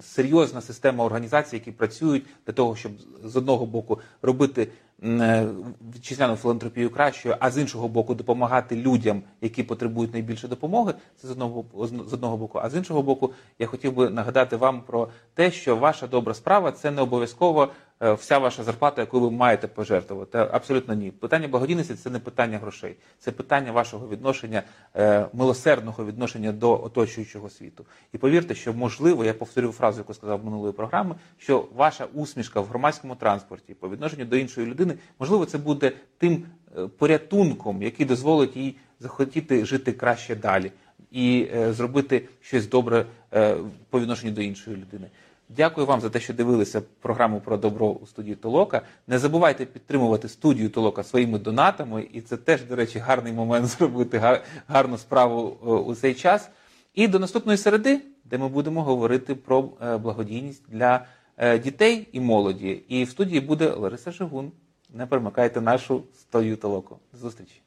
серйозна 0.00 0.60
система 0.60 1.04
організацій, 1.04 1.56
які 1.56 1.72
працюють 1.72 2.24
для 2.46 2.52
того, 2.52 2.76
щоб 2.76 2.92
з 3.24 3.36
одного 3.36 3.66
боку 3.66 3.98
робити 4.22 4.68
е, 5.02 5.46
вітчизняну 5.94 6.36
філантропію 6.36 6.90
кращою, 6.90 7.36
а 7.40 7.50
з 7.50 7.58
іншого 7.58 7.88
боку 7.88 8.14
допомагати 8.14 8.76
людям, 8.76 9.22
які 9.40 9.62
потребують 9.62 10.12
найбільше 10.12 10.48
допомоги. 10.48 10.94
Це 11.16 11.28
з 11.28 11.30
одного 11.30 11.64
з 12.08 12.12
одного 12.12 12.36
боку. 12.36 12.58
А 12.62 12.70
з 12.70 12.76
іншого 12.76 13.02
боку, 13.02 13.32
я 13.58 13.66
хотів 13.66 13.92
би 13.94 14.10
нагадати 14.10 14.56
вам 14.56 14.82
про 14.82 15.08
те, 15.34 15.50
що 15.50 15.76
ваша 15.76 16.06
добра 16.06 16.34
справа 16.34 16.72
це 16.72 16.90
не 16.90 17.02
обов'язково 17.02 17.68
вся 18.02 18.38
ваша 18.38 18.62
зарплата, 18.64 19.00
яку 19.00 19.20
ви 19.20 19.30
маєте 19.30 19.68
пожертвувати. 19.68 20.38
Абсолютно 20.38 20.94
ні. 20.94 21.10
Питання 21.10 21.48
благодійності 21.48 21.94
це 21.94 22.10
не 22.10 22.18
питання 22.18 22.58
грошей, 22.58 22.96
це 23.18 23.32
питання 23.32 23.72
вашого 23.72 24.08
відношення, 24.08 24.62
е, 24.96 25.26
милосердного 25.32 26.04
відношення 26.04 26.52
до 26.52 26.84
оточуючого 26.84 27.50
світу. 27.50 27.84
І 28.12 28.18
повірте, 28.18 28.54
що 28.54 28.72
можливо, 28.72 29.24
я 29.24 29.34
повторю 29.34 29.72
фразу, 29.72 29.98
яку 29.98 30.14
сказав 30.14 30.44
минулої 30.44 30.72
програми, 30.72 31.14
що 31.38 31.68
ваша 31.74 32.06
усмішка 32.14 32.60
в 32.60 32.66
громадському 32.66 33.14
транспорті 33.14 33.74
по 33.74 33.88
відношенню 33.88 34.24
до 34.24 34.36
іншої 34.36 34.66
людини, 34.66 34.94
можливо, 35.18 35.46
це 35.46 35.58
буде 35.58 35.92
тим 36.18 36.46
е, 36.76 36.86
порятунком, 36.86 37.82
який 37.82 38.06
дозволить 38.06 38.56
їй 38.56 38.76
захотіти 39.00 39.64
жити 39.64 39.92
краще 39.92 40.36
далі 40.36 40.72
і 41.10 41.48
е, 41.54 41.72
зробити 41.72 42.28
щось 42.40 42.66
добре 42.68 43.06
е, 43.34 43.56
по 43.90 44.00
відношенню 44.00 44.32
до 44.32 44.42
іншої 44.42 44.76
людини. 44.76 45.10
Дякую 45.56 45.86
вам 45.86 46.00
за 46.00 46.10
те, 46.10 46.20
що 46.20 46.34
дивилися 46.34 46.82
програму 47.00 47.40
про 47.40 47.56
добро 47.56 47.86
у 47.86 48.06
студії 48.06 48.36
Толока. 48.36 48.82
Не 49.06 49.18
забувайте 49.18 49.64
підтримувати 49.64 50.28
студію 50.28 50.70
Толока 50.70 51.02
своїми 51.02 51.38
донатами, 51.38 52.08
і 52.12 52.20
це 52.20 52.36
теж, 52.36 52.62
до 52.62 52.76
речі, 52.76 52.98
гарний 52.98 53.32
момент 53.32 53.66
зробити 53.78 54.40
гарну 54.68 54.98
справу 54.98 55.56
е, 55.62 55.66
у 55.66 55.94
цей 55.94 56.14
час. 56.14 56.50
І 56.94 57.08
до 57.08 57.18
наступної 57.18 57.58
середи, 57.58 58.00
де 58.24 58.38
ми 58.38 58.48
будемо 58.48 58.82
говорити 58.82 59.34
про 59.34 59.68
е, 59.82 59.96
благодійність 59.96 60.62
для 60.68 61.06
е, 61.36 61.58
дітей 61.58 62.08
і 62.12 62.20
молоді. 62.20 62.82
І 62.88 63.04
в 63.04 63.10
студії 63.10 63.40
буде 63.40 63.70
Лариса 63.70 64.10
Жигун. 64.10 64.52
Не 64.94 65.06
перемикайте 65.06 65.60
нашу 65.60 66.02
студію 66.14 66.56
Толоку. 66.56 66.98
До 67.12 67.18
зустрічі. 67.18 67.61